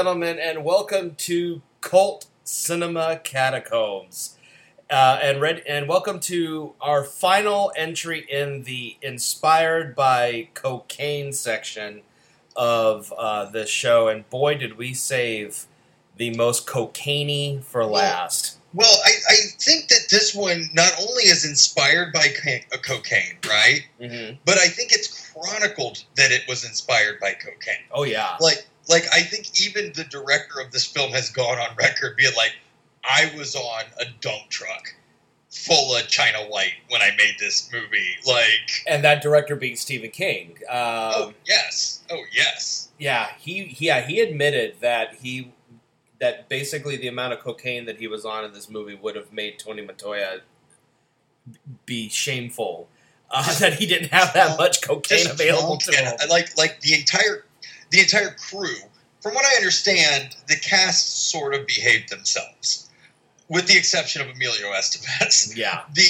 Hello, 0.00 0.12
ladies 0.12 0.30
and 0.30 0.38
gentlemen, 0.38 0.56
and 0.56 0.64
welcome 0.64 1.14
to 1.14 1.60
Cult 1.82 2.24
Cinema 2.42 3.20
Catacombs. 3.22 4.38
Uh, 4.88 5.18
and 5.22 5.42
red, 5.42 5.62
and 5.68 5.88
welcome 5.88 6.18
to 6.20 6.72
our 6.80 7.04
final 7.04 7.70
entry 7.76 8.24
in 8.30 8.62
the 8.62 8.96
inspired 9.02 9.94
by 9.94 10.48
cocaine 10.54 11.34
section 11.34 12.00
of 12.56 13.12
uh, 13.18 13.44
this 13.44 13.68
show. 13.68 14.08
And 14.08 14.26
boy, 14.30 14.54
did 14.54 14.78
we 14.78 14.94
save 14.94 15.66
the 16.16 16.34
most 16.34 16.66
cocaine 16.66 17.60
for 17.60 17.84
last. 17.84 18.58
Well, 18.72 19.00
I, 19.04 19.10
I 19.28 19.36
think 19.58 19.88
that 19.88 20.06
this 20.10 20.34
one 20.34 20.70
not 20.72 20.92
only 20.98 21.24
is 21.24 21.44
inspired 21.44 22.12
by 22.14 22.28
uh, 22.46 22.78
cocaine, 22.78 23.36
right? 23.46 23.80
hmm 23.98 24.36
But 24.46 24.56
I 24.56 24.68
think 24.68 24.92
it's 24.92 25.32
chronicled 25.32 26.04
that 26.16 26.30
it 26.30 26.42
was 26.48 26.64
inspired 26.64 27.20
by 27.20 27.32
cocaine. 27.32 27.84
Oh 27.90 28.04
yeah, 28.04 28.36
Like, 28.40 28.66
like 28.90 29.04
I 29.12 29.22
think 29.22 29.60
even 29.60 29.92
the 29.94 30.04
director 30.04 30.60
of 30.60 30.72
this 30.72 30.84
film 30.84 31.12
has 31.12 31.30
gone 31.30 31.58
on 31.58 31.74
record 31.76 32.16
being 32.16 32.34
like, 32.36 32.54
"I 33.04 33.32
was 33.36 33.54
on 33.54 33.84
a 33.98 34.04
dump 34.20 34.48
truck 34.50 34.94
full 35.50 35.96
of 35.96 36.06
China 36.08 36.38
White 36.48 36.74
when 36.88 37.00
I 37.00 37.10
made 37.16 37.36
this 37.38 37.70
movie." 37.72 38.16
Like, 38.26 38.84
and 38.86 39.02
that 39.04 39.22
director 39.22 39.56
being 39.56 39.76
Stephen 39.76 40.10
King. 40.10 40.58
Um, 40.68 40.76
oh 40.76 41.34
yes, 41.46 42.02
oh 42.10 42.24
yes. 42.32 42.88
Yeah, 42.98 43.28
he 43.38 43.76
yeah 43.78 44.02
he 44.02 44.20
admitted 44.20 44.74
that 44.80 45.14
he 45.14 45.52
that 46.20 46.48
basically 46.48 46.96
the 46.96 47.08
amount 47.08 47.32
of 47.32 47.38
cocaine 47.38 47.86
that 47.86 47.98
he 47.98 48.08
was 48.08 48.24
on 48.24 48.44
in 48.44 48.52
this 48.52 48.68
movie 48.68 48.94
would 48.94 49.16
have 49.16 49.32
made 49.32 49.58
Tony 49.58 49.82
Montana 49.82 50.40
be 51.86 52.08
shameful 52.08 52.88
uh, 53.30 53.54
that 53.58 53.74
he 53.74 53.86
didn't 53.86 54.10
have 54.10 54.32
that 54.34 54.58
much 54.58 54.82
cocaine 54.82 55.28
available 55.30 55.76
to 55.78 55.92
him. 55.92 56.12
like, 56.28 56.56
like 56.58 56.80
the 56.80 56.94
entire, 56.94 57.44
the 57.90 58.00
entire 58.00 58.30
crew. 58.30 58.76
From 59.20 59.34
what 59.34 59.44
I 59.44 59.56
understand, 59.56 60.34
the 60.48 60.56
cast 60.56 61.30
sort 61.30 61.54
of 61.54 61.66
behaved 61.66 62.08
themselves, 62.08 62.88
with 63.48 63.66
the 63.66 63.76
exception 63.76 64.22
of 64.22 64.28
Emilio 64.28 64.68
Estevez. 64.72 65.52
Yeah, 65.56 65.82
the 65.92 66.06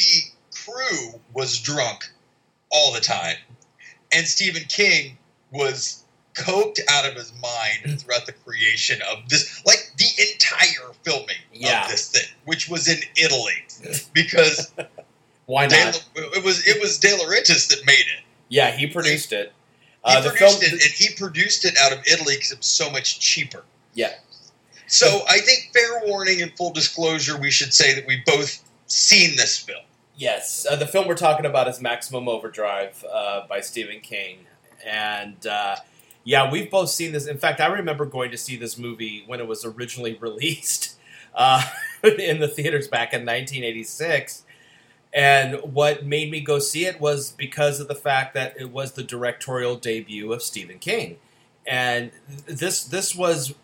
crew 0.54 1.20
was 1.32 1.58
drunk 1.58 2.08
all 2.70 2.92
the 2.92 3.00
time, 3.00 3.36
and 4.12 4.26
Stephen 4.26 4.62
King 4.68 5.18
was 5.50 6.04
coked 6.34 6.78
out 6.88 7.08
of 7.08 7.14
his 7.14 7.32
mind 7.34 7.80
hmm. 7.84 7.94
throughout 7.96 8.26
the 8.26 8.32
creation 8.32 9.00
of 9.10 9.28
this, 9.28 9.64
like 9.66 9.90
the 9.96 10.06
entire 10.32 10.92
filming 11.02 11.36
Yeah. 11.52 11.84
of 11.84 11.90
this 11.90 12.08
thing, 12.10 12.28
which 12.44 12.68
was 12.68 12.88
in 12.88 12.98
Italy, 13.16 13.64
because 14.12 14.72
why 15.46 15.66
De, 15.66 15.84
not? 15.84 16.08
it 16.14 16.44
was 16.44 16.66
it 16.66 16.80
was 16.80 16.98
De 16.98 17.08
Laurentiis 17.08 17.68
that 17.68 17.84
made 17.86 17.98
it. 17.98 18.24
Yeah, 18.48 18.70
he 18.70 18.86
produced 18.86 19.32
it. 19.32 19.52
He 20.06 20.14
Uh, 20.16 20.20
the 20.20 20.30
film, 20.30 20.52
produced 20.58 20.62
it, 20.62 20.72
and 20.72 20.92
he 20.92 21.14
produced 21.14 21.64
it 21.64 21.76
out 21.78 21.92
of 21.92 21.98
Italy 22.06 22.34
because 22.36 22.52
it 22.52 22.58
was 22.58 22.66
so 22.66 22.90
much 22.90 23.20
cheaper. 23.20 23.64
Yeah. 23.94 24.14
So 24.86 25.22
I 25.28 25.38
think 25.38 25.70
fair 25.72 26.00
warning 26.06 26.42
and 26.42 26.56
full 26.56 26.72
disclosure, 26.72 27.38
we 27.38 27.50
should 27.50 27.72
say 27.72 27.94
that 27.94 28.06
we've 28.06 28.24
both 28.24 28.62
seen 28.86 29.36
this 29.36 29.58
film. 29.58 29.84
Yes, 30.16 30.66
uh, 30.68 30.76
the 30.76 30.86
film 30.86 31.06
we're 31.06 31.14
talking 31.14 31.46
about 31.46 31.68
is 31.68 31.80
Maximum 31.80 32.28
Overdrive 32.28 33.04
uh, 33.10 33.46
by 33.48 33.60
Stephen 33.60 34.00
King, 34.00 34.40
and 34.86 35.46
uh, 35.46 35.76
yeah, 36.24 36.50
we've 36.50 36.70
both 36.70 36.90
seen 36.90 37.12
this. 37.12 37.26
In 37.26 37.38
fact, 37.38 37.60
I 37.60 37.66
remember 37.66 38.04
going 38.04 38.30
to 38.30 38.36
see 38.36 38.56
this 38.56 38.76
movie 38.76 39.24
when 39.26 39.40
it 39.40 39.46
was 39.46 39.64
originally 39.64 40.14
released 40.20 40.96
uh, 41.34 41.62
in 42.02 42.40
the 42.40 42.48
theaters 42.48 42.88
back 42.88 43.12
in 43.12 43.20
1986. 43.20 44.44
And 45.12 45.56
what 45.62 46.06
made 46.06 46.30
me 46.30 46.40
go 46.40 46.58
see 46.60 46.86
it 46.86 47.00
was 47.00 47.32
because 47.32 47.80
of 47.80 47.88
the 47.88 47.94
fact 47.94 48.34
that 48.34 48.54
it 48.60 48.70
was 48.70 48.92
the 48.92 49.02
directorial 49.02 49.76
debut 49.76 50.32
of 50.32 50.42
Stephen 50.42 50.78
King, 50.78 51.18
and 51.66 52.12
this 52.46 52.84
this 52.84 53.14
was 53.14 53.54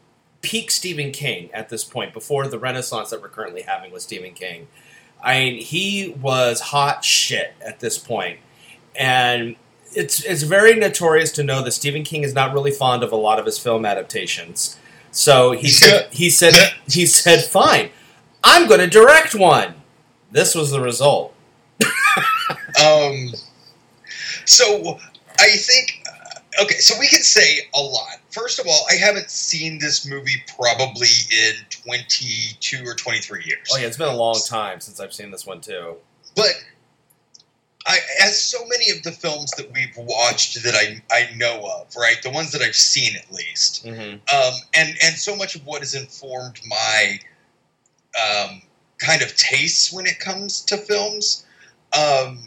peak 0.42 0.70
Stephen 0.70 1.12
King 1.12 1.50
at 1.52 1.68
this 1.68 1.84
point 1.84 2.12
before 2.12 2.48
the 2.48 2.58
renaissance 2.58 3.10
that 3.10 3.22
we're 3.22 3.28
currently 3.28 3.62
having 3.62 3.92
with 3.92 4.02
Stephen 4.02 4.32
King. 4.32 4.68
I 5.22 5.38
mean, 5.40 5.62
he 5.62 6.10
was 6.20 6.60
hot 6.60 7.04
shit 7.04 7.54
at 7.64 7.80
this 7.80 7.98
point. 7.98 8.40
and 8.96 9.56
it's 9.94 10.24
it's 10.24 10.42
very 10.42 10.74
notorious 10.74 11.32
to 11.32 11.42
know 11.42 11.62
that 11.62 11.72
Stephen 11.72 12.04
King 12.04 12.22
is 12.22 12.34
not 12.34 12.52
really 12.52 12.70
fond 12.70 13.02
of 13.02 13.12
a 13.12 13.16
lot 13.16 13.38
of 13.38 13.46
his 13.46 13.58
film 13.58 13.84
adaptations. 13.86 14.76
So 15.10 15.52
he 15.52 15.68
said 15.80 16.08
he 16.12 16.30
said 16.30 16.54
he 16.88 17.06
said, 17.06 17.42
"Fine, 17.44 17.90
I'm 18.44 18.68
going 18.68 18.80
to 18.80 18.86
direct 18.88 19.34
one." 19.34 19.74
This 20.30 20.54
was 20.54 20.70
the 20.70 20.80
result. 20.80 21.34
Um, 22.84 23.32
so 24.44 24.98
I 25.40 25.48
think 25.56 26.04
uh, 26.06 26.62
okay. 26.64 26.76
So 26.76 26.94
we 27.00 27.08
can 27.08 27.22
say 27.22 27.60
a 27.74 27.80
lot. 27.80 28.18
First 28.30 28.58
of 28.60 28.66
all, 28.66 28.86
I 28.90 28.94
haven't 28.96 29.30
seen 29.30 29.78
this 29.78 30.06
movie 30.08 30.42
probably 30.56 31.08
in 31.32 31.54
twenty-two 31.70 32.84
or 32.84 32.94
twenty-three 32.94 33.44
years. 33.46 33.68
Oh 33.72 33.78
yeah, 33.78 33.86
it's 33.86 33.96
been 33.96 34.08
a 34.12 34.16
long 34.16 34.38
time 34.46 34.80
since 34.80 35.00
I've 35.00 35.12
seen 35.14 35.30
this 35.30 35.46
one 35.46 35.60
too. 35.60 35.96
But 36.36 36.50
I, 37.86 37.98
as 38.22 38.40
so 38.40 38.58
many 38.68 38.90
of 38.90 39.02
the 39.02 39.12
films 39.12 39.50
that 39.52 39.72
we've 39.72 39.96
watched 39.96 40.62
that 40.62 40.74
I 40.74 41.02
I 41.10 41.34
know 41.34 41.66
of, 41.80 41.94
right, 41.96 42.16
the 42.22 42.30
ones 42.30 42.52
that 42.52 42.60
I've 42.62 42.76
seen 42.76 43.16
at 43.16 43.32
least, 43.32 43.86
Mm-hmm. 43.86 44.36
um, 44.36 44.54
and 44.74 44.96
and 45.02 45.16
so 45.16 45.34
much 45.34 45.56
of 45.56 45.64
what 45.64 45.80
has 45.80 45.94
informed 45.94 46.60
my 46.68 47.18
um, 48.22 48.60
kind 48.98 49.22
of 49.22 49.34
tastes 49.36 49.92
when 49.92 50.06
it 50.06 50.20
comes 50.20 50.60
to 50.66 50.76
films. 50.76 51.44
Um, 51.92 52.38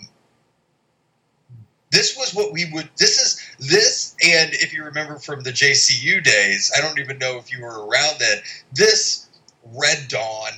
this 1.92 2.16
was 2.18 2.34
what 2.36 2.52
we 2.54 2.70
would. 2.74 2.88
This 2.98 3.18
is 3.20 3.68
this, 3.72 4.16
and 4.24 4.54
if 4.54 4.74
you 4.74 4.84
remember 4.84 5.18
from 5.18 5.42
the 5.42 5.50
JCU 5.52 6.24
days, 6.24 6.72
I 6.78 6.82
don't 6.82 7.00
even 7.00 7.18
know 7.18 7.38
if 7.38 7.52
you 7.52 7.62
were 7.64 7.88
around 7.88 8.20
then. 8.20 8.38
This 8.74 9.28
Red 9.74 10.08
Dawn, 10.08 10.52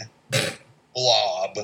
Blob, 0.93 1.57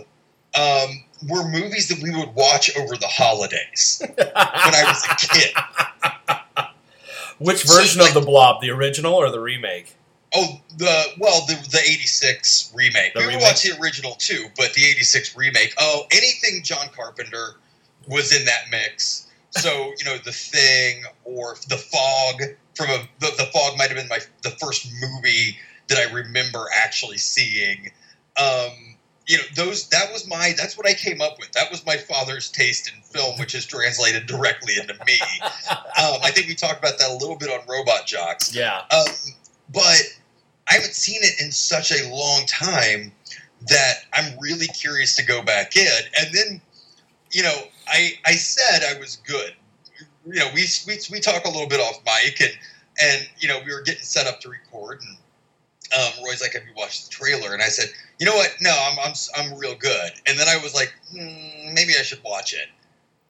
um, 0.55 1.03
were 1.28 1.44
movies 1.50 1.89
that 1.89 2.01
we 2.01 2.11
would 2.16 2.33
watch 2.33 2.75
over 2.78 2.95
the 2.95 3.07
holidays 3.07 4.01
when 4.16 4.25
I 4.29 4.84
was 4.88 5.05
a 5.05 5.16
kid. 5.28 5.53
Which 7.39 7.66
So, 7.66 7.75
version 7.78 8.01
like- 8.01 8.16
of 8.16 8.22
the 8.22 8.25
Blob, 8.25 8.61
the 8.61 8.69
original 8.72 9.13
or 9.16 9.29
the 9.29 9.39
remake? 9.41 9.97
Oh, 10.36 10.60
the 10.78 11.06
well, 11.20 11.46
the 11.48 11.56
the 11.72 11.80
'86 11.80 12.74
remake. 12.76 13.14
The 13.14 13.20
we 13.20 13.26
remake? 13.28 13.42
would 13.42 13.46
watch 13.46 13.64
the 13.64 13.80
original 13.82 14.14
too, 14.16 14.48
but 14.58 14.74
the 14.74 14.86
'86 14.86 15.38
remake. 15.38 15.74
Oh, 15.80 16.06
anything 16.12 16.62
John 16.64 16.88
Carpenter 16.96 17.56
was 18.08 18.36
in 18.36 18.46
that 18.46 18.66
mix. 18.70 19.28
So 19.52 19.94
you 19.98 20.06
know, 20.06 20.18
The 20.18 20.32
Thing 20.32 21.04
or 21.24 21.56
The 21.70 21.78
Fog 21.78 22.42
from 22.76 22.90
a 22.90 23.08
the, 23.20 23.32
the 23.38 23.50
Fog 23.54 23.78
might 23.78 23.90
have 23.90 23.98
been 23.98 24.08
my 24.10 24.20
the 24.44 24.52
first 24.52 24.92
movie 25.02 25.58
that 25.88 25.98
I 25.98 26.14
remember 26.14 26.66
actually 26.76 27.18
seeing. 27.18 27.92
Um, 28.40 28.98
you 29.26 29.38
know, 29.38 29.44
those 29.56 29.90
that 29.90 30.12
was 30.14 30.28
my 30.28 30.54
that's 30.58 30.78
what 30.78 30.88
I 30.88 30.94
came 30.94 31.22
up 31.22 31.38
with. 31.40 31.52
That 31.54 31.70
was 31.72 31.86
my 31.86 31.98
father's 31.98 32.50
taste 32.50 32.92
in 32.94 33.02
film, 33.02 33.38
which 33.40 33.56
is 33.56 33.66
translated 33.66 34.26
directly 34.26 34.74
into 34.80 34.94
me. 35.06 35.20
Um, 35.98 36.20
I 36.24 36.30
think 36.30 36.48
we 36.48 36.54
talked 36.54 36.78
about 36.78 37.00
that 37.00 37.09
a 37.09 37.14
little 37.14 37.36
bit 37.36 37.50
on 37.50 37.59
Robot 37.68 38.06
Jox. 38.06 38.54
Yeah. 38.54 38.84
Um, 38.92 39.08
but 39.73 40.02
I 40.69 40.75
haven't 40.75 40.93
seen 40.93 41.19
it 41.22 41.41
in 41.41 41.52
such 41.52 41.91
a 41.91 42.09
long 42.09 42.46
time 42.46 43.11
that 43.69 44.05
I'm 44.14 44.37
really 44.40 44.67
curious 44.67 45.16
to 45.16 45.25
go 45.25 45.41
back 45.41 45.75
in. 45.75 46.02
And 46.19 46.34
then, 46.34 46.61
you 47.31 47.43
know, 47.43 47.55
I 47.87 48.14
I 48.25 48.34
said 48.34 48.84
I 48.84 48.99
was 48.99 49.17
good. 49.17 49.53
You 50.25 50.40
know, 50.40 50.49
we 50.53 50.66
we 50.85 50.99
we 51.11 51.19
talk 51.19 51.46
a 51.46 51.49
little 51.49 51.67
bit 51.67 51.79
off 51.79 51.99
mic, 52.05 52.41
and 52.41 52.52
and 53.02 53.29
you 53.40 53.47
know 53.47 53.59
we 53.66 53.73
were 53.73 53.81
getting 53.81 54.03
set 54.03 54.28
up 54.28 54.41
to 54.41 54.49
record, 54.49 55.02
and 55.02 55.17
um, 55.96 56.25
Roy's 56.25 56.41
like, 56.41 56.53
"Have 56.53 56.63
you 56.63 56.73
watched 56.75 57.05
the 57.05 57.09
trailer?" 57.09 57.53
And 57.53 57.61
I 57.61 57.70
said, 57.70 57.90
"You 58.20 58.25
know 58.25 58.35
what? 58.35 58.53
No, 58.59 58.72
I'm 58.78 58.99
I'm 58.99 59.13
I'm 59.37 59.58
real 59.58 59.75
good." 59.75 60.11
And 60.28 60.37
then 60.37 60.47
I 60.49 60.58
was 60.58 60.75
like, 60.75 60.93
hmm, 61.11 61.73
"Maybe 61.73 61.93
I 61.97 62.03
should 62.03 62.22
watch 62.23 62.53
it." 62.53 62.67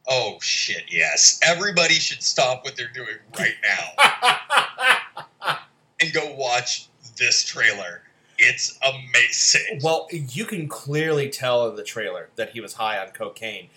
Oh 0.08 0.40
shit! 0.42 0.86
Yes, 0.90 1.40
everybody 1.44 1.96
should 1.96 2.24
stop 2.24 2.64
what 2.64 2.76
they're 2.76 2.92
doing 2.94 3.18
right 3.38 3.56
now 3.62 5.58
and 6.02 6.14
go 6.14 6.36
watch 6.36 6.88
this 7.18 7.44
trailer. 7.44 8.02
It's 8.38 8.78
amazing. 8.84 9.80
well, 9.82 10.08
you 10.12 10.46
can 10.46 10.68
clearly 10.68 11.30
tell 11.30 11.70
in 11.70 11.76
the 11.76 11.84
trailer 11.84 12.30
that 12.36 12.52
he 12.52 12.62
was 12.62 12.74
high 12.74 13.00
on 13.00 13.10
cocaine. 13.10 13.70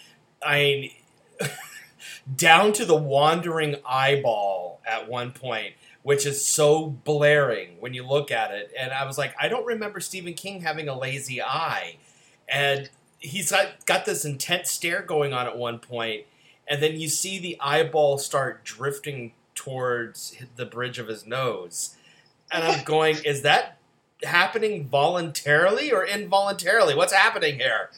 I 0.42 0.58
mean, 0.58 0.90
down 2.36 2.72
to 2.74 2.84
the 2.84 2.96
wandering 2.96 3.76
eyeball 3.86 4.80
at 4.86 5.08
one 5.08 5.32
point, 5.32 5.74
which 6.02 6.26
is 6.26 6.44
so 6.44 6.86
blaring 6.86 7.76
when 7.80 7.94
you 7.94 8.06
look 8.06 8.30
at 8.30 8.50
it. 8.50 8.70
And 8.78 8.92
I 8.92 9.06
was 9.06 9.16
like, 9.16 9.34
I 9.40 9.48
don't 9.48 9.66
remember 9.66 10.00
Stephen 10.00 10.34
King 10.34 10.60
having 10.60 10.88
a 10.88 10.98
lazy 10.98 11.40
eye. 11.42 11.96
And 12.46 12.90
he's 13.18 13.50
got, 13.50 13.86
got 13.86 14.04
this 14.04 14.24
intense 14.24 14.70
stare 14.70 15.02
going 15.02 15.32
on 15.32 15.46
at 15.46 15.56
one 15.56 15.78
point, 15.78 16.24
and 16.66 16.82
then 16.82 16.98
you 16.98 17.08
see 17.08 17.38
the 17.38 17.56
eyeball 17.60 18.18
start 18.18 18.64
drifting 18.64 19.32
towards 19.54 20.36
the 20.56 20.64
bridge 20.64 20.98
of 20.98 21.08
his 21.08 21.26
nose. 21.26 21.96
And 22.52 22.64
I'm 22.64 22.84
going, 22.84 23.16
is 23.24 23.42
that 23.42 23.78
happening 24.24 24.86
voluntarily 24.88 25.92
or 25.92 26.04
involuntarily? 26.04 26.94
What's 26.94 27.12
happening 27.12 27.56
here? 27.56 27.90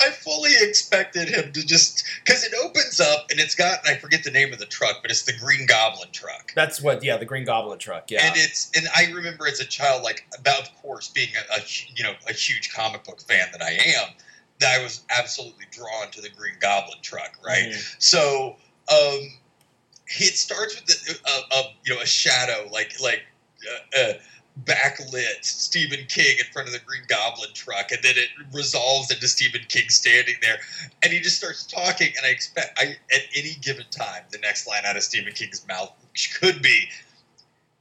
I 0.00 0.10
fully 0.10 0.50
expected 0.60 1.28
him 1.28 1.52
to 1.52 1.64
just 1.64 2.04
because 2.24 2.44
it 2.44 2.52
opens 2.64 3.00
up 3.00 3.30
and 3.30 3.38
it's 3.38 3.54
got 3.54 3.78
I 3.88 3.94
forget 3.96 4.24
the 4.24 4.30
name 4.30 4.52
of 4.52 4.58
the 4.58 4.66
truck, 4.66 4.96
but 5.02 5.10
it's 5.10 5.22
the 5.22 5.32
Green 5.38 5.66
Goblin 5.66 6.08
truck. 6.12 6.52
That's 6.54 6.80
what, 6.82 7.04
yeah, 7.04 7.16
the 7.16 7.24
Green 7.24 7.44
Goblin 7.44 7.78
truck, 7.78 8.10
yeah. 8.10 8.26
And 8.26 8.34
it's 8.36 8.70
and 8.76 8.86
I 8.96 9.12
remember 9.12 9.46
as 9.46 9.60
a 9.60 9.64
child, 9.64 10.02
like 10.02 10.26
about 10.38 10.62
of 10.62 10.82
course 10.82 11.08
being 11.08 11.28
a, 11.36 11.58
a 11.58 11.60
you 11.94 12.02
know 12.02 12.14
a 12.28 12.32
huge 12.32 12.72
comic 12.74 13.04
book 13.04 13.20
fan 13.20 13.46
that 13.52 13.62
I 13.62 13.70
am, 13.70 14.08
that 14.58 14.80
I 14.80 14.82
was 14.82 15.02
absolutely 15.16 15.66
drawn 15.70 16.10
to 16.10 16.20
the 16.20 16.30
Green 16.30 16.54
Goblin 16.60 16.98
truck, 17.02 17.38
right? 17.46 17.66
Mhm. 17.72 17.94
So 18.02 18.56
um, 18.90 19.20
it 20.08 20.34
starts 20.36 20.74
with 20.74 20.86
the, 20.86 21.18
uh, 21.24 21.40
uh, 21.52 21.62
you 21.84 21.94
know 21.94 22.00
a 22.00 22.06
shadow 22.06 22.68
like 22.72 23.00
like 23.00 23.22
uh, 23.70 24.00
uh, 24.00 24.12
backlit 24.64 25.42
Stephen 25.42 26.06
King 26.08 26.36
in 26.38 26.44
front 26.52 26.68
of 26.68 26.74
the 26.74 26.80
Green 26.80 27.02
Goblin 27.08 27.50
truck, 27.54 27.90
and 27.90 28.00
then 28.02 28.14
it 28.16 28.28
resolves 28.52 29.10
into 29.10 29.26
Stephen 29.26 29.62
King 29.68 29.88
standing 29.88 30.36
there, 30.40 30.58
and 31.02 31.12
he 31.12 31.20
just 31.20 31.36
starts 31.36 31.64
talking. 31.64 32.08
And 32.16 32.26
I 32.26 32.30
expect 32.30 32.78
I 32.78 32.96
at 33.12 33.22
any 33.36 33.54
given 33.60 33.86
time 33.90 34.22
the 34.30 34.38
next 34.38 34.66
line 34.66 34.82
out 34.86 34.96
of 34.96 35.02
Stephen 35.02 35.32
King's 35.32 35.66
mouth 35.66 35.92
could 36.40 36.62
be, 36.62 36.88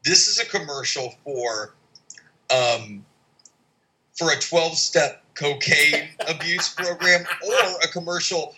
"This 0.03 0.27
is 0.27 0.39
a 0.39 0.45
commercial 0.45 1.15
for." 1.23 1.75
Um, 2.49 3.05
for 4.13 4.31
a 4.31 4.39
12 4.39 4.77
step 4.77 5.23
cocaine 5.33 6.09
abuse 6.27 6.69
program 6.69 7.25
or 7.47 7.79
a 7.83 7.87
commercial 7.87 8.53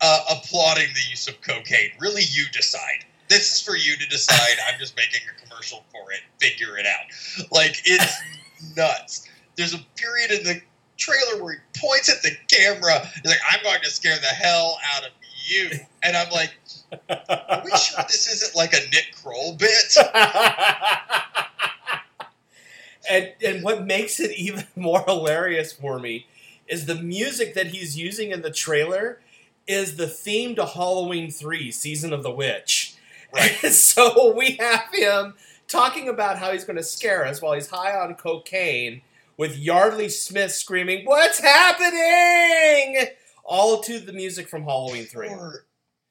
uh, 0.00 0.20
applauding 0.30 0.88
the 0.94 1.10
use 1.10 1.28
of 1.28 1.40
cocaine. 1.40 1.90
Really, 1.98 2.22
you 2.30 2.44
decide. 2.52 3.04
This 3.28 3.56
is 3.56 3.60
for 3.60 3.76
you 3.76 3.96
to 3.96 4.06
decide. 4.08 4.56
I'm 4.68 4.78
just 4.78 4.96
making 4.96 5.20
a 5.28 5.46
commercial 5.46 5.84
for 5.90 6.12
it. 6.12 6.20
Figure 6.38 6.78
it 6.78 6.86
out. 6.86 7.46
Like, 7.50 7.82
it's 7.84 8.16
nuts. 8.76 9.28
There's 9.56 9.74
a 9.74 9.80
period 9.96 10.30
in 10.30 10.44
the 10.44 10.60
trailer 10.96 11.42
where 11.42 11.54
he 11.54 11.80
points 11.80 12.08
at 12.08 12.22
the 12.22 12.30
camera. 12.48 13.06
He's 13.22 13.30
like, 13.30 13.40
I'm 13.50 13.62
going 13.62 13.80
to 13.82 13.90
scare 13.90 14.16
the 14.16 14.26
hell 14.26 14.78
out 14.94 15.04
of 15.04 15.10
you. 15.46 15.70
And 16.02 16.16
I'm 16.16 16.30
like, 16.30 16.54
are 17.08 17.62
we 17.64 17.70
sure 17.70 18.04
this 18.08 18.28
isn't 18.32 18.56
like 18.56 18.72
a 18.72 18.80
Nick 18.92 19.14
Kroll 19.22 19.54
bit? 19.54 19.96
and 23.10 23.32
and 23.44 23.62
what 23.62 23.84
makes 23.84 24.20
it 24.20 24.36
even 24.36 24.64
more 24.76 25.02
hilarious 25.06 25.72
for 25.72 25.98
me 25.98 26.26
is 26.68 26.86
the 26.86 26.94
music 26.94 27.54
that 27.54 27.68
he's 27.68 27.96
using 27.96 28.32
in 28.32 28.42
the 28.42 28.50
trailer 28.50 29.20
is 29.66 29.96
the 29.96 30.08
theme 30.08 30.54
to 30.56 30.64
Halloween 30.66 31.30
3 31.30 31.70
Season 31.70 32.12
of 32.12 32.22
the 32.22 32.30
Witch. 32.30 32.95
Right. 33.36 33.58
So 33.72 34.34
we 34.34 34.52
have 34.60 34.84
him 34.92 35.34
talking 35.68 36.08
about 36.08 36.38
how 36.38 36.52
he's 36.52 36.64
going 36.64 36.76
to 36.76 36.82
scare 36.82 37.26
us 37.26 37.42
while 37.42 37.52
he's 37.52 37.68
high 37.68 37.96
on 37.96 38.14
cocaine 38.14 39.02
with 39.36 39.56
Yeardley 39.56 40.08
Smith 40.08 40.52
screaming, 40.52 41.04
"What's 41.04 41.40
happening?" 41.40 43.08
all 43.46 43.80
to 43.80 44.00
the 44.00 44.12
music 44.12 44.48
from 44.48 44.64
Halloween 44.64 45.04
3. 45.06 45.28
Poor, 45.28 45.64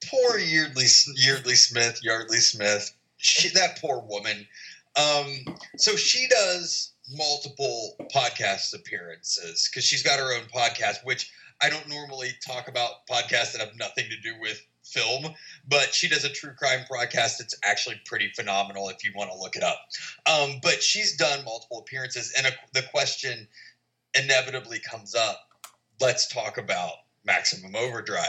poor 0.10 0.40
Yeardley, 0.40 0.86
Yeardley 1.16 1.56
Smith, 1.56 2.00
Yardley 2.02 2.38
Smith. 2.40 2.92
She, 3.18 3.50
that 3.50 3.80
poor 3.82 4.00
woman. 4.00 4.48
Um, 4.96 5.58
so 5.78 5.96
she 5.96 6.28
does 6.28 6.94
multiple 7.12 7.96
podcast 8.14 8.74
appearances 8.74 9.70
because 9.70 9.84
she's 9.84 10.04
got 10.04 10.20
her 10.20 10.34
own 10.36 10.46
podcast, 10.54 11.04
which 11.04 11.32
I 11.62 11.70
don't 11.70 11.88
normally 11.90 12.30
talk 12.46 12.68
about 12.68 13.06
podcasts 13.10 13.52
that 13.52 13.60
have 13.60 13.76
nothing 13.78 14.06
to 14.10 14.20
do 14.22 14.40
with 14.40 14.62
film, 14.86 15.34
but 15.68 15.94
she 15.94 16.08
does 16.08 16.24
a 16.24 16.30
true 16.30 16.54
crime 16.54 16.86
podcast. 16.92 17.42
It's 17.42 17.56
actually 17.64 18.00
pretty 18.06 18.32
phenomenal 18.36 18.90
if 18.90 19.04
you 19.04 19.12
want 19.16 19.32
to 19.32 19.38
look 19.38 19.56
it 19.56 19.64
up. 19.64 19.80
Um, 20.30 20.60
but 20.62 20.82
she's 20.82 21.16
done 21.18 21.44
multiple 21.44 21.80
appearances, 21.80 22.34
and 22.38 22.48
a, 22.48 22.52
the 22.74 22.86
question 22.92 23.48
inevitably 24.18 24.80
comes 24.80 25.16
up. 25.16 25.40
Let's 26.00 26.28
talk 26.28 26.58
about 26.58 26.94
Maximum 27.26 27.76
Overdrive 27.76 28.28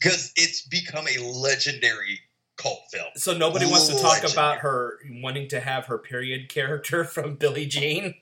because 0.00 0.32
it's 0.36 0.66
become 0.66 1.06
a 1.08 1.22
legendary 1.22 2.20
cult 2.56 2.80
film. 2.90 3.06
So 3.16 3.36
nobody 3.36 3.66
wants 3.66 3.88
to 3.88 3.94
talk 3.94 4.22
Legendary. 4.22 4.32
about 4.32 4.58
her 4.58 4.98
wanting 5.22 5.48
to 5.48 5.60
have 5.60 5.86
her 5.86 5.98
period 5.98 6.48
character 6.48 7.04
from 7.04 7.34
Billie 7.34 7.66
Jean. 7.66 8.14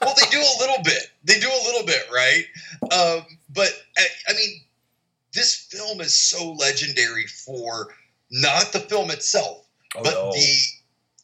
Well, 0.00 0.14
they 0.16 0.28
do 0.30 0.38
a 0.38 0.54
little 0.60 0.82
bit. 0.84 1.02
They 1.24 1.38
do 1.38 1.48
a 1.48 1.62
little 1.66 1.86
bit, 1.86 2.02
right? 2.12 2.44
Um, 2.82 3.26
but 3.50 3.70
I, 3.98 4.06
I 4.28 4.32
mean, 4.34 4.60
this 5.34 5.54
film 5.70 6.00
is 6.00 6.16
so 6.16 6.52
legendary 6.52 7.26
for 7.26 7.94
not 8.30 8.72
the 8.72 8.80
film 8.80 9.10
itself, 9.10 9.66
Oh, 9.96 10.02
but 10.02 10.12
no. 10.14 10.32
the 10.32 10.56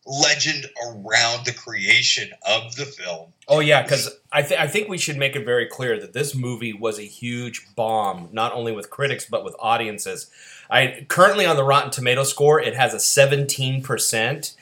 legend 0.06 0.66
around 0.86 1.44
the 1.44 1.52
creation 1.52 2.30
of 2.48 2.74
the 2.76 2.84
film. 2.86 3.32
Oh 3.46 3.60
yeah, 3.60 3.82
because 3.82 4.10
I, 4.32 4.42
th- 4.42 4.58
I 4.60 4.66
think 4.66 4.88
we 4.88 4.96
should 4.98 5.16
make 5.18 5.36
it 5.36 5.44
very 5.44 5.66
clear 5.66 5.98
that 6.00 6.12
this 6.14 6.34
movie 6.34 6.72
was 6.72 6.98
a 6.98 7.02
huge 7.02 7.66
bomb, 7.76 8.28
not 8.32 8.52
only 8.54 8.72
with 8.72 8.90
critics 8.90 9.26
but 9.30 9.44
with 9.44 9.54
audiences. 9.58 10.30
I 10.70 11.06
currently 11.08 11.44
on 11.46 11.56
the 11.56 11.64
Rotten 11.64 11.90
Tomato 11.90 12.24
score, 12.24 12.60
it 12.60 12.74
has 12.74 12.92
a 12.94 13.00
seventeen 13.00 13.82
percent, 13.82 14.54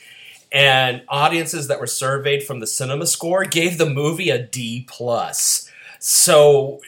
and 0.53 1.03
audiences 1.09 1.69
that 1.69 1.81
were 1.81 1.87
surveyed 1.89 2.43
from 2.45 2.61
the 2.61 2.67
Cinema 2.67 3.07
Score 3.07 3.45
gave 3.45 3.79
the 3.79 3.91
movie 3.91 4.31
a 4.31 4.39
D 4.41 4.85
plus. 4.89 5.71
So 6.09 6.79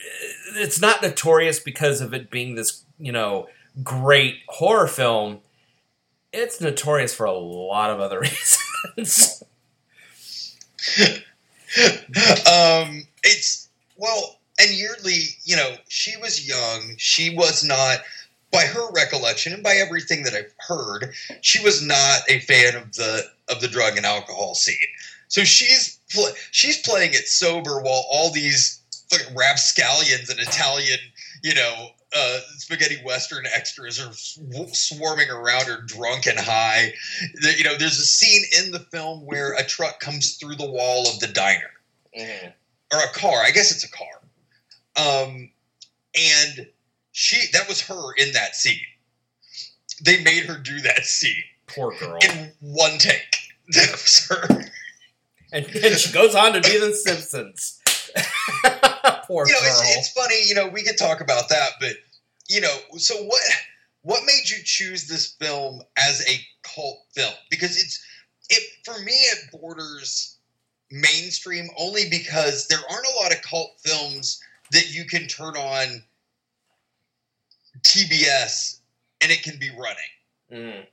it's 0.55 0.79
not 0.79 1.01
notorious 1.01 1.59
because 1.59 1.99
of 1.99 2.13
it 2.13 2.31
being 2.31 2.55
this 2.55 2.85
you 2.97 3.11
know 3.11 3.49
great 3.83 4.37
horror 4.47 4.87
film. 4.87 5.39
It's 6.31 6.61
notorious 6.61 7.13
for 7.13 7.25
a 7.25 7.33
lot 7.33 7.89
of 7.89 7.99
other 7.99 8.21
reasons. 9.01 9.43
um, 12.47 13.03
it's 13.21 13.67
well, 13.97 14.39
and 14.57 14.69
Yeardley, 14.71 15.35
you 15.43 15.57
know, 15.57 15.75
she 15.89 16.15
was 16.21 16.47
young. 16.47 16.95
She 16.95 17.35
was 17.35 17.61
not, 17.61 17.99
by 18.51 18.61
her 18.61 18.89
recollection 18.93 19.51
and 19.51 19.61
by 19.61 19.73
everything 19.73 20.23
that 20.23 20.33
I've 20.33 20.53
heard, 20.65 21.13
she 21.41 21.61
was 21.61 21.85
not 21.85 22.21
a 22.29 22.39
fan 22.39 22.77
of 22.77 22.93
the 22.93 23.25
of 23.49 23.59
the 23.59 23.67
drug 23.67 23.97
and 23.97 24.05
alcohol 24.05 24.55
scene. 24.55 24.77
So 25.27 25.43
she's 25.43 25.99
pl- 26.09 26.31
she's 26.51 26.81
playing 26.81 27.11
it 27.15 27.27
sober 27.27 27.81
while 27.81 28.05
all 28.09 28.31
these 28.31 28.79
fucking 29.11 29.35
rapscallions 29.35 30.29
and 30.29 30.39
Italian, 30.39 30.99
you 31.43 31.53
know, 31.55 31.87
uh, 32.15 32.39
spaghetti 32.57 32.95
western 33.03 33.45
extras 33.53 33.99
are 33.99 34.11
sw- 34.13 34.39
swarming 34.73 35.29
around 35.29 35.65
her 35.65 35.81
drunk 35.83 36.25
and 36.27 36.39
high. 36.39 36.91
The- 37.41 37.55
you 37.57 37.63
know, 37.63 37.75
there's 37.77 37.99
a 37.99 38.05
scene 38.05 38.43
in 38.63 38.71
the 38.71 38.79
film 38.79 39.25
where 39.25 39.53
a 39.53 39.63
truck 39.65 39.99
comes 39.99 40.35
through 40.35 40.55
the 40.55 40.69
wall 40.69 41.07
of 41.07 41.19
the 41.19 41.27
diner 41.27 41.71
or 42.91 42.99
a 42.99 43.13
car. 43.13 43.43
I 43.43 43.51
guess 43.51 43.71
it's 43.71 43.83
a 43.83 43.91
car. 43.91 44.07
Um, 44.95 45.51
and 46.19 46.67
she 47.11 47.47
that 47.53 47.67
was 47.67 47.81
her 47.81 48.13
in 48.17 48.31
that 48.33 48.55
scene. 48.55 48.79
They 50.03 50.23
made 50.23 50.45
her 50.45 50.57
do 50.57 50.79
that 50.81 51.05
scene 51.05 51.43
Poor 51.67 51.93
girl. 51.97 52.17
in 52.23 52.51
one 52.59 52.97
take. 52.97 53.37
That 53.71 53.91
was 53.91 54.27
her. 54.29 54.47
and, 55.53 55.63
and 55.67 55.95
she 55.99 56.11
goes 56.11 56.33
on 56.33 56.53
to 56.53 56.61
be 56.61 56.79
the 56.79 56.91
Simpsons. 56.91 57.78
Poor 59.29 59.45
You 59.45 59.53
know, 59.53 59.59
girl. 59.59 59.69
it's, 59.69 59.97
it's 59.97 60.11
funny. 60.11 60.41
You 60.47 60.55
know, 60.55 60.67
we 60.67 60.81
could 60.81 60.97
talk 60.97 61.21
about 61.21 61.49
that, 61.49 61.73
but 61.79 61.93
you 62.49 62.61
know, 62.61 62.75
so 62.97 63.15
what? 63.15 63.41
What 64.01 64.23
made 64.25 64.49
you 64.49 64.57
choose 64.63 65.07
this 65.07 65.33
film 65.33 65.83
as 65.97 66.27
a 66.27 66.39
cult 66.63 67.05
film? 67.13 67.33
Because 67.51 67.77
it's 67.77 68.03
it 68.49 68.63
for 68.83 68.99
me 69.03 69.11
it 69.11 69.51
borders 69.51 70.37
mainstream 70.89 71.67
only 71.77 72.09
because 72.09 72.67
there 72.69 72.79
aren't 72.89 73.05
a 73.05 73.21
lot 73.21 73.31
of 73.31 73.43
cult 73.43 73.69
films 73.85 74.41
that 74.71 74.91
you 74.91 75.05
can 75.05 75.27
turn 75.27 75.55
on 75.55 76.01
TBS 77.83 78.79
and 79.21 79.31
it 79.31 79.43
can 79.43 79.59
be 79.59 79.69
running. 79.69 80.01
Mm. 80.51 80.85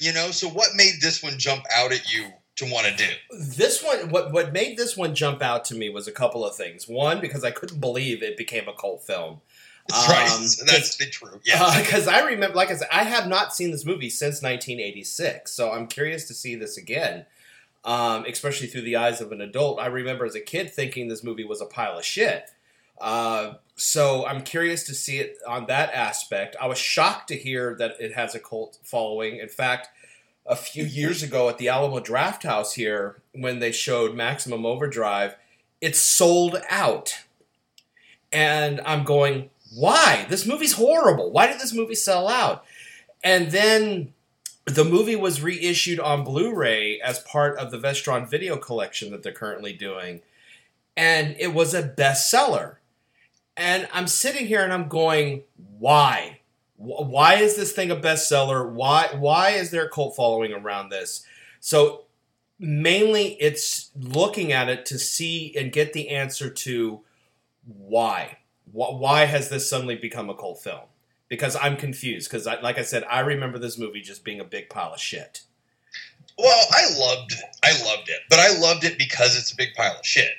You 0.00 0.12
know, 0.14 0.32
so 0.32 0.48
what 0.48 0.70
made 0.74 0.94
this 1.00 1.22
one 1.22 1.38
jump 1.38 1.62
out 1.72 1.92
at 1.92 2.12
you 2.12 2.26
to 2.58 2.72
want 2.72 2.86
to 2.86 2.96
do? 2.96 3.10
This 3.30 3.82
one, 3.82 4.10
what 4.10 4.32
what 4.32 4.52
made 4.52 4.76
this 4.76 4.96
one 4.96 5.14
jump 5.14 5.42
out 5.42 5.64
to 5.66 5.74
me 5.74 5.88
was 5.88 6.06
a 6.06 6.12
couple 6.12 6.44
of 6.44 6.54
things. 6.54 6.88
One, 6.88 7.20
because 7.20 7.44
I 7.44 7.50
couldn't 7.50 7.80
believe 7.80 8.22
it 8.22 8.36
became 8.36 8.68
a 8.68 8.72
cult 8.72 9.02
film. 9.04 9.40
right, 9.90 10.30
Um, 10.30 10.42
that's 10.66 10.96
the 10.96 11.06
true. 11.06 11.40
Yeah, 11.44 11.80
Because 11.80 12.08
I 12.08 12.20
remember, 12.20 12.56
like 12.56 12.70
I 12.70 12.76
said, 12.76 12.88
I 12.92 13.04
have 13.04 13.26
not 13.26 13.54
seen 13.54 13.70
this 13.70 13.86
movie 13.86 14.10
since 14.10 14.42
1986, 14.42 15.50
so 15.50 15.72
I'm 15.72 15.86
curious 15.86 16.28
to 16.28 16.34
see 16.34 16.56
this 16.56 16.76
again, 16.76 17.24
um, 17.84 18.24
especially 18.26 18.66
through 18.66 18.82
the 18.82 18.96
eyes 18.96 19.20
of 19.20 19.32
an 19.32 19.40
adult. 19.40 19.80
I 19.80 19.86
remember 19.86 20.26
as 20.26 20.34
a 20.34 20.40
kid 20.40 20.70
thinking 20.72 21.08
this 21.08 21.24
movie 21.24 21.44
was 21.44 21.62
a 21.62 21.66
pile 21.66 21.96
of 21.96 22.04
shit. 22.04 22.50
Uh, 23.00 23.54
so 23.76 24.26
I'm 24.26 24.42
curious 24.42 24.82
to 24.84 24.94
see 24.94 25.18
it 25.18 25.38
on 25.46 25.66
that 25.66 25.94
aspect. 25.94 26.56
I 26.60 26.66
was 26.66 26.78
shocked 26.78 27.28
to 27.28 27.36
hear 27.36 27.76
that 27.78 27.92
it 28.00 28.12
has 28.14 28.34
a 28.34 28.40
cult 28.40 28.78
following. 28.82 29.38
In 29.38 29.48
fact, 29.48 29.88
a 30.48 30.56
few 30.56 30.84
years 30.84 31.22
ago 31.22 31.48
at 31.48 31.58
the 31.58 31.68
Alamo 31.68 32.00
Drafthouse 32.00 32.72
here, 32.72 33.20
when 33.32 33.58
they 33.58 33.70
showed 33.70 34.16
Maximum 34.16 34.64
Overdrive, 34.64 35.36
it 35.80 35.94
sold 35.94 36.60
out. 36.70 37.14
And 38.32 38.80
I'm 38.80 39.04
going, 39.04 39.50
why? 39.74 40.26
This 40.28 40.46
movie's 40.46 40.72
horrible. 40.72 41.30
Why 41.30 41.46
did 41.46 41.60
this 41.60 41.74
movie 41.74 41.94
sell 41.94 42.28
out? 42.28 42.64
And 43.22 43.50
then 43.50 44.14
the 44.64 44.84
movie 44.84 45.16
was 45.16 45.42
reissued 45.42 46.00
on 46.00 46.24
Blu-ray 46.24 47.00
as 47.00 47.18
part 47.20 47.58
of 47.58 47.70
the 47.70 47.78
Vestron 47.78 48.28
video 48.28 48.56
collection 48.56 49.10
that 49.12 49.22
they're 49.22 49.32
currently 49.32 49.72
doing, 49.72 50.20
and 50.96 51.36
it 51.38 51.54
was 51.54 51.74
a 51.74 51.88
bestseller. 51.88 52.76
And 53.56 53.88
I'm 53.92 54.06
sitting 54.06 54.46
here 54.46 54.62
and 54.62 54.72
I'm 54.72 54.88
going, 54.88 55.42
why? 55.78 56.37
Wh- 56.78 57.06
Why 57.06 57.34
is 57.34 57.56
this 57.56 57.72
thing 57.72 57.90
a 57.90 57.96
bestseller? 57.96 58.70
Why 58.70 59.08
why 59.14 59.50
is 59.50 59.70
there 59.70 59.84
a 59.84 59.90
cult 59.90 60.16
following 60.16 60.52
around 60.52 60.88
this? 60.88 61.24
So 61.60 62.04
mainly 62.58 63.36
it's 63.40 63.90
looking 63.98 64.52
at 64.52 64.68
it 64.68 64.84
to 64.86 64.98
see 64.98 65.54
and 65.56 65.72
get 65.72 65.92
the 65.92 66.08
answer 66.08 66.50
to 66.50 67.00
why. 67.64 68.38
Why 68.70 69.24
has 69.24 69.48
this 69.48 69.68
suddenly 69.68 69.96
become 69.96 70.28
a 70.28 70.34
cult 70.34 70.62
film? 70.62 70.82
Because 71.28 71.56
I'm 71.60 71.76
confused. 71.76 72.30
Because, 72.30 72.46
like 72.46 72.78
I 72.78 72.82
said, 72.82 73.04
I 73.10 73.20
remember 73.20 73.58
this 73.58 73.78
movie 73.78 74.00
just 74.00 74.24
being 74.24 74.40
a 74.40 74.44
big 74.44 74.68
pile 74.68 74.92
of 74.94 75.00
shit. 75.00 75.42
Well, 76.38 76.66
I 76.70 76.82
loved 76.98 77.34
I 77.64 77.72
loved 77.84 78.08
it, 78.08 78.20
but 78.30 78.38
I 78.38 78.56
loved 78.58 78.84
it 78.84 78.96
because 78.98 79.36
it's 79.36 79.52
a 79.52 79.56
big 79.56 79.74
pile 79.74 79.96
of 79.98 80.06
shit. 80.06 80.30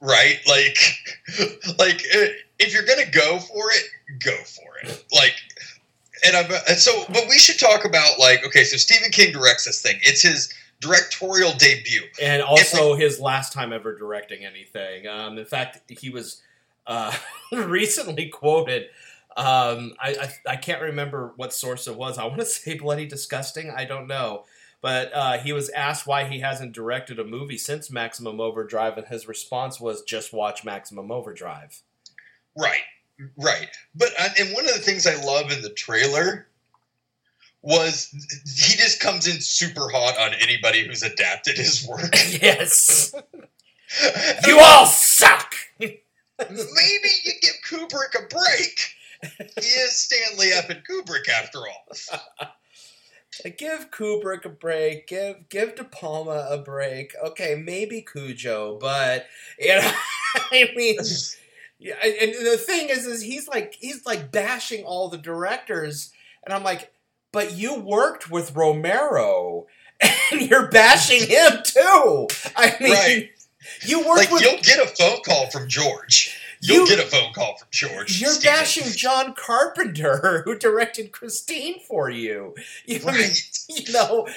Right? 0.00 0.40
Like 0.48 0.78
like 1.78 2.02
eh, 2.12 2.28
if 2.58 2.72
you're 2.72 2.84
to 2.84 3.10
go 3.10 3.38
for 3.38 3.70
it, 3.70 3.84
go 4.18 4.34
for 4.36 4.78
it. 4.82 5.04
Like 5.12 5.34
and 6.24 6.36
I'm 6.36 6.50
and 6.68 6.78
so 6.78 7.04
but 7.08 7.24
we 7.28 7.38
should 7.38 7.58
talk 7.58 7.84
about 7.84 8.18
like 8.18 8.44
okay, 8.46 8.64
so 8.64 8.76
Stephen 8.76 9.10
King 9.10 9.32
directs 9.32 9.64
this 9.64 9.82
thing. 9.82 9.98
It's 10.02 10.22
his 10.22 10.52
directorial 10.80 11.52
debut. 11.52 12.02
and 12.20 12.42
also 12.42 12.94
his 12.94 13.20
last 13.20 13.52
time 13.52 13.72
ever 13.72 13.96
directing 13.96 14.44
anything. 14.44 15.06
Um, 15.06 15.38
in 15.38 15.44
fact, 15.44 15.80
he 15.88 16.10
was 16.10 16.42
uh, 16.86 17.16
recently 17.52 18.28
quoted. 18.28 18.88
Um, 19.36 19.94
I, 20.00 20.16
I 20.46 20.52
I 20.52 20.56
can't 20.56 20.82
remember 20.82 21.32
what 21.36 21.52
source 21.52 21.86
it 21.86 21.96
was. 21.96 22.18
I 22.18 22.24
want 22.24 22.40
to 22.40 22.46
say 22.46 22.76
bloody 22.76 23.06
disgusting. 23.06 23.70
I 23.70 23.84
don't 23.84 24.06
know, 24.06 24.44
but 24.80 25.10
uh, 25.14 25.38
he 25.38 25.52
was 25.52 25.70
asked 25.70 26.06
why 26.06 26.24
he 26.24 26.40
hasn't 26.40 26.72
directed 26.72 27.18
a 27.18 27.24
movie 27.24 27.58
since 27.58 27.90
Maximum 27.90 28.40
Overdrive, 28.40 28.98
and 28.98 29.06
his 29.06 29.26
response 29.26 29.80
was 29.80 30.02
just 30.02 30.32
watch 30.32 30.64
Maximum 30.64 31.10
Overdrive. 31.10 31.80
Right. 32.56 32.82
Right. 33.36 33.68
But 33.94 34.08
uh, 34.18 34.28
and 34.38 34.52
one 34.54 34.66
of 34.66 34.74
the 34.74 34.80
things 34.80 35.06
I 35.06 35.22
love 35.22 35.50
in 35.50 35.62
the 35.62 35.70
trailer 35.70 36.46
was 37.62 38.08
he 38.44 38.76
just 38.76 39.00
comes 39.00 39.28
in 39.28 39.40
super 39.40 39.88
hot 39.88 40.18
on 40.18 40.34
anybody 40.40 40.84
who's 40.84 41.02
adapted 41.02 41.56
his 41.56 41.86
work. 41.86 42.12
yes, 42.42 43.14
you 44.46 44.58
all 44.58 44.86
suck. 44.86 45.54
Maybe 45.78 47.08
you 47.24 47.32
give 47.40 47.54
Kubrick 47.68 48.18
a 48.18 48.26
break. 48.26 48.94
He 49.60 49.66
is 49.66 49.96
Stanley 49.96 50.48
F. 50.48 50.68
and 50.70 50.82
Kubrick 50.84 51.28
after 51.28 51.58
all. 51.58 52.48
Give 53.56 53.90
Kubrick 53.90 54.44
a 54.44 54.50
break. 54.50 55.06
Give 55.06 55.48
give 55.48 55.74
De 55.74 55.84
Palma 55.84 56.48
a 56.50 56.58
break. 56.58 57.14
Okay, 57.24 57.54
maybe 57.54 58.02
Cujo, 58.02 58.78
but 58.78 59.26
you 59.58 59.74
know, 59.76 59.92
I 60.34 60.68
mean, 60.76 60.98
yeah. 61.82 61.94
And 62.04 62.32
the 62.46 62.56
thing 62.56 62.88
is, 62.88 63.06
is 63.06 63.22
he's 63.22 63.48
like 63.48 63.74
he's 63.74 64.04
like 64.06 64.30
bashing 64.32 64.84
all 64.84 65.08
the 65.08 65.18
directors, 65.18 66.12
and 66.44 66.54
I'm 66.54 66.62
like, 66.64 66.92
but 67.32 67.52
you 67.54 67.74
worked 67.80 68.30
with 68.30 68.54
Romero, 68.56 69.66
and 70.32 70.42
you're 70.42 70.68
bashing 70.68 71.28
him 71.28 71.58
too. 71.64 72.28
I 72.56 72.76
mean, 72.80 72.92
Right. 72.92 73.30
you 73.84 73.98
worked 74.00 74.18
Like 74.18 74.30
with 74.30 74.42
you'll 74.42 74.60
get 74.60 74.78
a 74.80 74.86
phone 74.86 75.20
call 75.24 75.50
from 75.50 75.68
George. 75.68 76.38
You'll 76.64 76.86
You- 76.88 76.96
get 76.96 77.04
a 77.04 77.08
phone 77.10 77.32
call 77.32 77.56
from 77.56 77.68
George. 77.72 78.20
You're 78.20 78.30
Stephen. 78.30 78.54
bashing 78.56 78.92
John 78.92 79.34
Carpenter, 79.34 80.42
who 80.44 80.56
directed 80.56 81.10
Christine 81.10 81.80
for 81.80 82.08
you. 82.08 82.54
You 82.86 83.00
know, 83.00 83.06
Right. 83.06 83.48
you 83.68 83.92
know, 83.92 84.28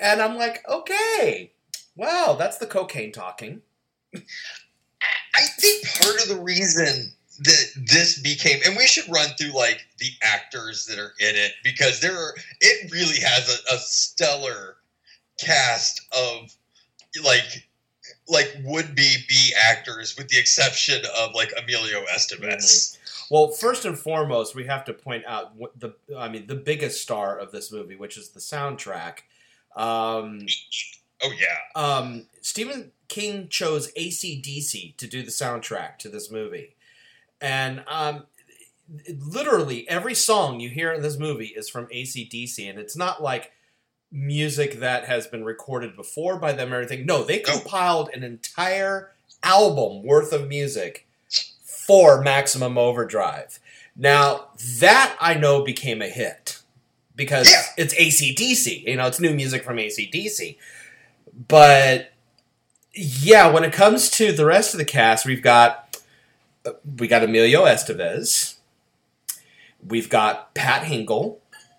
and 0.00 0.20
I'm 0.20 0.36
like, 0.36 0.64
okay, 0.68 1.52
wow, 1.94 2.34
that's 2.38 2.58
the 2.58 2.66
cocaine 2.66 3.12
talking. 3.12 3.62
Part 6.08 6.22
of 6.22 6.28
the 6.28 6.42
reason 6.42 7.12
that 7.40 7.66
this 7.88 8.20
became, 8.20 8.60
and 8.66 8.76
we 8.76 8.86
should 8.86 9.08
run 9.08 9.28
through 9.38 9.52
like 9.52 9.86
the 9.98 10.10
actors 10.22 10.86
that 10.86 10.98
are 10.98 11.14
in 11.20 11.36
it 11.36 11.52
because 11.62 12.00
there 12.00 12.16
are, 12.16 12.34
it 12.60 12.90
really 12.90 13.20
has 13.20 13.48
a, 13.48 13.74
a 13.74 13.78
stellar 13.78 14.76
cast 15.38 16.00
of 16.12 16.54
like, 17.24 17.68
like 18.28 18.56
would 18.64 18.94
be 18.94 19.16
B 19.28 19.54
actors 19.56 20.16
with 20.16 20.28
the 20.28 20.38
exception 20.38 21.02
of 21.18 21.34
like 21.34 21.52
Emilio 21.62 22.04
Estevez. 22.14 22.98
Well, 23.30 23.48
first 23.48 23.84
and 23.84 23.98
foremost, 23.98 24.54
we 24.54 24.64
have 24.64 24.84
to 24.86 24.92
point 24.92 25.24
out 25.26 25.54
what 25.54 25.78
the, 25.78 25.94
I 26.16 26.28
mean, 26.28 26.46
the 26.46 26.54
biggest 26.54 27.02
star 27.02 27.38
of 27.38 27.52
this 27.52 27.70
movie, 27.70 27.94
which 27.94 28.16
is 28.16 28.30
the 28.30 28.40
soundtrack. 28.40 29.18
Um, 29.76 30.46
Oh 31.22 31.32
yeah, 31.32 31.80
um, 31.80 32.26
Stephen 32.42 32.92
King 33.08 33.48
chose 33.48 33.90
ACDC 33.92 34.96
to 34.96 35.06
do 35.06 35.22
the 35.22 35.30
soundtrack 35.30 35.98
to 35.98 36.08
this 36.08 36.30
movie. 36.30 36.76
And 37.40 37.84
um, 37.88 38.26
literally 39.18 39.88
every 39.88 40.14
song 40.14 40.60
you 40.60 40.68
hear 40.70 40.92
in 40.92 41.02
this 41.02 41.18
movie 41.18 41.52
is 41.56 41.68
from 41.68 41.86
ACDC. 41.86 42.68
And 42.68 42.78
it's 42.78 42.96
not 42.96 43.22
like 43.22 43.52
music 44.10 44.80
that 44.80 45.04
has 45.04 45.26
been 45.26 45.44
recorded 45.44 45.94
before 45.96 46.38
by 46.38 46.52
them 46.52 46.72
or 46.72 46.78
anything. 46.78 47.06
No, 47.06 47.22
they 47.24 47.38
compiled 47.38 48.10
an 48.14 48.22
entire 48.22 49.12
album 49.42 50.02
worth 50.02 50.32
of 50.32 50.48
music 50.48 51.06
for 51.62 52.20
Maximum 52.22 52.76
Overdrive. 52.78 53.58
Now, 53.96 54.48
that 54.78 55.16
I 55.20 55.34
know 55.34 55.64
became 55.64 56.00
a 56.02 56.08
hit 56.08 56.58
because 57.16 57.50
Yeah. 57.50 57.62
it's 57.76 57.94
ACDC. 57.94 58.84
You 58.86 58.96
know, 58.96 59.06
it's 59.06 59.20
new 59.20 59.34
music 59.34 59.64
from 59.64 59.76
ACDC. 59.78 60.56
But 61.48 62.12
yeah, 63.00 63.48
when 63.48 63.62
it 63.64 63.72
comes 63.72 64.10
to 64.10 64.32
the 64.32 64.44
rest 64.44 64.74
of 64.74 64.78
the 64.78 64.84
cast, 64.84 65.24
we've 65.24 65.42
got 65.42 65.96
we 66.98 67.06
got 67.06 67.22
Emilio 67.22 67.64
Estevez, 67.64 68.56
we've 69.86 70.08
got 70.08 70.52
Pat 70.54 70.82
Hingle, 70.82 71.36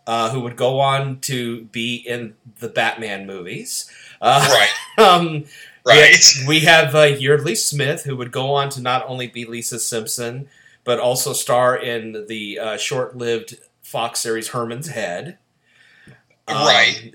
uh, 0.08 0.30
who 0.32 0.40
would 0.42 0.56
go 0.56 0.80
on 0.80 1.20
to 1.22 1.66
be 1.66 1.96
in 1.96 2.36
the 2.60 2.70
Batman 2.70 3.28
movies. 3.28 3.92
Uh, 4.22 4.48
right, 4.50 4.74
um, 5.06 5.46
right. 5.86 6.16
we 6.48 6.62
have 6.62 6.96
uh, 6.96 7.04
Yeardley 7.04 7.56
Smith, 7.56 8.04
who 8.04 8.16
would 8.16 8.32
go 8.32 8.54
on 8.54 8.70
to 8.70 8.82
not 8.82 9.04
only 9.08 9.28
be 9.28 9.46
Lisa 9.46 9.78
Simpson, 9.80 10.48
but 10.86 11.00
also 11.00 11.34
star 11.34 11.76
in 11.76 12.26
the 12.28 12.58
uh, 12.58 12.78
short-lived 12.78 13.58
Fox 13.82 14.22
series 14.22 14.50
Herman's 14.50 14.88
Head. 14.88 15.38
Um, 16.48 16.66
Right. 16.66 17.12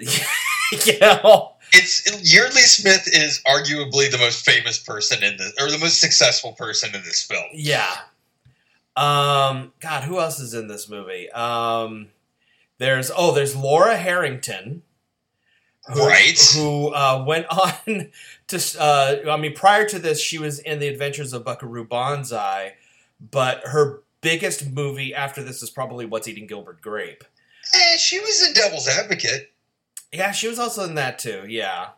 you 0.87 0.99
know, 1.01 1.54
It's 1.75 2.33
Yeardley 2.33 2.63
Smith 2.63 3.09
is 3.13 3.43
arguably 3.47 4.11
the 4.11 4.19
most 4.19 4.45
famous 4.45 4.79
person 4.79 5.23
in 5.23 5.37
this, 5.37 5.53
or 5.61 5.71
the 5.71 5.79
most 5.79 6.01
successful 6.01 6.53
person 6.53 6.95
in 6.95 7.03
this 7.03 7.23
film. 7.23 7.45
yeah. 7.53 7.97
Um, 8.97 9.73
God, 9.81 10.05
who 10.05 10.21
else 10.21 10.39
is 10.39 10.55
in 10.55 10.69
this 10.69 10.89
movie? 10.89 11.29
Um, 11.33 12.09
there's 12.79 13.11
oh, 13.17 13.35
there's 13.35 13.57
Laura 13.57 13.97
Harrington, 13.97 14.83
who, 15.93 16.07
Right. 16.07 16.39
Who 16.55 16.95
uh, 16.95 17.25
went 17.27 17.47
on 17.51 18.11
to? 18.49 18.81
Uh, 18.81 19.17
I 19.29 19.37
mean, 19.37 19.55
prior 19.55 19.87
to 19.89 19.99
this, 19.99 20.21
she 20.21 20.39
was 20.39 20.61
in 20.61 20.79
the 20.79 20.89
Adventures 20.89 21.33
of 21.33 21.45
Buckaroo 21.45 21.85
Banzai, 21.85 22.75
but 23.33 23.63
her 23.65 24.03
biggest 24.21 24.71
movie 24.71 25.13
after 25.15 25.43
this 25.43 25.63
is 25.63 25.71
probably 25.71 26.07
What's 26.07 26.29
Eating 26.29 26.47
Gilbert 26.47 26.81
Grape. 26.81 27.25
Eh, 27.75 27.97
she 27.97 28.21
was 28.21 28.47
in 28.47 28.55
Devil's 28.55 28.87
Advocate. 28.89 29.51
Yeah, 30.15 30.33
she 30.33 30.49
was 30.49 30.59
also 30.59 30.85
in 30.85 30.95
that 30.97 31.19
too. 31.19 31.45
Yeah, 31.49 31.89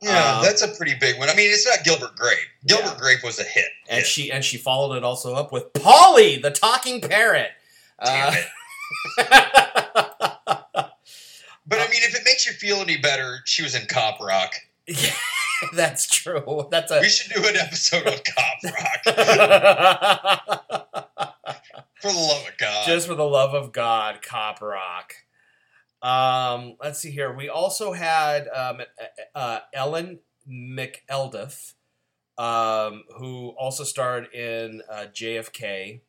Yeah, 0.00 0.36
Um, 0.38 0.44
that's 0.44 0.62
a 0.62 0.68
pretty 0.68 0.94
big 1.00 1.18
one. 1.18 1.28
I 1.28 1.34
mean, 1.34 1.50
it's 1.50 1.66
not 1.66 1.84
Gilbert 1.84 2.16
Grape. 2.16 2.38
Gilbert 2.66 2.84
Yeah. 2.92 2.96
Grape 2.98 3.22
was 3.24 3.38
a 3.38 3.42
hit. 3.44 3.64
and 3.88 3.98
Hit. 3.98 4.06
she 4.06 4.30
and 4.30 4.44
she 4.44 4.56
followed 4.58 4.94
it 4.96 5.04
also 5.04 5.34
up 5.34 5.52
with 5.52 5.72
Polly, 5.72 6.36
the 6.38 6.50
talking 6.50 7.00
parrot. 7.00 7.50
Damn 8.04 8.32
Uh, 8.32 8.36
it. 8.36 8.46
But 11.68 11.80
I 11.80 11.88
mean, 11.88 12.00
if 12.04 12.14
it 12.14 12.22
makes 12.24 12.46
you 12.46 12.52
feel 12.52 12.76
any 12.76 12.96
better, 12.96 13.40
she 13.44 13.64
was 13.64 13.74
in 13.74 13.86
Cop 13.88 14.20
Rock. 14.20 14.54
yeah, 14.86 15.10
that's 15.74 16.06
true. 16.06 16.68
That's 16.70 16.92
a 16.92 17.00
We 17.00 17.08
should 17.08 17.32
do 17.32 17.44
an 17.44 17.56
episode 17.56 18.06
on 18.06 18.18
Cop 18.24 18.62
Rock. 18.62 19.02
For 22.02 22.12
the 22.12 22.18
love 22.18 22.46
of 22.46 22.56
God. 22.58 22.86
just 22.86 23.06
for 23.08 23.14
the 23.16 23.24
love 23.24 23.52
of 23.54 23.72
God, 23.72 24.22
Cop 24.22 24.60
Rock. 24.62 25.14
Um, 26.02 26.76
let's 26.80 27.00
see 27.00 27.10
here. 27.10 27.32
We 27.32 27.48
also 27.48 27.92
had 27.92 28.48
um, 28.48 28.80
uh, 29.34 29.60
Ellen 29.72 30.20
McElduff, 30.48 31.74
um, 32.38 33.04
who 33.18 33.54
also 33.58 33.84
starred 33.84 34.32
in 34.32 34.82
uh, 34.90 35.06
JFK, 35.12 36.00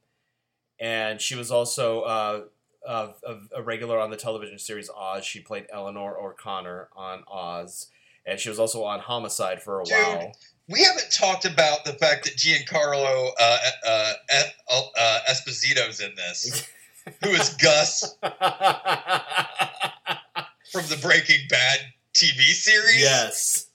and 0.79 1.21
she 1.21 1.35
was 1.35 1.51
also 1.51 2.01
uh, 2.01 2.41
a, 2.85 3.09
a, 3.25 3.37
a 3.57 3.61
regular 3.63 3.99
on 3.99 4.09
the 4.11 4.17
television 4.17 4.59
series 4.59 4.89
Oz. 4.89 5.25
She 5.25 5.39
played 5.39 5.67
Eleanor 5.71 6.17
O'Connor 6.19 6.89
on 6.95 7.23
Oz, 7.27 7.87
and 8.25 8.39
she 8.39 8.49
was 8.49 8.59
also 8.59 8.83
on 8.83 8.99
Homicide 8.99 9.61
for 9.61 9.81
a 9.81 9.85
Dude. 9.85 9.95
while. 9.95 10.31
we 10.67 10.83
haven't 10.83 11.11
talked 11.11 11.45
about 11.45 11.85
the 11.85 11.93
fact 11.93 12.25
that 12.25 12.35
Giancarlo 12.35 13.29
uh, 13.39 13.57
uh, 13.85 14.13
uh, 14.69 15.19
Esposito's 15.29 16.01
in 16.01 16.13
this, 16.15 16.67
who 17.23 17.29
is 17.29 17.49
Gus 17.55 18.15
from 20.77 20.95
the 20.95 21.01
Breaking 21.01 21.47
Bad 21.49 21.79
TV 22.13 22.51
series. 22.51 23.01
yes. 23.01 23.65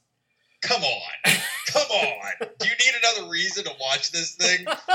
Come 0.61 0.83
on. 0.85 1.35
Come 1.67 1.91
on. 1.91 2.49
Do 2.61 2.69
you 2.69 2.75
need 2.79 2.95
another 3.03 3.29
reason 3.29 3.65
to 3.65 3.73
watch 3.81 4.13
this 4.13 4.37
thing? 4.37 4.65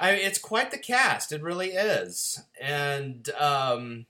I 0.00 0.12
mean, 0.12 0.20
it's 0.22 0.40
quite 0.40 0.72
the 0.72 0.78
cast. 0.78 1.30
It 1.30 1.40
really 1.40 1.68
is, 1.68 2.42
and 2.60 3.30
um, 3.38 4.06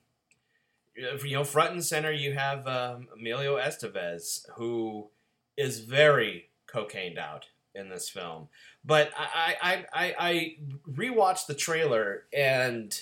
you 0.97 1.33
know, 1.33 1.45
front 1.45 1.73
and 1.73 1.85
center 1.85 2.11
you 2.11 2.33
have 2.33 2.67
um, 2.67 3.09
Emilio 3.15 3.59
Estevez, 3.59 4.47
who 4.57 5.11
is 5.59 5.81
very 5.81 6.49
cocained 6.67 7.19
out 7.19 7.49
in 7.75 7.91
this 7.91 8.09
film. 8.09 8.49
But 8.83 9.11
I 9.15 9.57
I 9.61 9.85
I, 9.93 10.15
I 10.19 10.57
rewatched 10.91 11.49
the 11.49 11.55
trailer 11.55 12.25
and 12.33 12.99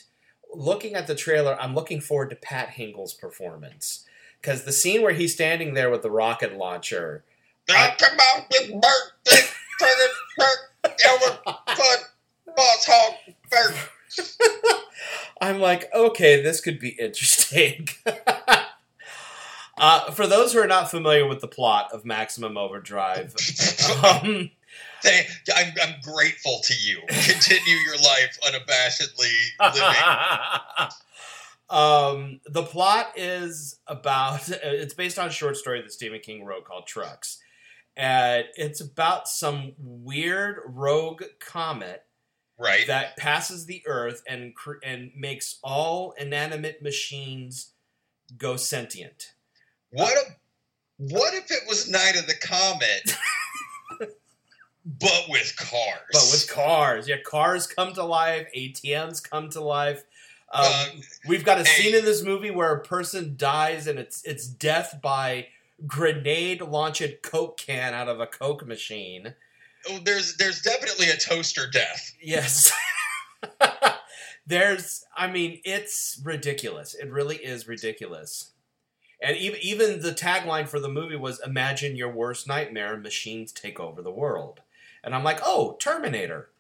looking 0.55 0.95
at 0.95 1.07
the 1.07 1.15
trailer, 1.15 1.61
I'm 1.61 1.75
looking 1.75 2.01
forward 2.01 2.31
to 2.31 2.37
Pat 2.37 2.71
Hingle's 2.71 3.15
performance 3.15 4.05
because 4.41 4.65
the 4.65 4.73
scene 4.73 5.03
where 5.03 5.13
he's 5.13 5.33
standing 5.33 5.75
there 5.75 5.91
with 5.91 6.03
the 6.03 6.11
rocket 6.11 6.57
launcher. 6.57 7.25
I, 7.69 7.95
come 7.99 8.19
on, 8.19 8.45
big 8.51 8.81
birthday, 8.81 9.47
boss 12.57 12.87
hog 12.87 13.15
I'm 15.41 15.61
like, 15.61 15.93
okay, 15.95 16.43
this 16.43 16.61
could 16.61 16.79
be 16.79 16.91
interesting. 16.91 17.89
uh, 19.79 20.11
for 20.11 20.27
those 20.27 20.53
who 20.53 20.61
are 20.61 20.67
not 20.67 20.91
familiar 20.91 21.27
with 21.27 21.41
the 21.41 21.49
plot 21.49 21.91
of 21.93 22.05
Maximum 22.05 22.59
Overdrive, 22.59 23.35
um, 24.05 24.51
I'm, 25.05 25.73
I'm 25.83 25.95
grateful 26.03 26.61
to 26.65 26.75
you. 26.75 27.01
Continue 27.09 27.75
your 27.75 27.97
life 27.97 28.39
unabashedly 28.45 29.61
um, 31.71 32.41
the 32.47 32.63
plot 32.63 33.13
is 33.17 33.79
about 33.87 34.49
it's 34.63 34.95
based 34.95 35.19
on 35.19 35.29
a 35.29 35.33
short 35.33 35.57
story 35.57 35.83
that 35.83 35.93
Stephen 35.93 36.21
King 36.21 36.45
wrote 36.45 36.65
called 36.65 36.87
Trucks. 36.87 37.39
And 37.97 38.45
it's 38.55 38.81
about 38.81 39.29
some 39.29 39.73
weird 39.79 40.59
rogue 40.67 41.23
comet 41.39 42.05
right 42.59 42.87
that 42.87 43.17
passes 43.17 43.67
the 43.67 43.83
earth 43.87 44.23
and 44.29 44.55
and 44.85 45.11
makes 45.17 45.59
all 45.63 46.15
inanimate 46.19 46.83
machines 46.83 47.73
go 48.39 48.57
sentient. 48.57 49.35
What 49.91 50.17
a, 50.17 50.37
what 50.99 51.35
if 51.35 51.51
it 51.51 51.63
was 51.67 51.91
Night 51.91 52.17
of 52.17 52.27
the 52.27 52.35
Comet 52.35 53.17
but 54.85 55.27
with 55.29 55.57
cars. 55.57 56.01
But 56.13 56.29
with 56.33 56.51
cars, 56.51 57.09
yeah, 57.09 57.21
cars 57.25 57.67
come 57.67 57.93
to 57.95 58.05
life. 58.05 58.49
ATMs 58.57 59.23
come 59.23 59.51
to 59.51 59.61
life. 59.61 60.05
Um, 60.53 60.65
uh, 60.67 60.87
we've 61.29 61.45
got 61.45 61.61
a 61.61 61.65
scene 61.65 61.95
in 61.95 62.05
this 62.05 62.25
movie 62.25 62.51
where 62.51 62.75
a 62.75 62.83
person 62.83 63.35
dies, 63.37 63.87
and 63.87 63.99
it's 63.99 64.23
it's 64.25 64.47
death 64.47 65.01
by 65.03 65.49
grenade 65.87 66.61
launched 66.61 67.23
Coke 67.23 67.57
can 67.57 67.95
out 67.95 68.09
of 68.09 68.21
a 68.21 68.27
Coke 68.27 68.67
machine. 68.67 69.35
Oh, 69.89 69.99
there's 70.05 70.37
there's 70.37 70.63
definitely 70.63 71.11
a 71.11 71.17
toaster 71.17 71.69
death. 71.71 72.13
Yes. 72.21 72.73
there's 74.47 75.05
I 75.17 75.31
mean, 75.31 75.61
it's 75.65 76.21
ridiculous. 76.25 76.95
It 76.95 77.11
really 77.11 77.37
is 77.37 77.69
ridiculous. 77.69 78.53
And 79.23 79.37
even 79.37 79.61
even 79.63 80.01
the 80.01 80.13
tagline 80.13 80.69
for 80.69 80.81
the 80.81 80.89
movie 80.89 81.17
was 81.17 81.41
imagine 81.47 81.97
your 81.97 82.11
worst 82.11 82.49
nightmare, 82.49 82.97
machines 82.97 83.53
take 83.53 83.79
over 83.79 84.01
the 84.03 84.11
world 84.11 84.61
and 85.03 85.15
I'm 85.15 85.25
like, 85.25 85.41
oh, 85.45 85.77
Terminator, 85.79 86.51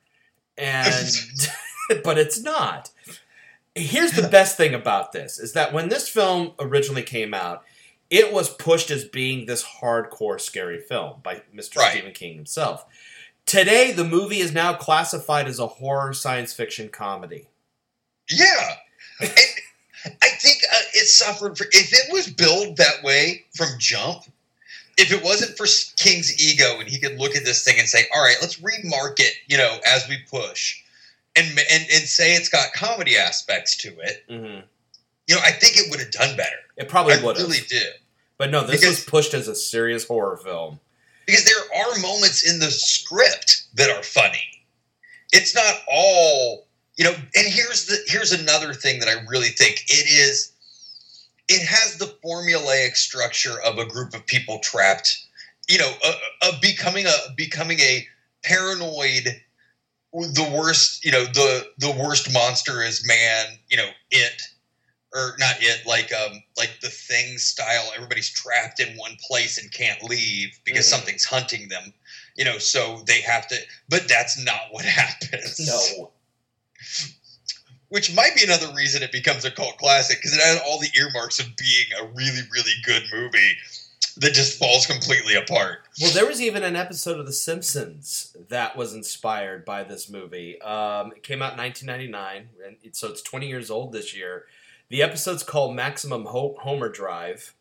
and 0.56 1.16
but 2.04 2.18
it's 2.18 2.40
not. 2.40 2.90
Here's 3.74 4.12
the 4.12 4.28
best 4.28 4.56
thing 4.56 4.74
about 4.74 5.12
this 5.12 5.38
is 5.38 5.52
that 5.52 5.72
when 5.72 5.88
this 5.88 6.08
film 6.08 6.52
originally 6.58 7.02
came 7.02 7.32
out, 7.32 7.64
it 8.10 8.32
was 8.32 8.52
pushed 8.52 8.90
as 8.90 9.04
being 9.04 9.46
this 9.46 9.64
hardcore 9.64 10.40
scary 10.40 10.80
film 10.80 11.20
by 11.22 11.42
Mr. 11.54 11.76
Right. 11.76 11.92
Stephen 11.92 12.12
King 12.12 12.34
himself. 12.34 12.84
Today, 13.46 13.92
the 13.92 14.04
movie 14.04 14.40
is 14.40 14.52
now 14.52 14.74
classified 14.74 15.46
as 15.46 15.58
a 15.58 15.66
horror 15.66 16.12
science 16.12 16.52
fiction 16.52 16.88
comedy. 16.88 17.48
Yeah. 18.28 18.74
and 19.20 19.30
I 20.22 20.28
think 20.28 20.58
uh, 20.72 20.82
it 20.94 21.06
suffered 21.06 21.56
for 21.56 21.66
if 21.70 21.92
it 21.92 22.12
was 22.12 22.28
billed 22.28 22.76
that 22.76 23.02
way 23.02 23.44
from 23.54 23.68
jump, 23.78 24.24
if 25.00 25.12
it 25.12 25.24
wasn't 25.24 25.56
for 25.56 25.66
King's 25.96 26.38
ego 26.40 26.78
and 26.78 26.88
he 26.88 27.00
could 27.00 27.18
look 27.18 27.34
at 27.34 27.44
this 27.44 27.64
thing 27.64 27.78
and 27.78 27.88
say, 27.88 28.04
"All 28.14 28.22
right, 28.22 28.36
let's 28.40 28.60
remarket," 28.60 29.30
you 29.48 29.56
know, 29.56 29.78
as 29.86 30.06
we 30.08 30.18
push, 30.30 30.78
and 31.34 31.48
and 31.48 31.86
and 31.90 32.04
say 32.04 32.34
it's 32.34 32.50
got 32.50 32.72
comedy 32.74 33.16
aspects 33.16 33.76
to 33.78 33.88
it, 34.00 34.24
mm-hmm. 34.28 34.60
you 35.26 35.34
know, 35.34 35.40
I 35.42 35.52
think 35.52 35.78
it 35.78 35.90
would 35.90 36.00
have 36.00 36.10
done 36.10 36.36
better. 36.36 36.56
It 36.76 36.88
probably 36.88 37.14
would 37.22 37.38
have. 37.38 37.46
Really 37.46 37.64
do. 37.68 37.82
But 38.36 38.50
no, 38.50 38.62
this 38.62 38.80
because, 38.80 38.96
was 38.96 39.04
pushed 39.04 39.34
as 39.34 39.48
a 39.48 39.54
serious 39.54 40.06
horror 40.06 40.36
film 40.36 40.80
because 41.26 41.44
there 41.44 41.82
are 41.82 41.98
moments 42.00 42.48
in 42.50 42.58
the 42.58 42.70
script 42.70 43.64
that 43.74 43.90
are 43.90 44.02
funny. 44.02 44.64
It's 45.32 45.54
not 45.54 45.74
all, 45.90 46.66
you 46.96 47.04
know. 47.04 47.12
And 47.12 47.46
here's 47.46 47.86
the 47.86 47.98
here's 48.06 48.32
another 48.32 48.74
thing 48.74 49.00
that 49.00 49.08
I 49.08 49.24
really 49.28 49.48
think 49.48 49.84
it 49.88 50.10
is 50.10 50.52
it 51.50 51.66
has 51.66 51.98
the 51.98 52.14
formulaic 52.24 52.96
structure 52.96 53.60
of 53.62 53.78
a 53.78 53.84
group 53.84 54.14
of 54.14 54.24
people 54.26 54.60
trapped, 54.60 55.26
you 55.68 55.78
know, 55.78 55.92
of 56.42 56.60
becoming 56.60 57.06
a 57.06 57.32
becoming 57.36 57.80
a 57.80 58.06
paranoid 58.44 59.42
the 60.12 60.52
worst, 60.56 61.04
you 61.04 61.12
know, 61.12 61.24
the 61.24 61.66
the 61.78 61.90
worst 61.90 62.32
monster 62.32 62.82
is 62.82 63.06
man, 63.06 63.58
you 63.68 63.76
know, 63.76 63.88
it 64.10 64.42
or 65.12 65.34
not 65.38 65.56
it 65.60 65.84
like 65.86 66.12
um 66.12 66.42
like 66.56 66.78
the 66.82 66.88
thing 66.88 67.36
style 67.36 67.90
everybody's 67.96 68.30
trapped 68.30 68.78
in 68.78 68.96
one 68.96 69.16
place 69.26 69.60
and 69.60 69.72
can't 69.72 70.02
leave 70.04 70.58
because 70.64 70.86
mm-hmm. 70.86 70.96
something's 70.96 71.24
hunting 71.24 71.68
them 71.68 71.92
you 72.36 72.44
know 72.44 72.58
so 72.58 73.02
they 73.06 73.20
have 73.20 73.48
to 73.48 73.56
but 73.88 74.06
that's 74.08 74.42
not 74.44 74.60
what 74.70 74.84
happens 75.00 75.58
no 75.66 76.12
which 77.90 78.14
might 78.14 78.34
be 78.34 78.44
another 78.44 78.72
reason 78.74 79.02
it 79.02 79.12
becomes 79.12 79.44
a 79.44 79.50
cult 79.50 79.76
classic 79.76 80.18
because 80.18 80.34
it 80.34 80.42
has 80.42 80.60
all 80.66 80.80
the 80.80 80.90
earmarks 80.98 81.38
of 81.38 81.46
being 81.56 81.86
a 82.00 82.06
really, 82.14 82.40
really 82.52 82.72
good 82.84 83.02
movie 83.12 83.56
that 84.16 84.32
just 84.32 84.58
falls 84.58 84.86
completely 84.86 85.34
apart. 85.34 85.80
Well, 86.00 86.12
there 86.12 86.26
was 86.26 86.40
even 86.40 86.62
an 86.62 86.76
episode 86.76 87.20
of 87.20 87.26
The 87.26 87.32
Simpsons 87.32 88.36
that 88.48 88.76
was 88.76 88.94
inspired 88.94 89.64
by 89.64 89.84
this 89.84 90.08
movie. 90.08 90.60
Um, 90.62 91.12
it 91.12 91.22
came 91.22 91.42
out 91.42 91.52
in 91.52 91.58
1999, 91.58 92.48
and 92.64 92.76
it, 92.82 92.96
so 92.96 93.08
it's 93.08 93.22
20 93.22 93.48
years 93.48 93.70
old 93.70 93.92
this 93.92 94.14
year. 94.16 94.46
The 94.88 95.02
episode's 95.02 95.42
called 95.42 95.74
Maximum 95.74 96.26
Homer 96.26 96.88
Drive, 96.88 97.54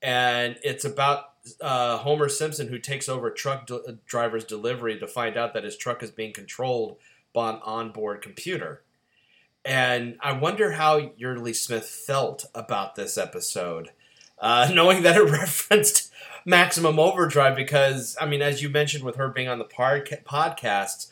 and 0.00 0.56
it's 0.62 0.84
about 0.84 1.30
uh, 1.60 1.98
Homer 1.98 2.28
Simpson 2.28 2.68
who 2.68 2.78
takes 2.78 3.08
over 3.08 3.28
a 3.28 3.34
truck 3.34 3.66
de- 3.66 3.98
driver's 4.06 4.44
delivery 4.44 4.98
to 4.98 5.06
find 5.06 5.36
out 5.36 5.54
that 5.54 5.64
his 5.64 5.76
truck 5.76 6.02
is 6.02 6.10
being 6.10 6.32
controlled 6.32 6.96
by 7.32 7.50
an 7.50 7.60
onboard 7.64 8.22
computer. 8.22 8.82
And 9.64 10.16
I 10.20 10.32
wonder 10.32 10.72
how 10.72 11.12
Yeardley 11.16 11.54
Smith 11.54 11.84
felt 11.84 12.46
about 12.54 12.94
this 12.94 13.16
episode, 13.16 13.90
uh, 14.38 14.70
knowing 14.74 15.02
that 15.02 15.16
it 15.16 15.22
referenced 15.30 16.10
Maximum 16.44 16.98
Overdrive. 16.98 17.56
Because, 17.56 18.16
I 18.20 18.26
mean, 18.26 18.42
as 18.42 18.62
you 18.62 18.68
mentioned 18.68 19.04
with 19.04 19.16
her 19.16 19.28
being 19.28 19.48
on 19.48 19.58
the 19.58 19.64
pod- 19.64 20.18
podcast, 20.24 21.08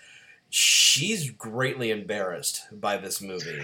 she's 0.49 1.31
greatly 1.31 1.91
embarrassed 1.91 2.63
by 2.73 2.97
this 2.97 3.21
movie. 3.21 3.63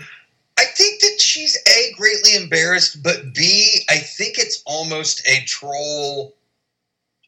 I 0.58 0.64
think 0.64 1.00
that 1.02 1.20
she's 1.20 1.58
A, 1.68 1.92
greatly 1.98 2.34
embarrassed, 2.34 3.02
but 3.02 3.34
B, 3.34 3.84
I 3.90 3.98
think 3.98 4.38
it's 4.38 4.62
almost 4.64 5.26
a 5.28 5.44
troll 5.44 6.34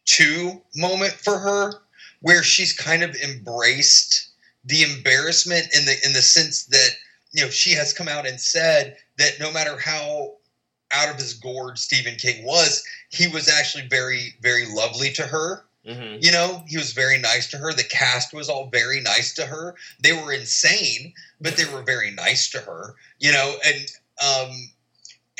2 0.06 0.62
moment 0.76 1.12
for 1.12 1.38
her 1.38 1.74
where 2.20 2.42
she's 2.42 2.72
kind 2.72 3.02
of 3.02 3.14
embraced 3.16 4.28
the 4.64 4.82
embarrassment 4.82 5.66
in 5.74 5.84
the 5.84 5.94
in 6.04 6.12
the 6.12 6.22
sense 6.22 6.64
that 6.66 6.90
you 7.32 7.44
know, 7.44 7.50
she 7.50 7.72
has 7.72 7.92
come 7.92 8.08
out 8.08 8.26
and 8.26 8.40
said 8.40 8.96
that 9.18 9.38
no 9.40 9.52
matter 9.52 9.78
how 9.78 10.34
out 10.92 11.10
of 11.10 11.16
his 11.16 11.34
gourd 11.34 11.78
Stephen 11.78 12.16
King 12.16 12.44
was, 12.44 12.82
he 13.10 13.28
was 13.28 13.48
actually 13.48 13.86
very, 13.88 14.34
very 14.40 14.64
lovely 14.66 15.12
to 15.12 15.22
her. 15.22 15.64
Mm-hmm. 15.86 16.18
You 16.20 16.32
know, 16.32 16.62
he 16.66 16.76
was 16.76 16.92
very 16.92 17.18
nice 17.18 17.50
to 17.50 17.58
her. 17.58 17.72
The 17.72 17.84
cast 17.84 18.34
was 18.34 18.48
all 18.48 18.68
very 18.70 19.00
nice 19.00 19.34
to 19.34 19.46
her. 19.46 19.74
They 20.02 20.12
were 20.12 20.32
insane, 20.32 21.12
but 21.40 21.56
they 21.56 21.64
were 21.66 21.82
very 21.82 22.10
nice 22.10 22.50
to 22.50 22.58
her. 22.58 22.94
You 23.18 23.32
know, 23.32 23.54
and 23.64 23.86
um, 24.26 24.50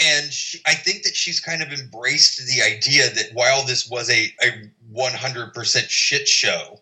and 0.01 0.33
she, 0.33 0.61
I 0.67 0.75
think 0.75 1.03
that 1.03 1.17
she's 1.17 1.41
kind 1.41 1.63
of 1.63 1.73
embraced 1.73 2.39
the 2.47 2.63
idea 2.63 3.11
that 3.11 3.31
while 3.35 3.67
this 3.67 3.91
was 3.91 4.09
a 4.11 4.33
a 4.43 4.71
one 4.91 5.13
hundred 5.13 5.53
percent 5.53 5.91
shit 5.91 6.29
show, 6.29 6.81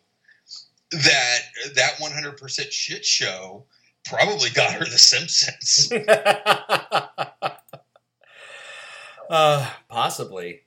that 0.92 1.38
that 1.74 1.94
one 1.98 2.12
hundred 2.12 2.36
percent 2.36 2.72
shit 2.72 3.04
show 3.04 3.64
probably 4.08 4.50
got 4.50 4.72
her 4.72 4.84
The 4.84 4.98
Simpsons. 4.98 5.92
uh, 9.30 9.70
possibly. 9.88 10.62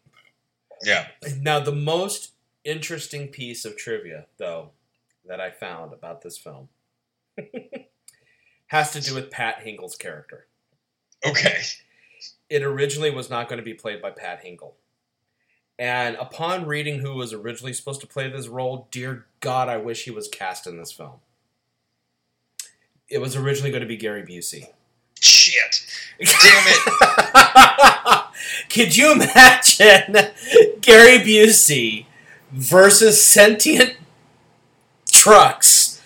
Yeah. 0.83 1.07
Now, 1.41 1.59
the 1.59 1.71
most 1.71 2.31
interesting 2.63 3.27
piece 3.27 3.65
of 3.65 3.77
trivia, 3.77 4.25
though, 4.37 4.71
that 5.27 5.39
I 5.39 5.51
found 5.51 5.93
about 5.93 6.21
this 6.21 6.37
film 6.37 6.69
has 8.67 8.91
to 8.91 9.01
do 9.01 9.15
with 9.15 9.31
Pat 9.31 9.59
Hingle's 9.59 9.95
character. 9.95 10.45
Okay. 11.25 11.59
It 12.49 12.63
originally 12.63 13.11
was 13.11 13.29
not 13.29 13.49
going 13.49 13.57
to 13.57 13.63
be 13.63 13.73
played 13.73 14.01
by 14.01 14.11
Pat 14.11 14.43
Hingle. 14.43 14.73
And 15.77 16.17
upon 16.17 16.65
reading 16.65 16.99
who 16.99 17.15
was 17.15 17.31
originally 17.31 17.73
supposed 17.73 18.01
to 18.01 18.07
play 18.07 18.29
this 18.29 18.47
role, 18.47 18.87
dear 18.91 19.25
God, 19.39 19.69
I 19.69 19.77
wish 19.77 20.03
he 20.03 20.11
was 20.11 20.27
cast 20.27 20.67
in 20.67 20.77
this 20.77 20.91
film 20.91 21.19
It 23.09 23.19
was 23.19 23.35
originally 23.35 23.71
going 23.71 23.81
to 23.81 23.87
be 23.87 23.97
Gary 23.97 24.23
Busey. 24.23 24.67
Shit. 25.19 25.85
Damn 26.19 26.63
it. 26.67 28.23
Could 28.69 28.95
you 28.95 29.11
imagine 29.13 30.13
Gary 30.81 31.17
Busey 31.17 32.05
versus 32.51 33.23
sentient 33.23 33.95
trucks? 35.11 36.01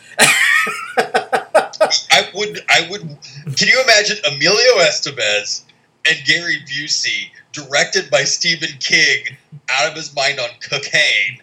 I 0.98 2.30
would. 2.34 2.62
I 2.70 2.88
would. 2.90 3.02
Can 3.02 3.68
you 3.68 3.82
imagine 3.84 4.18
Emilio 4.32 4.78
Estevez 4.78 5.64
and 6.08 6.18
Gary 6.26 6.58
Busey, 6.68 7.32
directed 7.52 8.10
by 8.10 8.24
Stephen 8.24 8.78
King, 8.80 9.36
out 9.70 9.90
of 9.90 9.96
his 9.96 10.16
mind 10.16 10.40
on 10.40 10.50
cocaine, 10.62 11.42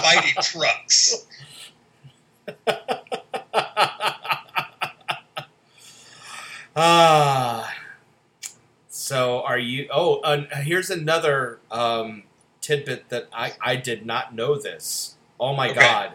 fighting 0.00 0.34
trucks? 0.42 1.26
Ah. 6.82 7.74
so 8.88 9.42
are 9.42 9.58
you? 9.58 9.86
Oh, 9.92 10.20
uh, 10.20 10.44
here's 10.62 10.88
another 10.90 11.58
um, 11.70 12.22
tidbit 12.62 13.08
that 13.10 13.28
I 13.32 13.52
I 13.60 13.76
did 13.76 14.06
not 14.06 14.34
know 14.34 14.56
this. 14.58 15.16
Oh 15.38 15.54
my 15.54 15.70
Okay. 15.70 15.80
god. 15.80 16.12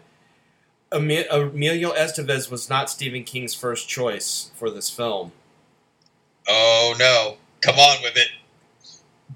Emi- 0.91 1.25
Emilio 1.31 1.91
Estevez 1.93 2.49
was 2.49 2.69
not 2.69 2.89
Stephen 2.89 3.23
King's 3.23 3.53
first 3.53 3.87
choice 3.89 4.51
for 4.55 4.69
this 4.71 4.89
film. 4.89 5.31
Oh 6.47 6.95
no! 6.97 7.37
Come 7.61 7.77
on 7.79 8.01
with 8.01 8.17
it. 8.17 8.29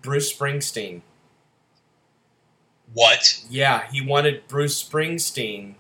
Bruce 0.02 0.34
Springsteen. 0.36 1.02
What? 2.94 3.44
Yeah, 3.50 3.88
he 3.92 4.02
wanted 4.02 4.48
Bruce 4.48 4.82
Springsteen 4.84 5.76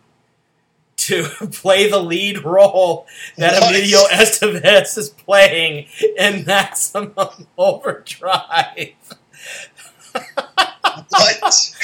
to 1.10 1.24
play 1.52 1.89
the 1.89 2.00
lead 2.00 2.43
role 2.43 3.08
that 3.38 3.60
What? 3.60 3.69
Emilio 3.72 4.00
Estevez 4.12 4.98
is 4.98 5.10
playing 5.10 5.88
in 6.17 6.45
Maximum 6.45 7.48
Overdrive. 7.58 8.93
What? 11.10 11.76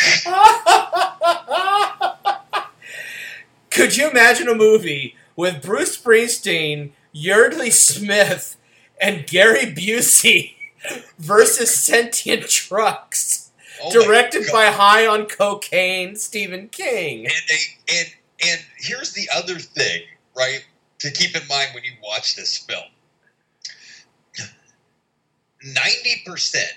Could 3.72 3.98
you 3.98 4.10
imagine 4.10 4.48
a 4.48 4.56
movie 4.56 5.16
with 5.36 5.62
Bruce 5.62 5.98
Springsteen, 5.98 6.92
Yeardley 7.12 7.72
Smith, 7.72 8.58
and 9.02 9.28
Gary 9.28 9.66
Busey 9.66 10.54
versus 11.18 11.76
sentient 11.76 12.48
trucks, 12.48 13.52
Oh 13.84 13.92
directed 13.92 14.46
by 14.52 14.68
high 14.68 15.06
on 15.06 15.26
cocaine 15.26 16.16
Stephen 16.16 16.70
King? 16.70 17.26
And 17.26 17.34
they, 17.50 18.00
and 18.00 18.14
and 18.44 18.60
here's 18.78 19.14
the 19.14 19.30
other 19.36 19.60
thing, 19.60 20.04
right? 20.36 20.66
To 21.00 21.12
keep 21.12 21.36
in 21.36 21.48
mind 21.48 21.70
when 21.74 21.84
you 21.84 21.94
watch 22.04 22.36
this 22.36 22.58
film. 22.58 22.84
Ninety 25.64 26.22
percent 26.26 26.74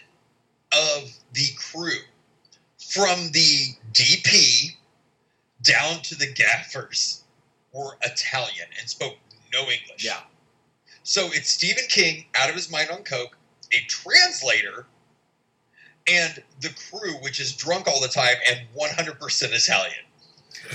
of 0.73 1.11
the 1.33 1.49
crew, 1.57 2.01
from 2.79 3.31
the 3.33 3.77
DP 3.92 4.77
down 5.62 6.01
to 6.03 6.14
the 6.14 6.33
gaffers, 6.33 7.23
were 7.73 7.99
Italian 8.03 8.68
and 8.79 8.88
spoke 8.88 9.16
no 9.53 9.61
English. 9.61 10.05
Yeah. 10.05 10.21
So 11.03 11.27
it's 11.33 11.49
Stephen 11.49 11.85
King 11.88 12.27
out 12.35 12.49
of 12.49 12.55
his 12.55 12.71
mind 12.71 12.90
on 12.90 13.03
coke, 13.03 13.37
a 13.73 13.85
translator, 13.88 14.87
and 16.07 16.42
the 16.61 16.71
crew, 16.90 17.14
which 17.23 17.40
is 17.40 17.55
drunk 17.55 17.87
all 17.87 18.01
the 18.01 18.09
time 18.09 18.37
and 18.49 18.61
100% 18.77 19.53
Italian. 19.53 20.05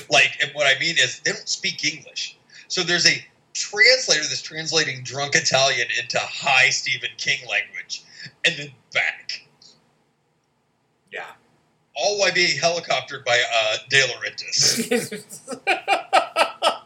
Like, 0.09 0.37
and 0.41 0.51
what 0.53 0.65
I 0.65 0.79
mean 0.79 0.95
is 0.97 1.19
they 1.21 1.31
don't 1.31 1.47
speak 1.47 1.85
English. 1.85 2.37
So 2.67 2.83
there's 2.83 3.07
a 3.07 3.23
translator 3.53 4.21
that's 4.21 4.41
translating 4.41 5.03
drunk 5.03 5.35
Italian 5.35 5.87
into 6.01 6.19
high 6.19 6.69
Stephen 6.69 7.09
King 7.17 7.39
language 7.49 8.03
and 8.45 8.55
then 8.57 8.71
back. 8.93 9.47
Yeah. 11.11 11.25
All 11.95 12.19
while 12.19 12.33
being 12.33 12.57
helicoptered 12.57 13.23
by 13.25 13.41
uh, 13.53 13.77
De 13.89 14.01
Laurentiis. 14.01 15.61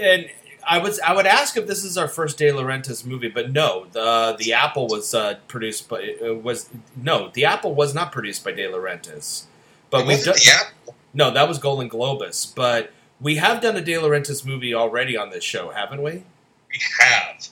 and 0.00 0.30
I 0.66 0.78
was 0.78 1.00
I 1.00 1.12
would 1.12 1.26
ask 1.26 1.56
if 1.56 1.66
this 1.66 1.84
is 1.84 1.98
our 1.98 2.08
first 2.08 2.38
De 2.38 2.50
Laurentiis 2.50 3.04
movie, 3.04 3.28
but 3.28 3.50
no, 3.50 3.86
the 3.92 4.36
the 4.38 4.52
Apple 4.52 4.86
was 4.86 5.14
uh, 5.14 5.36
produced 5.48 5.88
by 5.88 6.14
uh, 6.24 6.34
was 6.34 6.70
no, 6.96 7.30
the 7.34 7.44
Apple 7.44 7.74
was 7.74 7.94
not 7.94 8.12
produced 8.12 8.44
by 8.44 8.52
De 8.52 8.62
Laurentiis. 8.62 9.44
But 9.90 10.06
we've 10.06 10.18
wasn't 10.18 10.36
done 10.36 10.44
the 10.44 10.52
Apple. 10.52 10.94
No, 11.14 11.30
that 11.30 11.48
was 11.48 11.58
Golan-Globus. 11.58 12.54
But 12.54 12.92
we 13.20 13.36
have 13.36 13.60
done 13.62 13.76
a 13.76 13.80
De 13.80 13.94
Laurentiis 13.94 14.44
movie 14.44 14.74
already 14.74 15.16
on 15.16 15.30
this 15.30 15.44
show, 15.44 15.70
haven't 15.70 16.02
we? 16.02 16.24
We 16.70 16.80
have. 17.00 17.48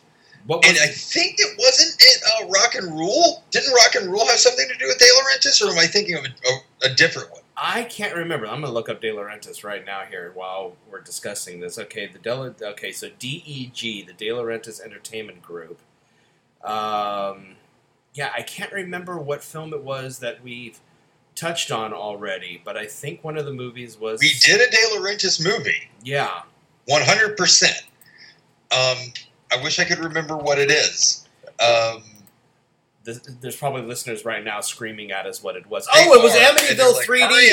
What 0.47 0.67
And 0.67 0.77
I 0.79 0.87
think 0.89 1.37
it 1.39 1.57
wasn't 1.57 1.95
it 2.01 2.23
uh, 2.25 2.49
Rock 2.49 2.75
and 2.75 2.93
Rule. 2.93 3.45
Didn't 3.53 3.73
Rock 3.75 3.95
and 3.95 4.11
Rule 4.11 4.27
have 4.27 4.41
something 4.41 4.67
to 4.67 4.77
do 4.77 4.87
with 4.87 4.99
De 4.99 5.05
Laurentiis, 5.05 5.65
or 5.65 5.71
am 5.71 5.79
I 5.79 5.87
thinking 5.87 6.17
of 6.17 6.25
a, 6.25 6.89
a, 6.89 6.91
a 6.91 6.95
different 6.95 7.31
one? 7.31 7.43
I 7.57 7.85
can't 7.85 8.17
remember. 8.17 8.47
I'm 8.47 8.61
gonna 8.61 8.73
look 8.73 8.89
up 8.89 9.01
De 9.01 9.11
Laurentiis 9.11 9.63
right 9.63 9.85
now 9.87 10.03
here 10.09 10.33
while 10.35 10.75
we're 10.91 11.01
discussing 11.01 11.61
this. 11.61 11.79
Okay, 11.79 12.09
the 12.09 12.19
De 12.19 12.55
okay, 12.71 12.91
so 12.91 13.09
DEG, 13.09 14.07
the 14.07 14.15
De 14.17 14.29
Laurentiis 14.29 14.81
Entertainment 14.81 15.43
Group. 15.43 15.79
Um, 16.65 17.57
yeah, 18.15 18.33
I 18.37 18.43
can't 18.43 18.73
remember 18.73 19.17
what 19.19 19.45
film 19.45 19.73
it 19.73 19.83
was 19.83 20.19
that 20.19 20.43
we've 20.43 20.81
touched 21.35 21.71
on 21.71 21.93
already, 21.93 22.61
but 22.65 22.77
I 22.77 22.87
think 22.87 23.23
one 23.25 23.37
of 23.37 23.45
the 23.47 23.53
movies 23.53 23.99
was 23.99 24.21
We 24.21 24.33
did 24.41 24.61
a 24.61 24.71
De 24.71 24.77
Laurentiis 24.97 25.45
movie, 25.45 25.91
Yeah, 26.05 26.43
one 26.87 27.03
hundred 27.03 27.37
percent. 27.37 27.83
Um, 28.71 28.97
I 29.53 29.63
wish 29.63 29.79
I 29.79 29.85
could 29.85 29.99
remember 29.99 30.37
what 30.37 30.59
it 30.59 30.71
is. 30.71 31.27
Um, 31.61 32.03
this, 33.05 33.19
there's 33.41 33.57
probably 33.57 33.83
listeners 33.83 34.25
right 34.25 34.43
now 34.43 34.61
screaming 34.61 35.11
at 35.13 35.27
us 35.27 35.43
what 35.43 35.57
it 35.57 35.67
was. 35.67 35.89
Oh, 35.95 36.15
it 36.15 36.23
was 36.23 36.33
Amityville 36.33 36.95
like, 36.95 37.07
3D. 37.07 37.51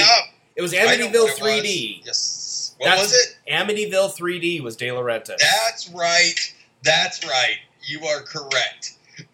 It 0.55 0.61
was 0.61 0.73
Amityville 0.73 1.23
what 1.23 1.39
it 1.39 1.41
was. 1.41 1.63
3D. 1.63 2.05
Yes. 2.05 2.75
What 2.77 2.85
That's- 2.85 3.05
was 3.05 3.13
it? 3.13 3.37
Amityville 3.51 4.15
3D 4.17 4.61
was 4.61 4.75
De 4.77 4.87
Laurentiis. 4.87 5.37
That's 5.39 5.89
right. 5.89 6.35
That's 6.83 7.25
right. 7.25 7.57
You 7.83 8.05
are 8.05 8.21
correct. 8.21 8.93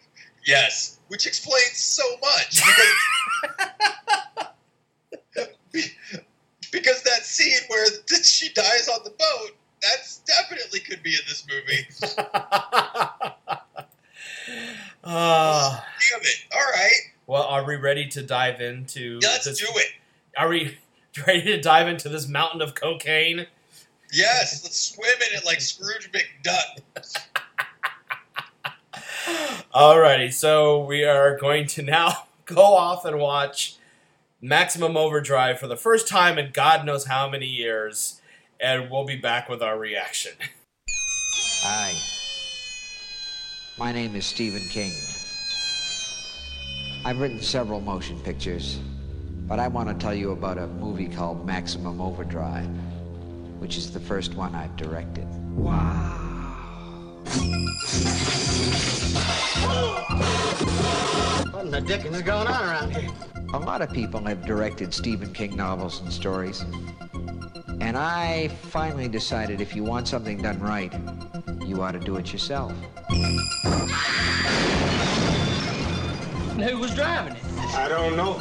Yes, 0.48 0.95
which 1.08 1.26
explains 1.28 1.78
so 1.78 2.04
much 2.22 2.62
because 2.64 4.48
because 6.72 7.04
that 7.04 7.24
scene 7.26 7.60
where 7.68 7.86
she 8.24 8.50
dies 8.54 8.88
on 8.90 9.00
the 9.04 9.12
boat, 9.12 9.52
that's 9.82 10.20
definitely 10.20 10.80
could 10.80 11.04
be 11.04 11.12
in 11.12 11.22
this 11.28 11.46
movie. 11.50 11.88
Ah. 15.08 15.86
Damn 16.12 16.22
it! 16.22 16.36
All 16.52 16.60
right, 16.62 16.92
Well, 17.28 17.44
are 17.44 17.64
we 17.64 17.76
ready 17.76 18.08
to 18.10 18.24
dive 18.24 18.60
into 18.60 19.20
let's 19.22 19.46
this? 19.46 19.60
do 19.60 19.68
it. 19.76 19.88
Are 20.36 20.48
we 20.50 20.78
ready 21.28 21.44
to 21.44 21.62
dive 21.62 21.88
into 21.88 22.10
this 22.10 22.28
mountain 22.28 22.62
of 22.62 22.74
cocaine? 22.74 23.46
Yes, 24.12 24.64
let's 24.64 24.80
swim 24.80 25.08
in 25.32 25.38
it 25.38 25.46
like 25.46 25.62
Scrooge 25.62 26.12
McDuck. 26.12 26.82
Alrighty, 29.74 30.32
so 30.32 30.84
we 30.84 31.04
are 31.04 31.38
going 31.38 31.66
to 31.68 31.82
now 31.82 32.28
go 32.46 32.62
off 32.62 33.06
and 33.06 33.20
watch 33.20 33.78
Maximum 34.42 34.96
Overdrive 34.96 35.60
for 35.60 35.68
the 35.68 35.76
first 35.76 36.08
time 36.08 36.38
in 36.38 36.52
God 36.52 36.86
knows 36.86 37.06
how 37.06 37.28
many 37.30 37.48
years, 37.48 38.22
and 38.60 38.92
we'll 38.92 39.06
be 39.06 39.16
back 39.16 39.50
with 39.50 39.64
our 39.64 39.80
reaction. 39.80 40.34
Hi. 41.64 41.94
My 43.78 43.92
name 43.92 44.16
is 44.16 44.26
Stephen 44.26 44.62
King. 44.70 44.94
I've 47.04 47.20
written 47.20 47.42
several 47.42 47.82
motion 47.82 48.20
pictures, 48.20 48.80
but 49.48 49.60
I 49.60 49.68
want 49.68 49.90
to 49.90 49.96
tell 49.96 50.14
you 50.14 50.32
about 50.32 50.58
a 50.58 50.68
movie 50.68 51.08
called 51.08 51.46
Maximum 51.46 52.00
Overdrive, 52.00 52.70
which 53.60 53.78
is 53.78 53.92
the 53.92 54.00
first 54.00 54.36
one 54.36 54.54
I've 54.54 54.76
directed. 54.76 55.26
What 55.56 56.25
the 61.76 61.82
dickens 61.82 62.16
is 62.16 62.22
going 62.22 62.48
on 62.48 62.64
around 62.64 62.96
here? 62.96 63.12
A 63.54 63.60
lot 63.60 63.82
of 63.82 63.92
people 63.92 64.24
have 64.24 64.46
directed 64.46 64.94
Stephen 64.94 65.34
King 65.34 65.58
novels 65.58 66.00
and 66.00 66.12
stories. 66.12 66.64
And 67.82 67.98
I 67.98 68.48
finally 68.48 69.10
decided 69.10 69.60
if 69.60 69.76
you 69.76 69.84
want 69.84 70.08
something 70.08 70.42
done 70.42 70.58
right, 70.62 70.94
you 71.66 71.82
ought 71.82 71.92
to 71.92 72.00
do 72.00 72.16
it 72.16 72.32
yourself. 72.32 72.72
And 76.50 76.64
who 76.64 76.78
was 76.80 76.96
driving 76.96 77.36
it? 77.36 77.44
I 77.76 77.90
don't 77.90 78.16
know. 78.16 78.40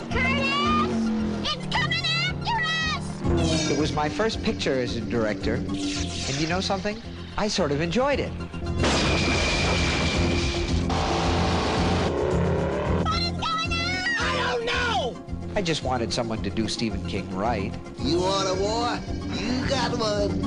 It's 1.42 1.76
coming 1.76 2.04
after 2.04 2.54
us! 2.96 3.68
It 3.68 3.76
was 3.76 3.92
my 3.92 4.08
first 4.08 4.44
picture 4.44 4.74
as 4.74 4.94
a 4.94 5.00
director, 5.00 5.54
and 5.54 6.40
you 6.40 6.46
know 6.46 6.60
something? 6.60 7.02
I 7.36 7.48
sort 7.48 7.72
of 7.72 7.80
enjoyed 7.80 8.20
it. 8.20 8.30
I 15.56 15.62
just 15.62 15.84
wanted 15.84 16.12
someone 16.12 16.42
to 16.42 16.50
do 16.50 16.66
Stephen 16.66 17.06
King 17.06 17.32
right. 17.32 17.72
You 18.00 18.18
want 18.18 18.48
a 18.48 18.54
war? 18.60 18.98
You 19.38 19.68
got 19.68 19.96
one. 19.96 20.44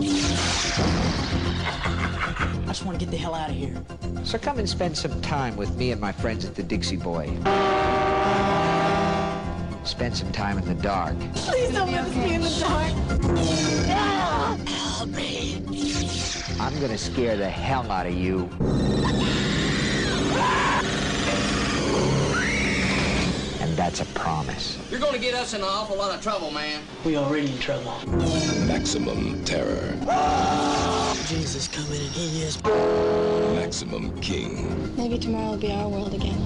I 2.64 2.66
just 2.68 2.84
want 2.84 3.00
to 3.00 3.06
get 3.06 3.12
the 3.12 3.18
hell 3.18 3.34
out 3.34 3.50
of 3.50 3.56
here. 3.56 3.82
So 4.26 4.38
come 4.38 4.60
and 4.60 4.68
spend 4.68 4.98
some 4.98 5.22
time 5.22 5.56
with 5.56 5.74
me 5.78 5.92
and 5.92 6.02
my 6.02 6.12
friends 6.12 6.44
at 6.44 6.56
the 6.56 6.64
Dixie 6.64 6.98
Boy. 6.98 7.28
Spend 9.86 10.18
some 10.18 10.34
time 10.34 10.58
in 10.58 10.66
the 10.66 10.76
dark. 10.76 11.18
Please 11.36 11.72
don't 11.72 11.90
let 11.90 12.04
us 12.06 12.14
be 12.14 12.34
in 12.34 12.42
the 12.42 12.50
dark. 12.60 12.92
Help 14.68 15.10
me. 15.10 15.64
I'm 16.60 16.78
gonna 16.82 16.98
scare 16.98 17.38
the 17.38 17.50
hell 17.50 17.90
out 17.90 18.08
of 18.08 18.14
you. 18.14 18.50
That's 23.88 24.02
a 24.02 24.06
promise. 24.20 24.78
You're 24.92 25.00
gonna 25.00 25.18
get 25.18 25.34
us 25.34 25.54
in 25.54 25.62
an 25.62 25.68
awful 25.68 25.96
lot 25.96 26.14
of 26.14 26.22
trouble, 26.22 26.52
man. 26.52 26.84
We 27.06 27.16
already 27.16 27.54
in 27.54 27.58
trouble. 27.58 27.98
Maximum 28.66 29.46
terror. 29.46 29.96
Jesus 31.26 31.70
coming 31.70 32.02
and 32.02 32.12
he 32.12 32.42
is. 32.44 32.62
Maximum 33.56 34.20
King. 34.20 34.94
Maybe 34.98 35.18
tomorrow 35.18 35.52
will 35.52 35.58
be 35.58 35.72
our 35.72 35.88
world 35.88 36.14
again. 36.14 36.38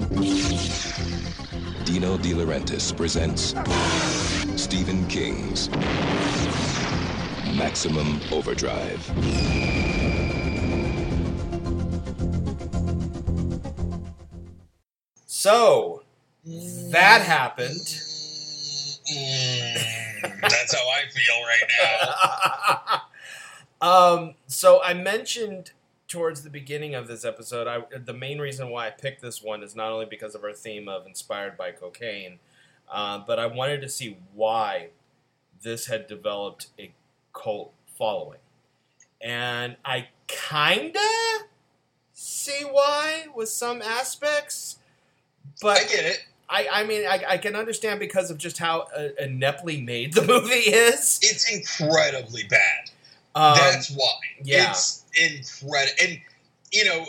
Dino 1.84 2.16
De 2.16 2.32
Laurentiis 2.32 2.96
presents 2.96 3.56
Stephen 4.54 5.04
King's 5.08 5.68
Maximum 7.56 8.20
Overdrive. 8.30 9.02
So 15.26 16.02
that 16.44 17.22
happened. 17.22 17.80
Mm, 19.12 20.40
that's 20.40 20.74
how 20.74 20.88
I 20.88 21.08
feel 21.10 21.42
right 21.46 23.02
now. 23.80 23.86
um, 23.88 24.34
so 24.46 24.82
I 24.82 24.94
mentioned 24.94 25.72
towards 26.08 26.42
the 26.42 26.50
beginning 26.50 26.94
of 26.94 27.08
this 27.08 27.24
episode, 27.24 27.66
I, 27.66 27.82
the 27.98 28.12
main 28.12 28.38
reason 28.38 28.68
why 28.68 28.88
I 28.88 28.90
picked 28.90 29.22
this 29.22 29.42
one 29.42 29.62
is 29.62 29.74
not 29.74 29.90
only 29.92 30.06
because 30.06 30.34
of 30.34 30.44
our 30.44 30.52
theme 30.52 30.88
of 30.88 31.06
inspired 31.06 31.56
by 31.56 31.72
cocaine, 31.72 32.38
uh, 32.90 33.18
but 33.26 33.38
I 33.38 33.46
wanted 33.46 33.80
to 33.80 33.88
see 33.88 34.18
why 34.34 34.88
this 35.62 35.86
had 35.86 36.06
developed 36.06 36.66
a 36.78 36.92
cult 37.32 37.72
following, 37.96 38.40
and 39.20 39.76
I 39.84 40.08
kinda 40.26 41.00
see 42.12 42.64
why 42.64 43.26
with 43.34 43.48
some 43.48 43.80
aspects, 43.80 44.78
but 45.62 45.78
I 45.78 45.84
get 45.84 46.04
it. 46.04 46.26
I, 46.52 46.68
I 46.70 46.84
mean, 46.84 47.06
I, 47.06 47.24
I 47.26 47.38
can 47.38 47.56
understand 47.56 47.98
because 47.98 48.30
of 48.30 48.36
just 48.36 48.58
how 48.58 48.86
uh, 48.94 49.08
ineptly 49.18 49.80
made 49.80 50.12
the 50.12 50.22
movie 50.26 50.54
is. 50.54 51.18
It's 51.22 51.50
incredibly 51.50 52.42
bad. 52.44 52.90
Um, 53.34 53.56
That's 53.56 53.90
why. 53.90 54.12
yeah. 54.44 54.70
It's 54.70 55.04
incredible. 55.18 55.94
And 56.02 56.20
you 56.70 56.84
know, 56.84 57.06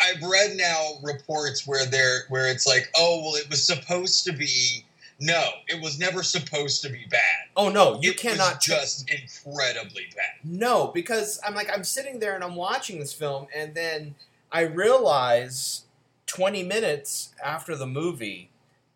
I've 0.00 0.22
read 0.22 0.56
now 0.56 0.98
reports 1.02 1.66
where 1.66 1.84
they're 1.86 2.20
where 2.28 2.48
it's 2.48 2.66
like, 2.66 2.88
oh 2.96 3.22
well, 3.24 3.34
it 3.34 3.50
was 3.50 3.64
supposed 3.66 4.24
to 4.24 4.32
be. 4.32 4.84
No, 5.22 5.42
it 5.68 5.82
was 5.82 5.98
never 5.98 6.22
supposed 6.22 6.82
to 6.82 6.88
be 6.88 7.04
bad. 7.10 7.20
oh 7.54 7.68
no, 7.68 8.00
you 8.00 8.12
it 8.12 8.16
cannot 8.16 8.62
just 8.62 9.10
incredibly 9.10 10.06
bad. 10.16 10.32
No, 10.44 10.86
because 10.94 11.38
I'm 11.46 11.54
like 11.54 11.68
I'm 11.70 11.84
sitting 11.84 12.20
there 12.20 12.34
and 12.34 12.42
I'm 12.42 12.56
watching 12.56 13.00
this 13.00 13.12
film, 13.12 13.46
and 13.54 13.74
then 13.74 14.14
I 14.50 14.62
realize 14.62 15.82
20 16.30 16.62
minutes 16.62 17.34
after 17.44 17.74
the 17.74 17.88
movie 17.88 18.50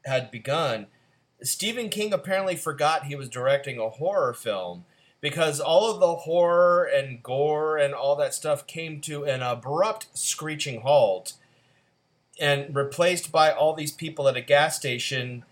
had 0.04 0.30
begun, 0.30 0.86
Stephen 1.42 1.88
King 1.88 2.12
apparently 2.12 2.54
forgot 2.54 3.06
he 3.06 3.16
was 3.16 3.28
directing 3.28 3.76
a 3.76 3.88
horror 3.88 4.32
film 4.32 4.84
because 5.20 5.58
all 5.58 5.90
of 5.90 5.98
the 5.98 6.14
horror 6.14 6.84
and 6.84 7.24
gore 7.24 7.76
and 7.76 7.92
all 7.92 8.14
that 8.14 8.34
stuff 8.34 8.68
came 8.68 9.00
to 9.00 9.24
an 9.24 9.42
abrupt 9.42 10.06
screeching 10.16 10.82
halt 10.82 11.32
and 12.38 12.74
replaced 12.74 13.32
by 13.32 13.50
all 13.50 13.74
these 13.74 13.92
people 13.92 14.28
at 14.28 14.36
a 14.36 14.40
gas 14.40 14.76
station 14.76 15.44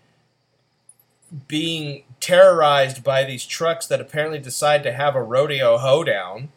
being 1.49 2.03
terrorized 2.21 3.03
by 3.03 3.25
these 3.25 3.45
trucks 3.45 3.87
that 3.87 3.99
apparently 3.99 4.39
decide 4.39 4.83
to 4.83 4.93
have 4.93 5.15
a 5.15 5.21
rodeo 5.21 5.77
hoedown. 5.77 6.47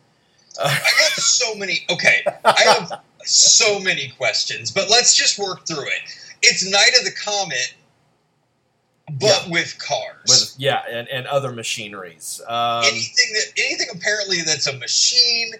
I 0.62 0.68
got 0.68 1.12
so 1.16 1.56
many. 1.56 1.84
Okay, 1.90 2.22
I 2.44 2.62
have 2.62 3.00
so 3.26 3.78
many 3.80 4.08
questions, 4.16 4.70
but 4.70 4.90
let's 4.90 5.14
just 5.14 5.38
work 5.38 5.66
through 5.66 5.86
it. 5.86 6.02
It's 6.42 6.68
Night 6.68 6.92
of 6.98 7.04
the 7.04 7.12
Comet, 7.12 7.74
but 9.20 9.48
with 9.50 9.78
cars. 9.78 10.24
with 10.28 10.54
yeah, 10.58 10.82
and, 10.90 11.08
and 11.08 11.26
other 11.26 11.52
machineries. 11.52 12.40
Um, 12.46 12.84
anything 12.84 13.32
that 13.34 13.52
anything 13.58 13.88
apparently 13.92 14.42
that's 14.42 14.66
a 14.66 14.76
machine. 14.78 15.52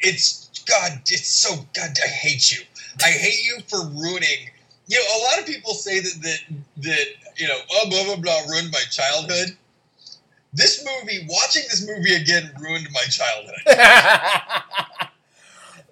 It's 0.00 0.50
God. 0.68 1.00
It's 1.06 1.28
so 1.28 1.54
God. 1.74 1.90
I 2.02 2.08
hate 2.08 2.52
you. 2.52 2.64
I 3.02 3.10
hate 3.10 3.44
you 3.44 3.58
for 3.68 3.80
ruining. 3.86 4.50
You 4.86 4.98
know, 4.98 5.04
a 5.04 5.20
lot 5.24 5.38
of 5.38 5.46
people 5.46 5.74
say 5.74 6.00
that 6.00 6.22
that 6.22 6.40
that 6.78 7.06
you 7.36 7.48
know, 7.48 7.58
oh 7.72 7.88
blah 7.88 8.04
blah 8.04 8.16
blah, 8.16 8.40
ruined 8.50 8.70
my 8.72 8.82
childhood. 8.90 9.56
This 10.52 10.84
movie, 10.84 11.26
watching 11.28 11.62
this 11.68 11.84
movie 11.86 12.14
again, 12.14 12.52
ruined 12.60 12.86
my 12.92 13.02
childhood. 13.02 13.60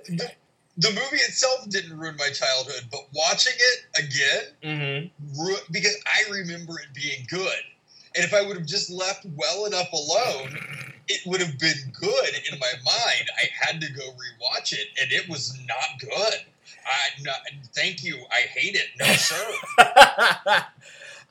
the, 0.08 0.30
the 0.76 0.88
movie 0.90 1.22
itself 1.22 1.68
didn't 1.68 1.98
ruin 1.98 2.16
my 2.16 2.30
childhood, 2.30 2.84
but 2.90 3.00
watching 3.14 3.52
it 3.56 4.04
again, 4.04 4.42
hmm 4.62 5.40
ru- 5.40 5.56
because 5.70 5.96
I 6.06 6.30
remember 6.30 6.78
it 6.78 6.94
being 6.94 7.26
good. 7.28 7.58
And 8.14 8.24
if 8.24 8.34
I 8.34 8.42
would 8.42 8.56
have 8.56 8.66
just 8.66 8.90
left 8.90 9.24
well 9.36 9.64
enough 9.66 9.90
alone, 9.92 10.58
it 11.08 11.20
would 11.26 11.40
have 11.40 11.58
been 11.58 11.92
good 11.98 12.28
in 12.50 12.58
my 12.58 12.72
mind. 12.84 13.30
I 13.38 13.48
had 13.58 13.80
to 13.80 13.92
go 13.92 14.02
rewatch 14.02 14.72
it, 14.72 14.86
and 15.00 15.10
it 15.12 15.28
was 15.28 15.58
not 15.66 16.00
good. 16.00 16.34
I 16.84 17.22
not, 17.22 17.36
thank 17.74 18.02
you. 18.02 18.16
I 18.30 18.40
hate 18.48 18.74
it. 18.74 18.88
No, 18.98 19.06
sir. 19.14 19.54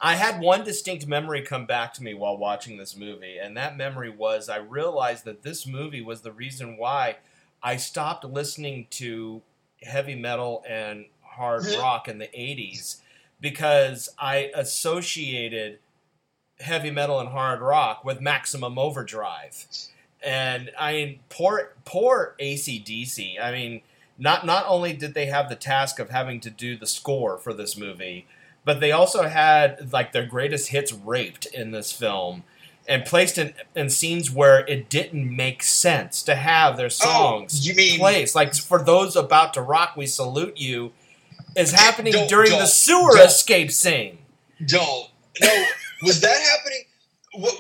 I 0.04 0.16
had 0.16 0.40
one 0.40 0.64
distinct 0.64 1.06
memory 1.06 1.42
come 1.44 1.66
back 1.68 1.94
to 1.96 2.04
me 2.04 2.14
while 2.16 2.38
watching 2.38 2.78
this 2.78 2.96
movie, 2.96 3.38
and 3.38 3.56
that 3.58 3.78
memory 3.78 4.10
was 4.10 4.50
I 4.50 4.58
realized 4.58 5.26
that 5.26 5.44
this 5.44 5.68
movie 5.68 6.02
was 6.02 6.22
the 6.22 6.32
reason 6.32 6.78
why 6.78 7.18
I 7.64 7.78
stopped 7.78 8.24
listening 8.24 8.88
to 8.92 9.42
heavy 9.84 10.16
metal 10.16 10.64
and 10.68 11.06
hard 11.22 11.66
rock 11.78 12.08
in 12.08 12.18
the 12.18 12.28
80s 12.28 12.98
because 13.40 14.10
I 14.20 14.52
associated 14.56 15.80
heavy 16.60 16.92
metal 16.92 17.20
and 17.20 17.30
hard 17.30 17.62
rock 17.62 18.04
with 18.06 18.22
Maximum 18.22 18.78
Overdrive. 18.78 19.66
And 20.24 20.72
I 20.80 20.94
mean, 20.94 21.20
poor, 21.30 21.74
poor 21.86 22.36
ACDC. 22.40 23.42
I 23.42 23.52
mean, 23.52 23.82
not 24.18 24.46
not 24.46 24.66
only 24.68 24.94
did 24.94 25.16
they 25.16 25.26
have 25.26 25.50
the 25.50 25.56
task 25.56 26.00
of 26.00 26.12
having 26.12 26.40
to 26.42 26.52
do 26.52 26.78
the 26.78 26.86
score 26.86 27.38
for 27.38 27.54
this 27.54 27.76
movie, 27.76 28.28
but 28.64 28.80
they 28.80 28.92
also 28.92 29.24
had 29.24 29.92
like 29.92 30.12
their 30.12 30.28
greatest 30.28 30.70
hits 30.70 30.94
raped 30.94 31.48
in 31.48 31.72
this 31.72 31.92
film 31.92 32.44
and 32.88 33.06
placed 33.06 33.38
in, 33.38 33.54
in 33.76 33.90
scenes 33.90 34.32
where 34.32 34.60
it 34.68 34.90
didn't 34.90 35.34
make 35.36 35.64
sense 35.64 36.24
to 36.24 36.36
have 36.36 36.78
their 36.78 36.90
songs 36.90 37.68
Oh, 37.70 37.74
mean- 37.76 38.00
placed. 38.00 38.36
Like 38.36 38.54
for 38.56 38.84
those 38.84 39.16
about 39.16 39.54
to 39.56 39.62
rock, 39.62 39.96
we 39.96 40.08
salute 40.08 40.58
you 40.58 40.92
is 41.56 41.72
happening 41.72 42.14
Don't- 42.14 42.30
during 42.30 42.52
the 42.52 42.58
don't- 42.60 42.68
sewer 42.68 43.16
don't. 43.18 43.28
escape 43.28 43.72
scene. 43.72 44.20
Don't. 44.66 45.10
No, 45.42 45.66
was 46.04 46.20
that 46.22 46.40
happening? 46.42 46.84
What, 47.34 47.56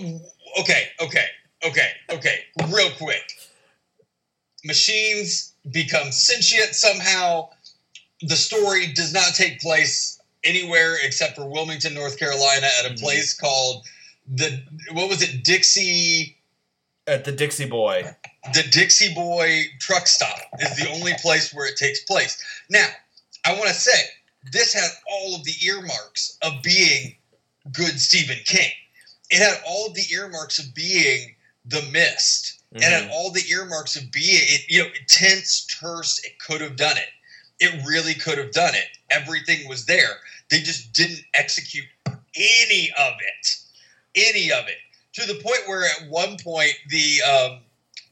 okay, 0.62 0.90
okay, 1.02 1.26
okay, 1.66 1.90
okay. 2.10 2.40
Real 2.68 2.90
quick. 2.98 3.24
Machines 4.64 5.54
become 5.72 6.12
sentient 6.12 6.76
somehow. 6.76 7.50
The 8.22 8.36
story 8.36 8.88
does 8.94 9.14
not 9.14 9.34
take 9.34 9.60
place 9.62 10.20
anywhere 10.44 10.98
except 11.04 11.36
for 11.36 11.48
Wilmington, 11.48 11.94
North 11.94 12.20
Carolina, 12.20 12.68
at 12.80 12.92
a 12.92 12.94
Mhm. 12.94 13.00
place 13.00 13.34
called 13.34 13.86
the 14.28 14.62
what 14.92 15.10
was 15.10 15.22
it, 15.22 15.44
Dixie? 15.44 16.38
At 17.08 17.26
the 17.26 17.32
Dixie 17.32 17.68
Boy. 17.68 18.04
the 18.54 18.64
Dixie 18.72 19.14
Boy 19.14 19.64
truck 19.80 20.08
stop 20.08 20.40
is 20.60 20.76
the 20.78 20.90
only 20.92 21.14
place 21.22 21.54
where 21.54 21.68
it 21.68 21.78
takes 21.78 22.04
place. 22.04 22.42
Now, 22.70 22.88
I 23.46 23.54
want 23.54 23.68
to 23.68 23.74
say 23.74 24.00
this 24.52 24.74
had 24.74 24.90
all 25.10 25.36
of 25.36 25.44
the 25.44 25.56
earmarks 25.66 26.38
of 26.44 26.62
being 26.64 27.16
good 27.72 28.00
Stephen 28.00 28.38
King. 28.46 28.70
It 29.30 29.40
had 29.40 29.62
all 29.68 29.88
of 29.88 29.94
the 29.94 30.06
earmarks 30.14 30.60
of 30.60 30.74
being 30.74 31.36
The 31.66 31.82
Mist. 31.92 32.62
It 32.74 32.84
had 32.84 33.04
mm-hmm. 33.04 33.12
all 33.12 33.32
the 33.32 33.44
earmarks 33.52 33.96
of 33.98 34.12
being, 34.12 34.44
it, 34.44 34.62
you 34.70 34.84
know, 34.84 34.90
tense, 35.08 35.66
terse. 35.66 36.24
It 36.24 36.40
could 36.40 36.62
have 36.62 36.78
done 36.78 36.98
it. 36.98 37.10
It 37.60 37.86
really 37.86 38.14
could 38.14 38.38
have 38.38 38.52
done 38.52 38.76
it. 38.76 38.88
Everything 39.10 39.68
was 39.68 39.86
there. 39.86 40.20
They 40.50 40.60
just 40.60 40.94
didn't 40.94 41.24
execute 41.34 41.86
any 42.08 42.92
of 42.98 43.14
it. 43.20 43.58
Any 44.16 44.52
of 44.52 44.68
it. 44.68 44.78
To 45.14 45.28
the 45.28 45.42
point 45.42 45.60
where 45.68 45.84
at 45.86 46.10
one 46.10 46.38
point 46.38 46.74
the 46.90 47.22
um, 47.22 47.60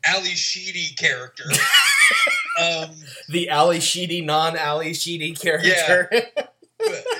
Ally 0.05 0.33
Sheedy 0.35 0.93
character 0.95 1.45
um, 2.59 2.91
The 3.29 3.49
Ally 3.49 3.79
Sheedy, 3.79 4.21
non 4.21 4.57
Ally 4.57 4.93
Sheedy 4.93 5.33
character. 5.33 6.09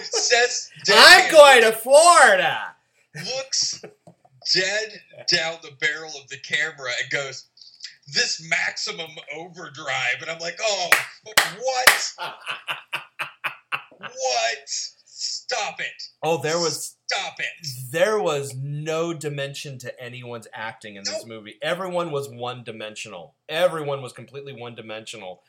says 0.04 0.70
I'm 0.94 1.32
going 1.32 1.62
to 1.62 1.72
Florida. 1.72 2.76
looks 3.15 3.84
dead 4.54 5.02
down 5.32 5.58
the 5.62 5.72
barrel 5.80 6.12
of 6.22 6.28
the 6.30 6.38
camera 6.38 6.92
and 7.02 7.12
goes, 7.12 7.46
this 8.13 8.42
maximum 8.50 9.12
overdrive, 9.36 10.22
and 10.22 10.30
I'm 10.30 10.39
like, 10.39 10.58
oh, 10.63 10.89
what? 11.62 12.13
what? 13.98 14.89
Stop 15.22 15.80
it! 15.82 16.04
oh, 16.24 16.42
there 16.42 16.58
was 16.58 16.96
Stop 17.08 17.40
it! 17.40 17.68
there 17.92 18.20
was 18.22 18.56
no 18.56 19.14
dimension 19.14 19.78
to 19.80 20.02
anyone's 20.02 20.48
acting 20.54 20.96
in 20.96 21.04
this 21.04 21.20
Nope. 21.20 21.28
movie. 21.28 21.56
Everyone 21.62 22.12
was 22.12 22.30
one 22.30 22.64
dimensional. 22.64 23.36
Everyone 23.50 24.02
was 24.02 24.14
completely 24.14 24.54
one 24.54 24.76
dimensional. 24.76 25.44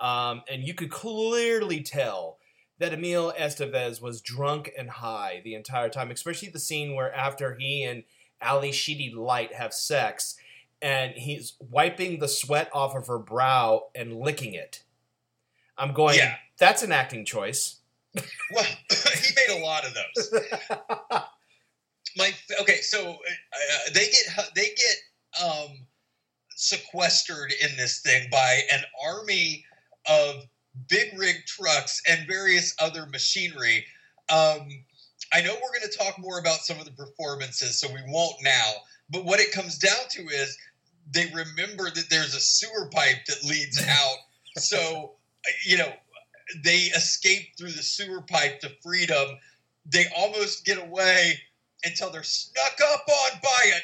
Um, 0.00 0.42
and 0.50 0.64
you 0.64 0.74
could 0.74 0.90
clearly 0.90 1.82
tell 1.82 2.38
that 2.78 2.92
Emilio 2.94 3.30
Estevez 3.38 4.00
was 4.02 4.20
drunk 4.20 4.72
and 4.76 4.90
high 4.90 5.40
the 5.44 5.54
entire 5.54 5.88
time, 5.88 6.10
especially 6.10 6.48
the 6.48 6.58
scene 6.58 6.96
where 6.96 7.14
after 7.14 7.54
he 7.54 7.84
and 7.84 8.02
Ally 8.40 8.72
Sheedy 8.72 9.12
Light 9.14 9.54
have 9.54 9.72
sex 9.72 10.34
and 10.80 11.12
he's 11.12 11.52
wiping 11.60 12.18
the 12.18 12.26
sweat 12.26 12.68
off 12.72 12.96
of 12.96 13.06
her 13.06 13.18
brow 13.20 13.84
and 13.94 14.16
licking 14.16 14.54
it. 14.54 14.82
I'm 15.78 15.92
going, 15.92 16.16
Yeah. 16.16 16.36
that's 16.58 16.82
an 16.82 16.90
acting 16.90 17.24
choice. 17.24 17.76
Well, 18.52 18.64
he 18.90 19.34
made 19.34 19.58
a 19.58 19.64
lot 19.64 19.86
of 19.86 19.94
those. 19.94 20.42
My 22.16 22.30
okay, 22.60 22.80
so 22.82 23.12
uh, 23.12 23.90
they 23.94 24.10
get 24.10 24.52
they 24.54 24.66
get 24.66 25.42
um, 25.42 25.86
sequestered 26.54 27.54
in 27.62 27.74
this 27.78 28.00
thing 28.00 28.28
by 28.30 28.60
an 28.70 28.82
army 29.02 29.64
of 30.06 30.44
big 30.88 31.18
rig 31.18 31.36
trucks 31.46 32.02
and 32.06 32.26
various 32.28 32.74
other 32.78 33.06
machinery. 33.06 33.86
Um, 34.30 34.68
I 35.32 35.40
know 35.40 35.54
we're 35.54 35.78
going 35.78 35.90
to 35.90 35.98
talk 35.98 36.18
more 36.18 36.38
about 36.38 36.58
some 36.58 36.78
of 36.78 36.84
the 36.84 36.90
performances, 36.92 37.80
so 37.80 37.88
we 37.88 38.00
won't 38.08 38.36
now. 38.42 38.72
But 39.08 39.24
what 39.24 39.40
it 39.40 39.52
comes 39.52 39.78
down 39.78 40.08
to 40.10 40.22
is 40.28 40.58
they 41.10 41.26
remember 41.26 41.90
that 41.90 42.10
there's 42.10 42.34
a 42.34 42.40
sewer 42.40 42.88
pipe 42.92 43.24
that 43.26 43.42
leads 43.44 43.82
out. 43.88 44.16
So, 44.58 45.14
you 45.66 45.78
know, 45.78 45.92
they 46.62 46.78
escape 46.96 47.56
through 47.58 47.72
the 47.72 47.82
sewer 47.82 48.22
pipe 48.22 48.60
to 48.60 48.70
freedom. 48.82 49.26
They 49.86 50.04
almost 50.16 50.64
get 50.64 50.78
away 50.78 51.40
until 51.84 52.10
they're 52.10 52.22
snuck 52.22 52.78
up 52.92 53.04
on 53.08 53.40
by 53.42 53.70
a 53.74 53.80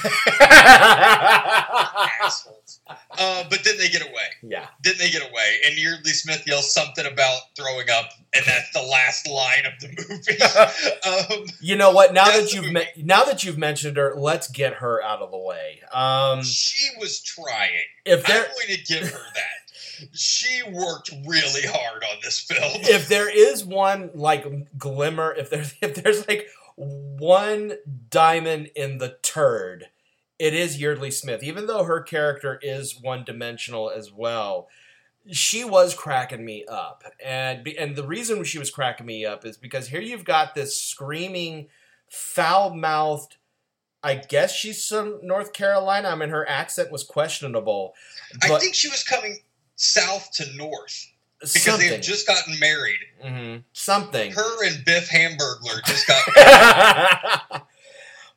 truck. 0.00 0.12
Assholes. 2.22 2.80
Uh, 3.18 3.44
but 3.50 3.62
then 3.64 3.76
they 3.78 3.88
get 3.88 4.02
away. 4.02 4.28
yeah. 4.42 4.66
Then 4.82 4.94
they 4.98 5.10
get 5.10 5.22
away, 5.28 5.56
and 5.66 5.76
Yeardley 5.76 6.12
Smith 6.12 6.42
yells 6.46 6.72
something 6.72 7.04
about 7.06 7.40
throwing 7.56 7.90
up, 7.90 8.10
and 8.34 8.44
that's 8.46 8.70
the 8.72 8.82
last 8.82 9.28
line 9.28 9.66
of 9.66 9.78
the 9.80 9.88
movie. 11.28 11.38
um, 11.42 11.46
You 11.60 11.76
know 11.76 11.90
what? 11.90 12.14
Now 12.14 12.24
that 12.26 12.52
you've 12.54 12.72
me- 12.72 12.88
now 12.96 13.24
that 13.24 13.44
you've 13.44 13.58
mentioned 13.58 13.96
her, 13.96 14.14
let's 14.16 14.48
get 14.48 14.74
her 14.74 15.02
out 15.02 15.20
of 15.20 15.30
the 15.30 15.38
way. 15.38 15.80
Um, 15.92 16.42
she 16.42 16.88
was 16.98 17.20
trying. 17.20 17.70
if 18.04 18.24
I'm 18.28 18.36
going 18.42 18.68
to 18.76 18.82
give 18.84 19.02
her 19.10 19.18
that. 19.34 19.57
She 20.12 20.62
worked 20.70 21.10
really 21.26 21.62
hard 21.66 22.02
on 22.04 22.18
this 22.22 22.40
film. 22.40 22.82
if 22.82 23.08
there 23.08 23.28
is 23.28 23.64
one 23.64 24.10
like 24.14 24.46
glimmer, 24.76 25.32
if 25.32 25.50
there's 25.50 25.74
if 25.82 25.94
there's 25.94 26.26
like 26.28 26.48
one 26.76 27.72
diamond 28.10 28.70
in 28.76 28.98
the 28.98 29.16
turd, 29.22 29.88
it 30.38 30.54
is 30.54 30.80
Yeardley 30.80 31.10
Smith. 31.10 31.42
Even 31.42 31.66
though 31.66 31.84
her 31.84 32.00
character 32.00 32.58
is 32.62 33.00
one 33.00 33.24
dimensional 33.24 33.90
as 33.90 34.12
well, 34.12 34.68
she 35.30 35.64
was 35.64 35.94
cracking 35.94 36.44
me 36.44 36.64
up, 36.66 37.04
and 37.24 37.66
and 37.78 37.96
the 37.96 38.06
reason 38.06 38.44
she 38.44 38.58
was 38.58 38.70
cracking 38.70 39.06
me 39.06 39.26
up 39.26 39.44
is 39.44 39.56
because 39.56 39.88
here 39.88 40.00
you've 40.00 40.24
got 40.24 40.54
this 40.54 40.80
screaming, 40.80 41.68
foul 42.08 42.74
mouthed. 42.74 43.36
I 44.02 44.14
guess 44.14 44.54
she's 44.54 44.86
from 44.86 45.18
North 45.24 45.52
Carolina. 45.52 46.08
I 46.08 46.14
mean, 46.14 46.28
her 46.28 46.48
accent 46.48 46.92
was 46.92 47.02
questionable. 47.02 47.94
I 48.42 48.56
think 48.58 48.76
she 48.76 48.88
was 48.88 49.02
coming 49.02 49.38
south 49.78 50.30
to 50.32 50.44
north 50.56 51.06
because 51.40 51.54
they 51.54 51.60
something, 51.60 51.88
had 51.88 52.02
just 52.02 52.26
gotten 52.26 52.58
married. 52.58 52.98
Mhm. 53.24 53.62
something. 53.72 54.32
Her 54.32 54.64
and 54.66 54.84
Biff 54.84 55.08
Hamburglar 55.08 55.82
just 55.86 56.06
got. 56.06 57.66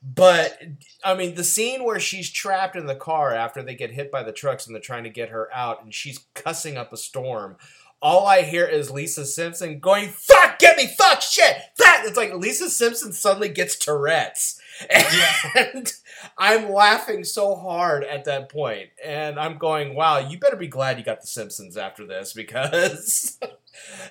but 0.04 0.60
I 1.04 1.16
mean, 1.16 1.36
the 1.36 1.44
scene 1.44 1.84
where 1.84 2.00
she's 2.00 2.30
trapped 2.32 2.76
in 2.76 2.86
the 2.86 2.96
car 2.96 3.34
after 3.34 3.62
they 3.64 3.76
get 3.76 3.92
hit 3.92 4.12
by 4.12 4.24
the 4.24 4.32
trucks 4.32 4.66
and 4.68 4.76
they're 4.76 4.82
trying 4.82 5.04
to 5.04 5.10
get 5.10 5.30
her 5.30 5.50
out, 5.54 5.84
and 5.84 5.94
she's 5.94 6.20
cussing 6.36 6.78
up 6.78 6.94
a 6.94 6.98
storm. 6.98 7.58
All 8.04 8.26
I 8.28 8.42
hear 8.44 8.66
is 8.66 8.90
Lisa 8.92 9.26
Simpson 9.26 9.80
going, 9.80 10.10
"Fuck, 10.10 10.58
get 10.60 10.78
me, 10.78 10.88
fuck, 10.88 11.22
shit, 11.22 11.58
that." 11.78 12.04
It's 12.06 12.18
like 12.18 12.34
Lisa 12.34 12.70
Simpson 12.70 13.14
suddenly 13.14 13.50
gets 13.50 13.76
Tourette's, 13.76 14.60
and 15.56 15.92
I'm 16.38 16.72
laughing 16.72 17.24
so 17.24 17.56
hard 17.56 18.04
at 18.04 18.26
that 18.26 18.50
point, 18.50 18.90
and 19.04 19.40
I'm 19.40 19.58
going, 19.58 19.96
"Wow, 19.96 20.20
you 20.20 20.38
better 20.40 20.56
be 20.56 20.68
glad 20.68 20.98
you 20.98 21.04
got 21.04 21.22
the 21.22 21.28
Simpsons 21.28 21.78
after 21.78 22.06
this 22.06 22.34
because." 22.42 23.40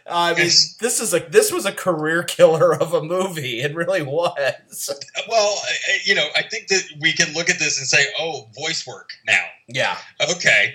I 0.07 0.31
mean, 0.31 0.47
this 0.81 1.01
is 1.01 1.15
a 1.15 1.21
this 1.21 1.53
was 1.53 1.67
a 1.67 1.73
career 1.73 2.23
killer 2.23 2.75
of 2.81 2.95
a 2.95 3.03
movie. 3.03 3.61
It 3.61 3.75
really 3.75 4.03
was. 4.03 4.91
well, 5.29 5.57
you 6.05 6.15
know, 6.15 6.27
I 6.35 6.43
think 6.43 6.69
that 6.69 6.83
we 7.01 7.13
can 7.13 7.33
look 7.35 7.51
at 7.51 7.59
this 7.59 7.79
and 7.79 7.87
say, 7.87 8.07
"Oh, 8.19 8.49
voice 8.59 8.87
work 8.87 9.11
now." 9.27 9.45
Yeah, 9.69 9.97
Okay. 10.31 10.75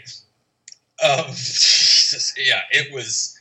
Um, 1.04 1.26
yeah, 2.38 2.62
it 2.72 2.94
was. 2.94 3.38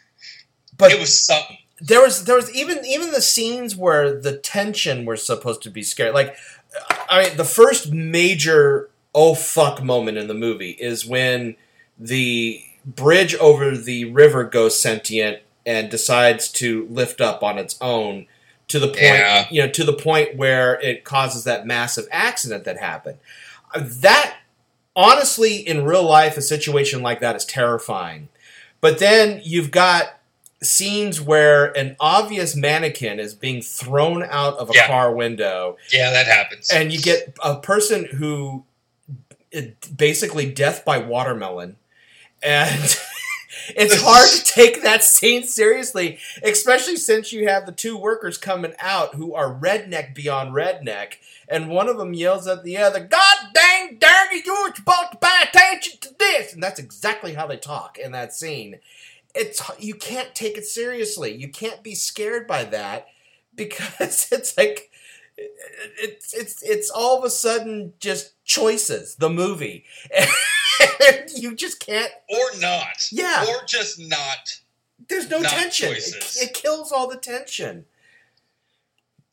but 0.77 0.90
it 0.90 0.99
was 0.99 1.17
something. 1.25 1.57
There 1.80 2.00
was 2.00 2.24
there 2.24 2.37
was 2.37 2.54
even 2.54 2.84
even 2.87 3.10
the 3.12 3.22
scenes 3.22 3.76
where 3.76 4.18
the 4.18 4.37
tension 4.37 5.04
was 5.04 5.24
supposed 5.26 5.62
to 5.62 5.70
be 5.70 5.82
scary. 5.82 6.10
Like, 6.12 6.37
I 7.08 7.24
mean, 7.28 7.37
the 7.37 7.44
first 7.44 7.92
major 7.92 8.90
oh 9.14 9.34
fuck 9.34 9.82
moment 9.82 10.18
in 10.18 10.26
the 10.28 10.34
movie 10.34 10.72
is 10.72 11.06
when 11.06 11.56
the 11.98 12.62
bridge 12.84 13.34
over 13.37 13.76
the 13.76 14.04
river 14.06 14.44
goes 14.44 14.78
sentient 14.80 15.38
and 15.64 15.90
decides 15.90 16.48
to 16.50 16.87
lift 16.90 17.20
up 17.20 17.42
on 17.42 17.58
its 17.58 17.76
own 17.80 18.26
to 18.68 18.78
the 18.78 18.88
point 18.88 19.00
Yeah. 19.00 19.46
you 19.50 19.62
know 19.62 19.68
to 19.70 19.84
the 19.84 19.92
point 19.92 20.37
where 20.37 20.80
it 20.80 21.04
causes 21.04 21.44
that 21.44 21.66
massive 21.66 22.06
accident 22.10 22.64
that 22.64 22.78
happened. 22.78 23.18
That 23.76 24.37
honestly, 24.96 25.56
in 25.56 25.84
real 25.84 26.04
life, 26.04 26.37
a 26.37 26.42
situation 26.42 27.02
like 27.02 27.20
that 27.20 27.37
is 27.37 27.44
terrifying. 27.44 28.28
But 28.80 28.98
then 28.98 29.40
you've 29.44 29.70
got 29.70 30.18
scenes 30.64 31.20
where 31.20 31.66
an 31.77 31.96
obvious 32.00 32.57
mannequin 32.57 33.18
is 33.20 33.35
being 33.35 33.62
thrown 33.62 34.22
out 34.22 34.55
of 34.59 34.70
a 34.70 34.72
Yeah. 34.74 34.87
car 34.87 35.12
window, 35.14 35.77
Yeah, 35.92 36.11
that 36.11 36.27
happens. 36.27 36.70
and 36.70 36.92
you 36.92 37.00
get 37.00 37.35
a 37.42 37.57
person 37.57 38.05
who 38.07 38.64
uh, 39.57 39.61
basically 39.96 40.50
death 40.50 40.85
by 40.85 40.98
watermelon, 40.98 41.77
and 42.42 42.98
it's 43.77 44.00
hard 44.03 44.29
to 44.29 44.44
take 44.44 44.83
that 44.83 45.05
scene 45.05 45.44
seriously, 45.44 46.18
especially 46.42 46.96
since 46.96 47.33
you 47.33 47.46
have 47.48 47.66
the 47.66 47.72
two 47.72 47.96
workers 47.96 48.37
coming 48.38 48.74
out 48.81 49.14
who 49.14 49.35
are 49.35 49.55
redneck 49.55 50.14
beyond 50.14 50.53
redneck. 50.53 51.14
And 51.46 51.68
one 51.68 51.88
of 51.90 51.98
them 51.98 52.14
yells 52.14 52.46
at 52.46 52.64
the 52.64 52.79
other, 52.79 53.00
God 53.00 53.37
dang 53.53 53.98
darn 53.98 54.29
it, 54.33 54.46
you're 54.46 54.74
supposed 54.74 55.12
to 55.12 55.18
pay 55.18 55.42
attention 55.42 55.98
to 56.00 56.14
this. 56.18 56.55
And 56.55 56.62
that's 56.62 56.81
exactly 56.81 57.35
how 57.35 57.46
they 57.46 57.59
talk 57.59 57.98
in 57.98 58.12
that 58.12 58.33
scene. 58.35 58.81
It's 59.35 59.61
you 59.79 59.94
can't 59.94 60.35
take 60.35 60.56
it 60.56 60.67
seriously. 60.67 61.35
You 61.35 61.48
can't 61.48 61.83
be 61.83 61.94
scared 61.94 62.46
by 62.46 62.65
that 62.65 63.08
because 63.54 64.29
it's 64.33 64.56
like 64.56 64.90
it's 65.37 66.33
it's 66.33 66.63
it's 66.63 66.90
all 66.90 67.19
of 67.19 67.25
a 67.25 67.31
sudden 67.31 67.92
just 67.98 68.33
choices 68.44 69.17
the 69.17 69.31
movie 69.31 69.85
and 70.17 71.31
you 71.37 71.54
just 71.54 71.81
can't 71.81 72.13
or 72.29 72.61
not. 72.61 73.08
Yeah. 73.11 73.44
Or 73.48 73.65
just 73.67 73.98
not. 74.00 74.61
there's 75.08 75.29
no 75.29 75.40
Not 75.40 75.50
tension 75.50 75.92
it, 75.92 76.37
it 76.40 76.54
kills 76.54 76.92
all 76.92 77.08
the 77.08 77.17
tension 77.17 77.85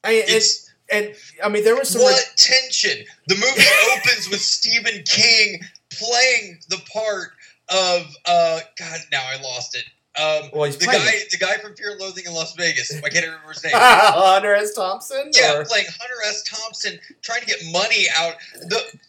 I 0.04 0.24
It's 0.28 0.72
and, 0.92 1.06
and 1.08 1.16
I 1.44 1.50
mean 1.50 1.64
there 1.64 1.76
was 1.76 1.90
some 1.90 2.02
what 2.02 2.34
tension. 2.36 3.06
The 3.28 3.36
movie 3.36 3.68
opens 3.98 4.30
with 4.30 4.42
Stephen 4.42 5.04
King 5.06 5.62
playing 5.92 6.60
the 6.70 6.82
part 6.92 7.32
of 7.70 8.16
uh 8.26 8.60
God. 8.78 9.00
Now 9.12 9.24
I 9.26 9.42
lost 9.42 9.76
it. 9.76 9.84
Um, 10.20 10.50
Well, 10.54 10.64
he's 10.66 10.78
the 10.78 10.86
playing 10.86 11.06
guy, 11.06 11.12
the 11.32 11.38
guy 11.38 11.58
from 11.58 11.76
Fear 11.76 11.92
and 11.92 12.00
Loathing 12.02 12.26
in 12.26 12.34
Las 12.34 12.54
Vegas. 12.56 12.92
I 13.04 13.10
can't 13.10 13.26
remember 13.26 13.50
his 13.54 13.64
name. 13.64 13.74
Hunter 13.76 14.54
S. 14.56 14.74
Thompson 14.74 15.32
yeah, 15.34 15.56
or 15.56 15.66
playing 15.66 15.86
Hunter 15.88 16.16
S. 16.28 16.44
Thompson, 16.44 17.00
trying 17.22 17.40
to 17.42 17.46
get 17.48 17.60
money 17.72 18.08
out. 18.18 18.34
The 18.62 19.00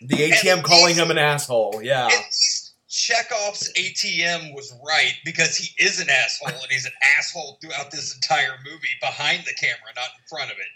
the 0.00 0.16
ATM 0.30 0.62
calling 0.62 0.86
least- 0.86 0.98
him 0.98 1.10
an 1.12 1.18
asshole 1.18 1.80
yeah 1.84 2.06
at 2.06 2.12
least 2.24 2.72
Chekhov's 2.88 3.72
ATM 3.74 4.52
was 4.54 4.74
right 4.84 5.14
because 5.24 5.56
he 5.56 5.72
is 5.82 6.00
an 6.00 6.10
asshole 6.10 6.48
and 6.48 6.70
he's 6.70 6.84
an 6.84 6.92
asshole 7.18 7.58
throughout 7.60 7.90
this 7.90 8.14
entire 8.14 8.54
movie 8.66 8.88
behind 9.00 9.44
the 9.44 9.52
camera, 9.58 9.78
not 9.96 10.08
in 10.18 10.26
front 10.28 10.50
of 10.50 10.58
it. 10.58 10.66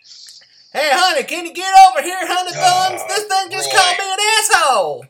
Hey, 0.73 0.89
honey, 0.93 1.25
can 1.25 1.45
you 1.45 1.53
get 1.53 1.71
over 1.91 2.03
here, 2.03 2.17
honey 2.21 2.53
Oh, 2.55 2.89
buns? 2.91 3.03
This 3.09 3.25
thing 3.25 3.51
just 3.51 3.71
Roy. 3.71 3.79
called 3.79 3.99
me 3.99 4.05
an 4.13 4.19
asshole. 4.39 5.05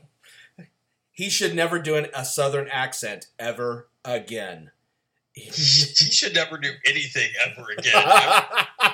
He 1.12 1.30
should 1.30 1.54
never 1.54 1.78
do 1.78 1.94
an, 1.96 2.08
a 2.14 2.24
southern 2.24 2.66
accent 2.68 3.26
ever 3.38 3.88
again. 4.06 4.70
he 5.32 5.50
should 5.50 6.34
never 6.34 6.56
do 6.56 6.70
anything 6.86 7.28
ever 7.44 7.66
again. 7.76 8.02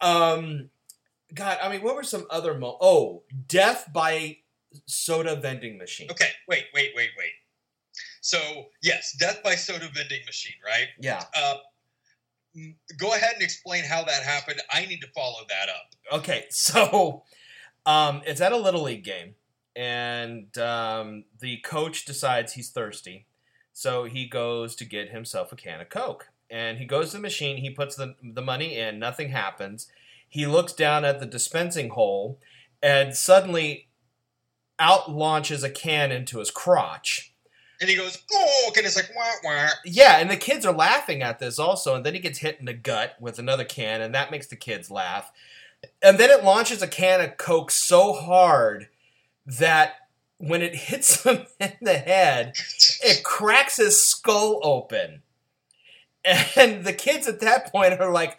Um, 0.00 0.70
God, 1.34 1.58
I 1.62 1.68
mean, 1.68 1.82
what 1.82 1.94
were 1.94 2.02
some 2.02 2.26
other 2.30 2.54
mo? 2.54 2.76
Oh, 2.80 3.22
death 3.48 3.90
by 3.92 4.38
soda 4.86 5.36
vending 5.36 5.78
machine. 5.78 6.10
Okay, 6.10 6.30
wait, 6.48 6.64
wait, 6.74 6.92
wait, 6.96 7.10
wait. 7.18 7.32
So 8.20 8.38
yes, 8.82 9.16
death 9.18 9.42
by 9.42 9.54
soda 9.54 9.88
vending 9.94 10.24
machine, 10.26 10.56
right? 10.64 10.88
Yeah. 10.98 11.22
Uh, 11.36 11.56
go 12.98 13.14
ahead 13.14 13.34
and 13.34 13.42
explain 13.42 13.84
how 13.84 14.04
that 14.04 14.22
happened. 14.22 14.60
I 14.72 14.86
need 14.86 15.00
to 15.00 15.08
follow 15.14 15.40
that 15.48 15.68
up. 15.68 16.20
Okay, 16.20 16.46
so 16.50 17.22
um, 17.86 18.22
it's 18.26 18.40
at 18.40 18.52
a 18.52 18.56
little 18.56 18.82
league 18.82 19.04
game, 19.04 19.34
and 19.76 20.56
um, 20.58 21.24
the 21.40 21.58
coach 21.58 22.04
decides 22.04 22.54
he's 22.54 22.70
thirsty, 22.70 23.26
so 23.72 24.04
he 24.04 24.26
goes 24.26 24.74
to 24.76 24.84
get 24.84 25.10
himself 25.10 25.52
a 25.52 25.56
can 25.56 25.80
of 25.80 25.88
Coke. 25.88 26.28
And 26.50 26.78
he 26.78 26.84
goes 26.84 27.10
to 27.10 27.16
the 27.16 27.22
machine. 27.22 27.58
He 27.58 27.70
puts 27.70 27.94
the 27.94 28.16
the 28.22 28.42
money 28.42 28.76
in. 28.76 28.98
Nothing 28.98 29.28
happens. 29.30 29.86
He 30.28 30.46
looks 30.46 30.72
down 30.72 31.04
at 31.04 31.20
the 31.20 31.26
dispensing 31.26 31.90
hole, 31.90 32.40
and 32.82 33.14
suddenly 33.14 33.88
out 34.78 35.10
launches 35.10 35.62
a 35.62 35.70
can 35.70 36.10
into 36.10 36.38
his 36.38 36.50
crotch. 36.50 37.32
And 37.80 37.88
he 37.88 37.96
goes, 37.96 38.18
"Oh," 38.32 38.72
and 38.76 38.84
it's 38.84 38.96
like, 38.96 39.10
"Wah 39.14 39.32
wah." 39.44 39.70
Yeah, 39.84 40.18
and 40.18 40.30
the 40.30 40.36
kids 40.36 40.66
are 40.66 40.72
laughing 40.72 41.22
at 41.22 41.38
this 41.38 41.58
also, 41.58 41.94
and 41.94 42.04
then 42.04 42.14
he 42.14 42.20
gets 42.20 42.40
hit 42.40 42.58
in 42.58 42.66
the 42.66 42.74
gut 42.74 43.16
with 43.20 43.38
another 43.38 43.64
can, 43.64 44.00
and 44.00 44.14
that 44.14 44.30
makes 44.30 44.48
the 44.48 44.56
kids 44.56 44.90
laugh. 44.90 45.30
And 46.02 46.18
then 46.18 46.30
it 46.30 46.44
launches 46.44 46.82
a 46.82 46.88
can 46.88 47.20
of 47.20 47.36
Coke 47.36 47.70
so 47.70 48.12
hard 48.12 48.88
that 49.46 49.94
when 50.40 50.62
it 50.62 50.74
hits 50.74 51.22
him 51.24 51.46
in 51.60 51.72
the 51.80 51.98
head, 51.98 52.54
it 53.02 53.22
cracks 53.22 53.76
his 53.76 54.04
skull 54.04 54.60
open. 54.62 55.22
And 56.24 56.84
the 56.84 56.92
kids 56.92 57.26
at 57.26 57.40
that 57.40 57.70
point 57.72 57.98
are 57.98 58.10
like, 58.10 58.38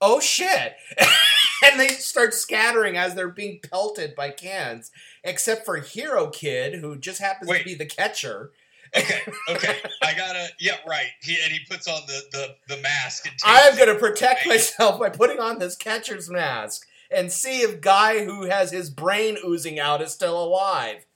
oh 0.00 0.20
shit. 0.20 0.74
and 1.64 1.80
they 1.80 1.88
start 1.88 2.34
scattering 2.34 2.96
as 2.96 3.14
they're 3.14 3.28
being 3.28 3.60
pelted 3.70 4.14
by 4.14 4.30
cans, 4.30 4.90
except 5.24 5.64
for 5.64 5.78
Hero 5.78 6.28
Kid, 6.28 6.80
who 6.80 6.96
just 6.96 7.20
happens 7.20 7.50
Wait. 7.50 7.58
to 7.58 7.64
be 7.64 7.74
the 7.74 7.86
catcher. 7.86 8.52
Okay, 8.96 9.20
okay, 9.50 9.76
I 10.02 10.14
gotta. 10.14 10.46
Yeah, 10.58 10.76
right. 10.86 11.08
He 11.20 11.36
and 11.42 11.52
he 11.52 11.60
puts 11.68 11.86
on 11.86 12.00
the 12.06 12.22
the 12.32 12.74
the 12.74 12.80
mask. 12.80 13.26
And 13.26 13.34
I 13.44 13.68
am 13.68 13.76
gonna 13.76 13.96
protect 13.96 14.46
myself 14.46 14.98
by 14.98 15.10
putting 15.10 15.40
on 15.40 15.58
this 15.58 15.76
catcher's 15.76 16.30
mask 16.30 16.86
and 17.10 17.32
see 17.32 17.60
if 17.60 17.80
guy 17.80 18.24
who 18.24 18.44
has 18.44 18.70
his 18.70 18.90
brain 18.90 19.36
oozing 19.44 19.78
out 19.78 20.02
is 20.02 20.12
still 20.12 20.42
alive. 20.42 21.06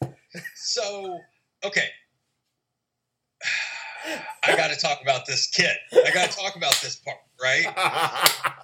So, 0.54 1.20
okay. 1.64 1.88
I 4.44 4.56
got 4.56 4.70
to 4.70 4.76
talk 4.76 5.00
about 5.02 5.26
this 5.26 5.48
kid. 5.48 5.76
I 5.92 6.10
got 6.12 6.30
to 6.30 6.36
talk 6.36 6.56
about 6.56 6.78
this 6.82 6.96
part, 6.96 7.18
right? 7.40 7.66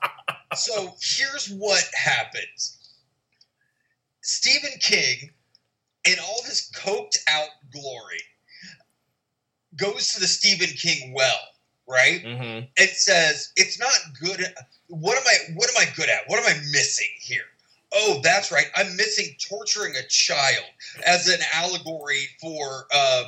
So 0.54 0.96
here's 1.00 1.48
what 1.50 1.84
happens. 1.94 2.78
Stephen 4.22 4.78
King, 4.80 5.30
in 6.04 6.18
all 6.18 6.42
his 6.44 6.70
coked 6.74 7.18
out 7.28 7.48
glory, 7.70 8.22
goes 9.76 10.12
to 10.14 10.20
the 10.20 10.26
Stephen 10.26 10.68
King 10.68 11.12
well, 11.14 11.38
right? 11.88 12.22
hmm 12.22 12.60
and 12.78 12.90
says 12.90 13.52
it's 13.56 13.78
not 13.78 13.92
good. 14.20 14.44
What 14.88 15.16
am 15.16 15.24
I? 15.26 15.54
What 15.54 15.70
am 15.70 15.76
I 15.78 15.92
good 15.96 16.08
at? 16.08 16.20
What 16.26 16.38
am 16.38 16.46
I 16.46 16.58
missing 16.72 17.10
here? 17.20 17.42
Oh, 17.94 18.20
that's 18.22 18.52
right. 18.52 18.66
I'm 18.76 18.96
missing 18.96 19.34
torturing 19.48 19.94
a 19.96 20.06
child 20.08 20.66
as 21.06 21.28
an 21.28 21.40
allegory 21.54 22.28
for 22.40 22.86
um, 22.94 23.26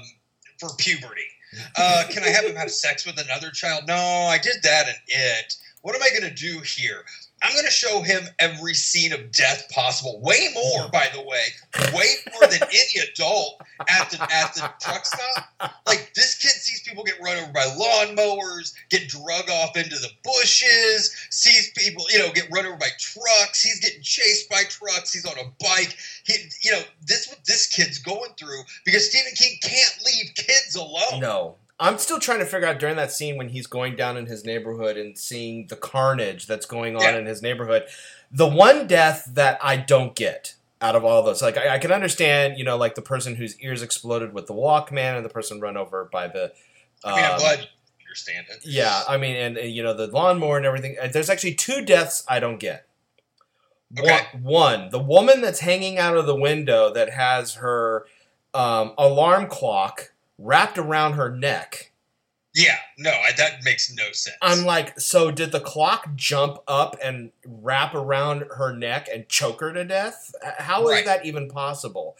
for 0.58 0.70
puberty. 0.78 1.22
Uh, 1.76 2.04
can 2.10 2.22
I 2.22 2.28
have 2.28 2.44
him 2.44 2.54
have 2.56 2.70
sex 2.70 3.04
with 3.06 3.18
another 3.18 3.50
child? 3.50 3.84
No, 3.88 3.96
I 3.96 4.38
did 4.38 4.56
that 4.62 4.88
in 4.88 4.94
it. 5.08 5.54
What 5.82 5.96
am 5.96 6.02
I 6.02 6.10
going 6.10 6.32
to 6.32 6.42
do 6.42 6.60
here? 6.60 7.02
I'm 7.42 7.52
going 7.54 7.64
to 7.64 7.70
show 7.70 8.02
him 8.02 8.24
every 8.38 8.74
scene 8.74 9.12
of 9.12 9.32
death 9.32 9.70
possible. 9.70 10.20
Way 10.20 10.48
more, 10.54 10.88
by 10.90 11.08
the 11.14 11.22
way, 11.22 11.46
way 11.94 12.14
more 12.32 12.48
than 12.50 12.62
any 12.62 13.08
adult 13.12 13.62
at 13.88 14.10
the 14.10 14.22
at 14.22 14.54
the 14.54 14.70
truck 14.80 15.06
stop. 15.06 15.72
Like 15.86 16.12
this 16.14 16.36
kid 16.36 16.50
sees 16.50 16.82
people 16.82 17.02
get 17.02 17.20
run 17.22 17.38
over 17.38 17.52
by 17.52 17.64
lawnmowers, 17.64 18.74
get 18.90 19.08
drug 19.08 19.48
off 19.50 19.76
into 19.76 19.96
the 19.96 20.10
bushes, 20.22 21.16
sees 21.30 21.70
people, 21.76 22.04
you 22.10 22.18
know, 22.18 22.30
get 22.32 22.48
run 22.52 22.66
over 22.66 22.76
by 22.76 22.88
trucks. 22.98 23.62
He's 23.62 23.80
getting 23.80 24.02
chased 24.02 24.50
by 24.50 24.62
trucks. 24.68 25.12
He's 25.12 25.24
on 25.24 25.38
a 25.38 25.50
bike. 25.64 25.96
He, 26.24 26.34
you 26.62 26.72
know, 26.72 26.82
this 27.06 27.28
what 27.28 27.44
this 27.46 27.66
kid's 27.66 27.98
going 27.98 28.32
through 28.38 28.62
because 28.84 29.08
Stephen 29.08 29.32
King 29.34 29.58
can't 29.62 29.94
leave 30.04 30.34
kids 30.34 30.74
alone. 30.74 31.20
No. 31.20 31.56
I'm 31.80 31.96
still 31.96 32.20
trying 32.20 32.40
to 32.40 32.44
figure 32.44 32.68
out 32.68 32.78
during 32.78 32.96
that 32.96 33.10
scene 33.10 33.38
when 33.38 33.48
he's 33.48 33.66
going 33.66 33.96
down 33.96 34.18
in 34.18 34.26
his 34.26 34.44
neighborhood 34.44 34.98
and 34.98 35.16
seeing 35.16 35.66
the 35.68 35.76
carnage 35.76 36.46
that's 36.46 36.66
going 36.66 36.94
on 36.94 37.02
Yeah. 37.02 37.16
in 37.16 37.24
his 37.26 37.40
neighborhood. 37.40 37.86
The 38.30 38.46
one 38.46 38.86
death 38.86 39.26
that 39.32 39.58
I 39.62 39.78
don't 39.78 40.14
get 40.14 40.54
out 40.82 40.94
of 40.94 41.04
all 41.04 41.22
those, 41.22 41.40
like 41.40 41.56
I, 41.56 41.76
I 41.76 41.78
can 41.78 41.90
understand, 41.90 42.58
you 42.58 42.64
know, 42.64 42.76
like 42.76 42.94
the 42.96 43.02
person 43.02 43.34
whose 43.36 43.58
ears 43.60 43.80
exploded 43.82 44.34
with 44.34 44.46
the 44.46 44.52
Walkman 44.52 45.16
and 45.16 45.24
the 45.24 45.30
person 45.30 45.58
run 45.60 45.78
over 45.78 46.08
by 46.12 46.28
the. 46.28 46.52
I 47.02 47.16
mean, 47.16 47.24
I'm 47.24 47.32
um, 47.32 47.38
glad 47.38 47.58
you 47.60 47.66
understand 48.06 48.46
it. 48.50 48.58
Yeah, 48.62 49.02
I 49.08 49.16
mean, 49.16 49.36
and, 49.36 49.56
and, 49.56 49.72
you 49.72 49.82
know 49.82 49.94
the 49.94 50.06
lawnmower 50.06 50.58
and 50.58 50.66
everything. 50.66 50.96
Uh, 51.00 51.08
There's 51.08 51.30
actually 51.30 51.54
two 51.54 51.84
deaths 51.84 52.24
I 52.28 52.40
don't 52.40 52.60
get. 52.60 52.86
Okay. 53.98 54.26
One, 54.34 54.42
one, 54.42 54.90
the 54.90 55.00
woman 55.00 55.40
that's 55.40 55.60
hanging 55.60 55.98
out 55.98 56.16
of 56.16 56.26
the 56.26 56.36
window 56.36 56.92
that 56.92 57.10
has 57.10 57.54
her 57.54 58.06
um, 58.54 58.92
alarm 58.98 59.46
clock 59.48 60.12
wrapped 60.40 60.78
around 60.78 61.12
her 61.14 61.30
neck. 61.30 61.92
Yeah, 62.54 62.78
no, 62.98 63.10
I, 63.10 63.30
that 63.36 63.62
makes 63.64 63.94
no 63.94 64.10
sense. 64.10 64.36
I'm 64.42 64.64
like, 64.64 64.98
so 64.98 65.30
did 65.30 65.52
the 65.52 65.60
clock 65.60 66.16
jump 66.16 66.58
up 66.66 66.96
and 67.02 67.30
wrap 67.46 67.94
around 67.94 68.46
her 68.56 68.72
neck 68.74 69.08
and 69.12 69.28
choke 69.28 69.60
her 69.60 69.72
to 69.72 69.84
death? 69.84 70.34
How 70.58 70.82
is 70.88 70.90
Right. 70.90 71.04
that 71.04 71.24
even 71.24 71.48
possible? 71.48 72.16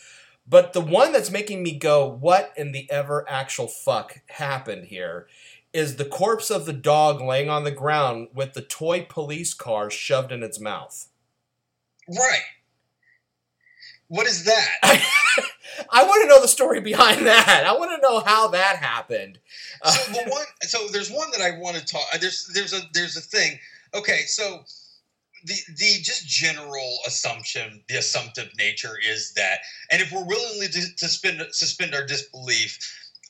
But 0.47 0.73
the 0.73 0.81
one 0.81 1.13
that's 1.13 1.31
making 1.33 1.63
me 1.65 1.77
go, 1.77 2.07
what 2.07 2.53
in 2.57 2.71
the 2.73 2.89
ever 2.93 3.29
actual 3.29 3.67
fuck 3.67 4.21
happened 4.29 4.87
here? 4.87 5.27
Is 5.73 5.97
the 5.97 6.05
corpse 6.05 6.51
of 6.51 6.65
the 6.67 6.73
dog 6.73 7.21
laying 7.21 7.49
on 7.49 7.65
the 7.65 7.71
ground 7.71 8.29
with 8.35 8.55
the 8.55 8.63
toy 8.63 9.07
police 9.09 9.55
car 9.55 9.91
shoved 9.91 10.31
in 10.33 10.43
its 10.43 10.61
mouth. 10.61 11.09
right. 12.09 12.43
What 14.11 14.27
is 14.27 14.43
that? 14.43 14.69
I 15.91 16.03
want 16.03 16.23
to 16.23 16.29
know 16.29 16.43
the 16.43 16.49
story 16.49 16.81
behind 16.81 17.27
that. 17.27 17.65
I 17.65 17.73
want 17.77 17.93
to 17.93 18.03
know 18.03 18.19
how 18.19 18.49
that 18.49 18.77
happened. 18.77 19.39
So 19.85 20.13
the 20.13 20.29
one 20.29 20.45
so 20.63 20.89
there's 20.89 21.13
one 21.13 21.29
that 21.31 21.41
I 21.41 21.59
want 21.59 21.77
to 21.77 21.85
talk 21.87 22.03
uh, 22.13 22.19
there's 22.19 22.51
there's 22.53 22.73
a 22.73 22.81
there's 22.93 23.17
a 23.17 23.21
thing. 23.21 23.61
Okay, 23.95 24.23
so 24.27 24.65
the 25.45 25.55
the 25.77 26.03
just 26.03 26.27
general 26.27 26.99
assumption, 27.07 27.85
the 27.89 27.99
assumptive 27.99 28.51
nature 28.59 28.97
is 29.09 29.33
that 29.35 29.61
and 29.93 30.03
if 30.03 30.11
we're 30.11 30.27
willing 30.27 30.61
to, 30.61 30.69
to 30.73 30.81
suspend 30.99 31.41
suspend 31.53 31.95
our 31.95 32.05
disbelief, 32.05 32.81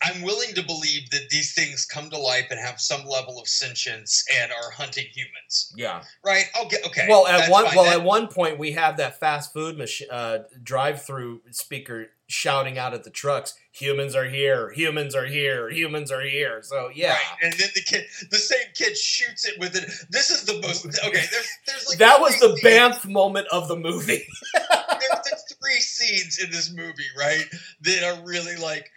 I'm 0.03 0.23
willing 0.23 0.55
to 0.55 0.63
believe 0.63 1.11
that 1.11 1.29
these 1.31 1.53
things 1.55 1.85
come 1.85 2.09
to 2.11 2.19
life 2.19 2.47
and 2.51 2.59
have 2.59 2.81
some 2.81 3.05
level 3.07 3.39
of 3.39 3.47
sentience 3.47 4.25
and 4.35 4.51
are 4.51 4.71
hunting 4.71 5.05
humans. 5.13 5.73
yeah. 5.77 6.03
Right? 6.25 6.45
I'll 6.55 6.67
okay. 6.67 7.07
Well, 7.09 7.27
at 7.27 7.51
one 7.51 7.67
fine. 7.67 7.77
well 7.77 7.85
That- 7.85 7.99
at 7.99 8.03
one 8.05 8.29
point 8.29 8.59
we 8.59 8.73
have 8.73 8.97
that 8.97 9.21
fast 9.21 9.53
food 9.53 9.81
uh, 10.11 10.39
drive-through 10.63 11.43
speaker 11.51 12.07
shouting 12.29 12.79
out 12.79 12.95
at 12.95 13.03
the 13.05 13.11
trucks, 13.11 13.55
"Humans 13.73 14.15
are 14.15 14.29
here! 14.29 14.71
Humans 14.73 15.15
are 15.17 15.27
here! 15.27 15.69
Humans 15.69 16.11
are 16.13 16.21
here!" 16.23 16.63
So 16.63 16.89
yeah, 16.95 17.11
Right. 17.13 17.21
And 17.43 17.53
then 17.55 17.69
the 17.75 17.83
kid, 17.83 18.05
the 18.31 18.39
same 18.39 18.69
kid 18.75 18.97
shoots 18.97 19.45
it 19.45 19.59
with 19.59 19.75
it. 19.77 19.91
This 20.11 20.31
is 20.31 20.45
the 20.45 20.61
most 20.63 20.87
okay. 20.87 21.13
There's, 21.31 21.49
there's 21.67 21.89
like 21.89 21.99
that 21.99 22.21
was 22.21 22.39
the 22.39 22.51
three 22.51 22.61
scenes- 22.61 22.63
Banff 22.63 23.07
moment 23.07 23.49
of 23.53 23.69
the 23.69 23.77
movie. 23.77 24.25
there's, 24.55 25.11
there's 25.25 25.45
three 25.63 25.81
scenes 25.81 26.39
in 26.39 26.51
this 26.51 26.73
movie, 26.73 27.03
right, 27.19 27.45
that 27.83 28.03
are 28.05 28.25
really 28.25 28.57
like. 28.57 28.89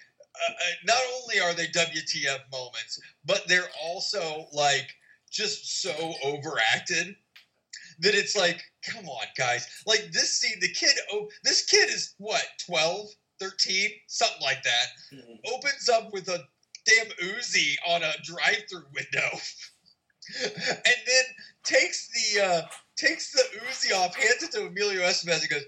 Uh, 0.48 0.52
uh, 0.52 0.76
not 0.86 1.00
only 1.22 1.40
are 1.40 1.54
they 1.54 1.68
WTF 1.68 2.40
moments, 2.52 3.00
but 3.26 3.44
they're 3.48 3.70
also 3.84 4.48
like 4.52 4.90
just 5.32 5.82
so 5.82 6.14
overacted 6.24 7.16
that 8.00 8.16
it's 8.16 8.36
like, 8.36 8.62
come 8.86 9.08
on, 9.08 9.26
guys. 9.38 9.68
Like 9.86 10.10
this 10.12 10.36
scene, 10.36 10.60
the 10.60 10.70
kid, 10.70 10.96
oh, 11.12 11.30
this 11.44 11.66
kid 11.66 11.90
is 11.90 12.16
what, 12.18 12.44
12, 12.66 13.08
13, 13.40 13.90
something 14.08 14.42
like 14.42 14.64
that. 14.64 14.86
Opens 15.54 15.90
up 15.90 16.12
with 16.14 16.28
a 16.30 16.44
damn 16.86 17.08
Uzi 17.36 17.76
on 17.88 18.04
a 18.04 18.14
drive-through 18.24 18.86
window, 18.94 19.30
and 20.44 20.96
then 21.06 21.24
takes 21.64 22.10
the 22.10 22.42
uh, 22.44 22.62
takes 22.96 23.32
the 23.32 23.44
Uzi 23.68 23.96
off, 23.96 24.16
hands 24.16 24.44
it 24.44 24.52
to 24.52 24.68
Emilio 24.68 25.02
Estevez, 25.02 25.42
and 25.42 25.50
goes, 25.50 25.64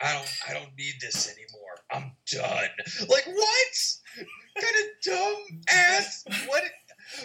"I 0.00 0.12
don't, 0.12 0.28
I 0.48 0.54
don't 0.54 0.76
need 0.76 0.94
this 1.00 1.28
anymore. 1.28 1.61
I'm 1.92 2.12
done." 2.30 2.68
Like 3.08 3.26
what? 3.26 4.26
kind 4.60 4.74
of 4.76 5.02
dumb 5.04 5.60
ass. 5.68 6.24
What? 6.46 6.62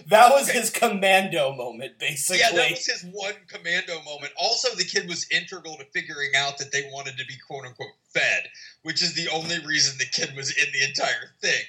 That 0.07 0.31
was 0.31 0.49
Okay. 0.49 0.59
his 0.59 0.69
commando 0.69 1.53
moment, 1.55 1.99
basically. 1.99 2.39
Yeah, 2.39 2.51
that 2.51 2.71
was 2.71 2.85
his 2.85 3.03
one 3.11 3.35
commando 3.47 4.01
moment. 4.03 4.33
Also, 4.37 4.73
the 4.75 4.83
kid 4.83 5.07
was 5.07 5.25
integral 5.31 5.77
to 5.77 5.85
figuring 5.93 6.31
out 6.35 6.57
that 6.57 6.71
they 6.71 6.89
wanted 6.91 7.17
to 7.17 7.25
be 7.25 7.35
quote 7.47 7.65
unquote 7.65 7.93
fed, 8.13 8.49
which 8.83 9.01
is 9.01 9.13
the 9.13 9.29
only 9.29 9.59
reason 9.65 9.97
the 9.97 10.05
kid 10.05 10.35
was 10.35 10.51
in 10.57 10.65
the 10.73 10.83
entire 10.85 11.33
thing. 11.41 11.61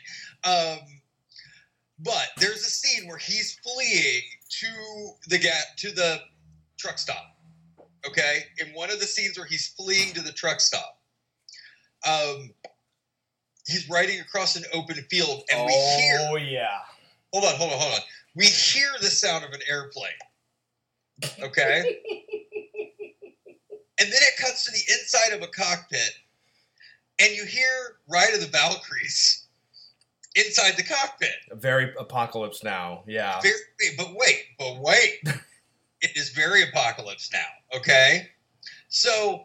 Um, 0.44 0.78
but 1.98 2.28
there's 2.38 2.64
a 2.66 2.70
scene 2.70 3.08
where 3.08 3.18
he's 3.18 3.58
fleeing 3.62 4.22
to 4.50 5.10
the 5.28 5.38
gap 5.38 5.76
to 5.78 5.90
the 5.92 6.20
truck 6.76 6.98
stop. 6.98 7.36
Okay, 8.06 8.44
in 8.58 8.68
one 8.68 8.90
of 8.90 9.00
the 9.00 9.06
scenes 9.06 9.36
where 9.36 9.46
he's 9.46 9.68
fleeing 9.68 10.12
to 10.14 10.22
the 10.22 10.32
truck 10.32 10.60
stop, 10.60 11.00
um, 12.06 12.50
he's 13.68 13.88
riding 13.88 14.20
across 14.20 14.56
an 14.56 14.64
open 14.72 14.96
field, 15.10 15.42
and 15.52 15.64
we 15.64 15.72
oh, 15.74 15.98
hear. 15.98 16.18
oh 16.30 16.36
yeah. 16.36 16.78
Hold 17.32 17.44
on, 17.44 17.54
hold 17.56 17.72
on, 17.72 17.78
hold 17.78 17.94
on. 17.94 18.00
We 18.34 18.46
hear 18.46 18.88
the 19.00 19.06
sound 19.06 19.44
of 19.44 19.52
an 19.52 19.60
airplane. 19.68 20.10
Okay. 21.42 22.00
and 24.00 24.08
then 24.08 24.08
it 24.10 24.36
cuts 24.40 24.64
to 24.64 24.72
the 24.72 24.92
inside 24.92 25.36
of 25.36 25.42
a 25.42 25.48
cockpit, 25.48 26.14
and 27.20 27.34
you 27.34 27.44
hear 27.44 27.98
Ride 28.08 28.34
of 28.34 28.40
the 28.40 28.46
Valkyries 28.46 29.46
inside 30.34 30.76
the 30.76 30.84
cockpit. 30.84 31.34
Very 31.52 31.92
apocalypse 31.98 32.62
now. 32.64 33.02
Yeah. 33.06 33.40
Very, 33.40 33.56
but 33.96 34.14
wait, 34.14 34.44
but 34.58 34.78
wait. 34.80 35.20
it 36.00 36.16
is 36.16 36.30
very 36.30 36.62
apocalypse 36.62 37.30
now. 37.32 37.76
Okay, 37.78 38.28
so 38.88 39.44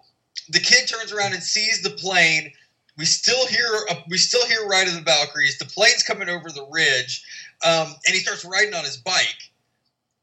the 0.49 0.59
kid 0.59 0.87
turns 0.87 1.11
around 1.11 1.33
and 1.33 1.43
sees 1.43 1.81
the 1.81 1.91
plane. 1.91 2.51
We 2.97 3.05
still 3.05 3.47
hear 3.47 3.67
uh, 3.89 3.95
we 4.07 4.17
still 4.17 4.45
hear 4.47 4.67
Ride 4.67 4.87
of 4.87 4.93
the 4.93 5.01
Valkyries. 5.01 5.57
The 5.57 5.65
plane's 5.65 6.03
coming 6.03 6.29
over 6.29 6.49
the 6.51 6.67
ridge, 6.71 7.23
um, 7.65 7.87
and 8.05 8.13
he 8.13 8.19
starts 8.19 8.45
riding 8.45 8.73
on 8.73 8.83
his 8.83 8.97
bike. 8.97 9.49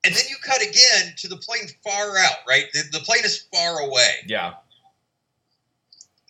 And 0.05 0.14
then 0.14 0.23
you 0.31 0.37
cut 0.43 0.62
again 0.62 1.12
to 1.18 1.29
the 1.29 1.37
plane 1.37 1.68
far 1.85 2.16
out. 2.16 2.37
Right, 2.49 2.66
the, 2.73 2.85
the 2.93 3.01
plane 3.01 3.25
is 3.25 3.47
far 3.53 3.81
away. 3.81 4.23
Yeah. 4.27 4.55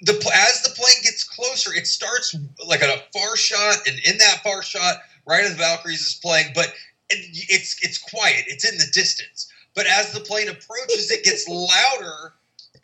The 0.02 0.14
as 0.34 0.62
the 0.62 0.70
plane 0.70 0.96
gets 1.02 1.24
closer, 1.24 1.74
it 1.74 1.86
starts 1.86 2.34
like 2.66 2.80
a 2.82 3.02
far 3.12 3.36
shot, 3.36 3.86
and 3.86 3.98
in 4.06 4.16
that 4.18 4.40
far 4.42 4.62
shot, 4.62 4.96
Ride 5.26 5.44
of 5.44 5.50
the 5.52 5.56
Valkyries 5.58 6.00
is 6.00 6.14
playing, 6.14 6.52
but 6.54 6.68
it- 7.10 7.46
it's 7.50 7.76
it's 7.82 7.98
quiet. 7.98 8.44
It's 8.46 8.64
in 8.70 8.78
the 8.78 8.86
distance. 8.92 9.52
But 9.74 9.86
as 9.86 10.12
the 10.12 10.20
plane 10.20 10.48
approaches, 10.48 11.10
it 11.10 11.22
gets 11.22 11.46
louder 11.48 12.32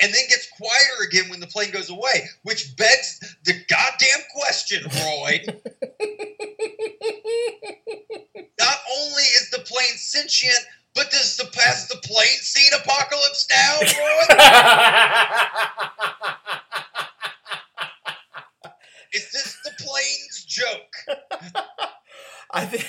and 0.01 0.13
then 0.13 0.23
gets 0.29 0.49
quieter 0.51 1.03
again 1.09 1.31
when 1.31 1.39
the 1.41 1.47
plane 1.47 1.71
goes 1.71 1.89
away, 1.91 2.29
which 2.43 2.77
begs 2.77 3.21
the 3.45 3.55
goddamn 3.69 4.21
question, 4.35 4.83
Roy. 4.85 5.45
Not 8.59 8.79
only 8.99 9.23
is 9.23 9.51
the 9.51 9.61
plane 9.65 9.97
sentient, 9.97 10.59
but 10.95 11.11
does 11.11 11.37
the 11.37 11.45
has 11.61 11.89
the 11.89 11.97
plane 11.97 12.41
seen 12.41 12.73
apocalypse 12.75 13.47
now, 13.51 13.79
Roy? 13.81 13.87
is 19.13 19.31
this 19.33 19.59
the 19.65 19.73
plane's 19.79 20.45
joke? 20.47 20.95
I 22.51 22.65
think 22.65 22.87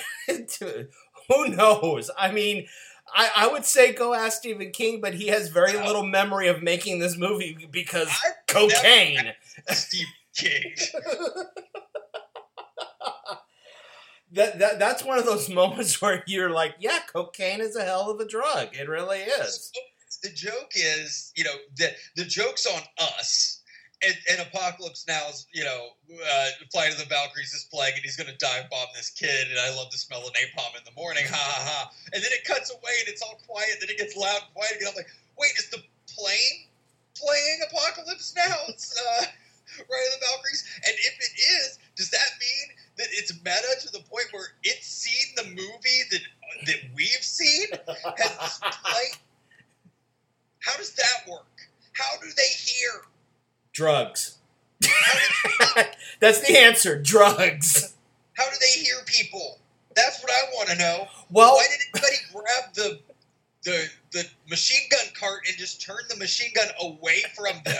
who 1.28 1.48
knows? 1.48 2.10
I 2.16 2.30
mean, 2.32 2.66
I, 3.14 3.30
I 3.36 3.46
would 3.48 3.64
say 3.64 3.92
go 3.92 4.14
ask 4.14 4.38
Stephen 4.38 4.70
King, 4.70 5.00
but 5.00 5.14
he 5.14 5.28
has 5.28 5.48
very 5.48 5.72
No. 5.72 5.84
little 5.84 6.04
memory 6.04 6.48
of 6.48 6.62
making 6.62 6.98
this 6.98 7.16
movie 7.16 7.68
because 7.70 8.08
I've 8.08 8.46
cocaine. 8.46 9.32
Steve 9.70 10.06
King. 10.36 10.74
That, 14.32 14.58
that 14.58 14.78
that's 14.78 15.02
one 15.04 15.18
of 15.18 15.24
those 15.24 15.48
moments 15.54 16.02
where 16.02 16.22
you're 16.26 16.50
like, 16.50 16.74
yeah, 16.78 16.98
cocaine 17.10 17.60
is 17.62 17.76
a 17.76 17.82
hell 17.84 18.10
of 18.10 18.20
a 18.20 18.26
drug. 18.28 18.68
It 18.76 18.86
really 18.88 19.20
is. 19.20 19.72
the 20.22 20.28
joke 20.28 20.72
is, 20.74 21.32
you 21.34 21.44
know, 21.44 21.54
the 21.78 21.92
the 22.16 22.24
joke's 22.24 22.66
on 22.66 22.82
us. 22.98 23.57
And, 24.04 24.14
and 24.30 24.46
Apocalypse 24.46 25.04
Now's, 25.08 25.46
you 25.52 25.64
know, 25.64 25.88
uh, 26.14 26.48
Flight 26.70 26.92
of 26.92 26.98
the 26.98 27.06
Valkyries 27.06 27.52
is 27.52 27.66
playing, 27.66 27.94
and 27.96 28.04
he's 28.04 28.16
going 28.16 28.30
to 28.30 28.38
dive 28.38 28.70
bomb 28.70 28.86
this 28.94 29.10
kid, 29.10 29.50
and 29.50 29.58
I 29.58 29.74
love 29.74 29.90
the 29.90 29.98
smell 29.98 30.22
of 30.22 30.32
napalm 30.34 30.70
in 30.78 30.84
the 30.84 30.94
morning, 30.94 31.24
ha 31.26 31.34
ha 31.34 31.60
ha. 31.66 31.90
And 32.14 32.22
then 32.22 32.30
it 32.30 32.44
cuts 32.44 32.70
away, 32.70 32.94
and 33.00 33.08
it's 33.08 33.22
all 33.22 33.40
quiet. 33.46 33.78
Then 33.80 33.90
it 33.90 33.98
gets 33.98 34.16
loud 34.16 34.38
and 34.46 34.54
quiet 34.54 34.76
again. 34.76 34.88
I'm 34.90 34.96
like, 34.96 35.10
wait, 35.36 35.50
is 35.58 35.68
the 35.70 35.82
plane 36.06 36.70
playing 37.18 37.58
Apocalypse 37.66 38.34
Now? 38.36 38.54
It's 38.68 38.94
uh, 38.94 39.26
Ride 39.78 40.06
of 40.14 40.20
the 40.20 40.26
Valkyries. 40.30 40.62
And 40.86 40.94
if 40.94 41.14
it 41.18 41.34
is, 41.34 41.78
does 41.96 42.10
that 42.10 42.30
mean 42.38 42.76
that 42.98 43.08
it's 43.10 43.34
meta 43.42 43.74
to 43.82 43.92
the 43.92 44.04
point 44.06 44.26
where 44.30 44.54
it's 44.62 44.86
seen 44.86 45.34
the 45.36 45.44
movie 45.58 46.02
that 46.10 46.22
that 46.66 46.80
we've 46.94 47.22
seen? 47.22 47.66
Has 48.16 48.60
how 50.60 50.76
does 50.76 50.92
that 50.94 51.30
work? 51.30 51.46
How 51.92 52.20
do 52.20 52.28
they 52.36 52.48
hear? 52.58 52.90
Drugs. 53.78 54.38
That's 56.18 56.40
the 56.40 56.58
answer. 56.58 57.00
Drugs. 57.00 57.94
how 58.32 58.44
do 58.50 58.56
they 58.60 58.82
hear 58.82 58.96
people? 59.06 59.60
That's 59.94 60.20
what 60.20 60.32
I 60.32 60.50
want 60.52 60.68
to 60.70 60.76
know. 60.78 61.06
Well, 61.30 61.54
Why 61.54 61.64
did 61.70 61.78
anybody 61.94 62.16
grab 62.32 62.74
the 62.74 62.98
the 63.62 63.88
the 64.10 64.24
machine 64.50 64.88
gun 64.90 65.06
cart 65.14 65.42
and 65.46 65.56
just 65.56 65.80
turn 65.80 65.98
the 66.08 66.16
machine 66.16 66.50
gun 66.56 66.66
away 66.80 67.22
from 67.36 67.54
them? 67.64 67.76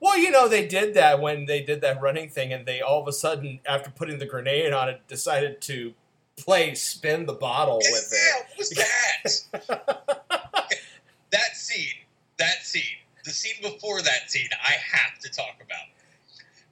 well, 0.00 0.18
you 0.18 0.32
know 0.32 0.48
they 0.48 0.66
did 0.66 0.94
that 0.94 1.20
when 1.20 1.46
they 1.46 1.62
did 1.62 1.80
that 1.82 2.02
running 2.02 2.28
thing, 2.28 2.52
and 2.52 2.66
they 2.66 2.80
all 2.80 3.00
of 3.00 3.06
a 3.06 3.12
sudden, 3.12 3.60
after 3.64 3.88
putting 3.88 4.18
the 4.18 4.26
grenade 4.26 4.72
on 4.72 4.88
it, 4.88 5.06
decided 5.06 5.60
to 5.60 5.94
play 6.36 6.74
spin 6.74 7.26
the 7.26 7.34
bottle 7.34 7.76
with 7.76 8.12
yeah, 8.12 8.40
it. 8.40 8.46
what 8.48 8.58
was 8.58 9.68
that? 9.70 10.78
that 11.30 11.56
scene, 11.56 11.94
that 12.38 12.64
scene, 12.64 12.96
the 13.24 13.30
scene 13.30 13.54
before 13.62 14.00
that 14.02 14.30
scene, 14.30 14.48
I 14.66 14.72
have 14.72 15.18
to 15.20 15.30
talk 15.30 15.56
about 15.64 15.86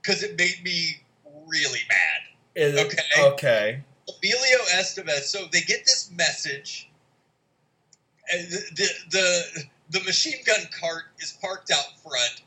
because 0.03 0.23
it 0.23 0.37
made 0.37 0.63
me 0.65 0.97
really 1.47 1.81
mad. 1.89 2.21
Is 2.55 2.75
it- 2.75 2.87
Okay. 2.87 3.23
Okay. 3.33 3.83
Emilio 4.09 4.59
Estevez. 4.75 5.23
So 5.25 5.47
they 5.53 5.61
get 5.61 5.85
this 5.85 6.11
message. 6.13 6.89
The, 8.33 8.63
the 8.75 8.89
the 9.11 9.65
the 9.91 10.01
machine 10.05 10.43
gun 10.47 10.61
cart 10.81 11.05
is 11.21 11.37
parked 11.41 11.71
out 11.73 12.01
front, 12.03 12.43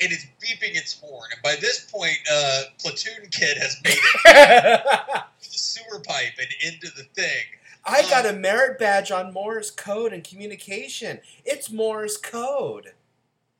and 0.00 0.10
it's 0.12 0.24
beeping 0.42 0.76
its 0.76 0.98
horn. 1.00 1.28
And 1.32 1.40
by 1.42 1.54
this 1.60 1.86
point, 1.90 2.18
uh, 2.30 2.62
Platoon 2.80 3.28
Kid 3.30 3.56
has 3.58 3.76
made 3.84 3.94
it 4.24 4.82
the 4.84 5.22
sewer 5.40 6.00
pipe 6.00 6.32
and 6.38 6.48
into 6.72 6.88
the 6.96 7.04
thing. 7.14 7.44
I 7.84 8.02
got 8.02 8.26
a 8.26 8.32
merit 8.32 8.78
badge 8.78 9.10
on 9.10 9.32
Morse 9.32 9.70
code 9.70 10.12
and 10.12 10.22
communication. 10.24 11.20
It's 11.44 11.70
Morse 11.70 12.16
code. 12.16 12.92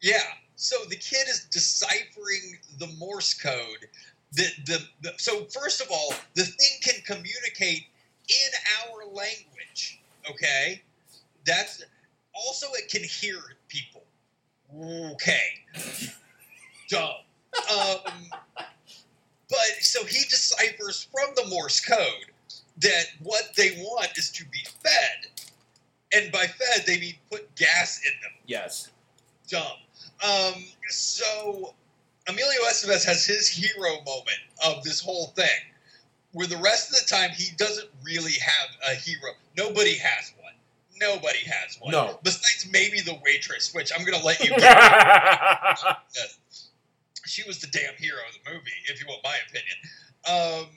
Yeah. 0.00 0.22
So 0.56 0.76
the 0.88 0.96
kid 0.96 1.26
is 1.28 1.46
deciphering 1.50 2.58
the 2.78 2.88
Morse 2.98 3.34
code. 3.34 3.88
The, 4.32 4.46
the, 4.66 4.78
the 5.02 5.12
so 5.16 5.44
first 5.46 5.80
of 5.80 5.88
all, 5.90 6.12
the 6.34 6.44
thing 6.44 6.78
can 6.82 7.02
communicate 7.04 7.84
in 8.28 8.50
our 8.84 9.04
language. 9.06 9.98
Okay, 10.30 10.82
that's 11.46 11.82
also 12.34 12.66
it 12.74 12.88
can 12.88 13.02
hear 13.02 13.38
people. 13.68 14.02
Okay, 15.12 15.40
dumb. 16.88 17.10
Um, 17.70 18.12
but 19.48 19.58
so 19.80 20.04
he 20.04 20.20
deciphers 20.28 21.08
from 21.10 21.34
the 21.34 21.48
Morse 21.48 21.80
code 21.80 22.30
that 22.78 23.06
what 23.22 23.50
they 23.56 23.70
want 23.78 24.16
is 24.16 24.30
to 24.32 24.44
be 24.44 24.60
fed, 24.84 25.46
and 26.14 26.30
by 26.30 26.46
fed 26.46 26.84
they 26.86 27.00
mean 27.00 27.14
put 27.30 27.52
gas 27.56 27.98
in 28.04 28.12
them 28.22 28.32
Yes. 28.46 28.90
dumb. 29.48 29.62
Um, 30.22 30.64
so 30.88 31.74
Emilio 32.28 32.60
Estevez 32.68 33.04
has 33.04 33.24
his 33.24 33.48
hero 33.48 33.96
moment 34.04 34.40
of 34.66 34.82
this 34.84 35.00
whole 35.00 35.28
thing, 35.28 35.46
where 36.32 36.46
the 36.46 36.56
rest 36.58 36.90
of 36.90 36.96
the 37.00 37.14
time 37.14 37.30
he 37.30 37.54
doesn't 37.56 37.88
really 38.02 38.32
have 38.32 38.68
a 38.92 38.94
hero. 38.94 39.32
Nobody 39.56 39.96
has 39.96 40.32
one. 40.40 40.52
Nobody 41.00 41.38
has 41.46 41.78
one. 41.80 41.92
No. 41.92 42.18
Besides 42.22 42.68
maybe 42.70 43.00
the 43.00 43.18
waitress, 43.24 43.72
which 43.74 43.90
I'm 43.96 44.04
gonna 44.04 44.22
let 44.24 44.40
you 44.40 44.50
get. 44.56 45.78
she 47.26 47.42
was 47.46 47.58
the 47.58 47.68
damn 47.68 47.94
hero 47.96 48.18
of 48.28 48.34
the 48.44 48.52
movie, 48.52 48.70
if 48.88 49.00
you 49.00 49.06
want 49.08 49.22
my 49.24 49.36
opinion. 49.48 50.64
Um, 50.64 50.68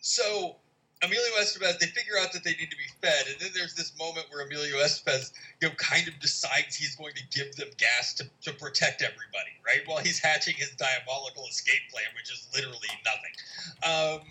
so 0.00 0.56
Emilio 1.02 1.30
Estevez, 1.38 1.78
they 1.78 1.86
figure 1.86 2.14
out 2.20 2.32
that 2.32 2.42
they 2.42 2.52
need 2.52 2.70
to 2.70 2.76
be 2.76 2.88
fed, 3.00 3.26
and 3.28 3.36
then 3.40 3.50
there's 3.54 3.74
this 3.74 3.96
moment 3.98 4.26
where 4.30 4.44
Emilio 4.44 4.76
Estevez, 4.78 5.32
you 5.60 5.68
know, 5.68 5.74
kind 5.76 6.08
of 6.08 6.18
decides 6.18 6.74
he's 6.74 6.96
going 6.96 7.14
to 7.14 7.22
give 7.30 7.54
them 7.54 7.68
gas 7.78 8.14
to, 8.14 8.24
to 8.42 8.52
protect 8.52 9.02
everybody, 9.02 9.54
right? 9.64 9.82
While 9.86 10.02
he's 10.02 10.18
hatching 10.18 10.54
his 10.56 10.70
diabolical 10.70 11.46
escape 11.46 11.82
plan, 11.92 12.06
which 12.16 12.32
is 12.32 12.48
literally 12.54 12.88
nothing. 13.04 14.20
Um, 14.20 14.26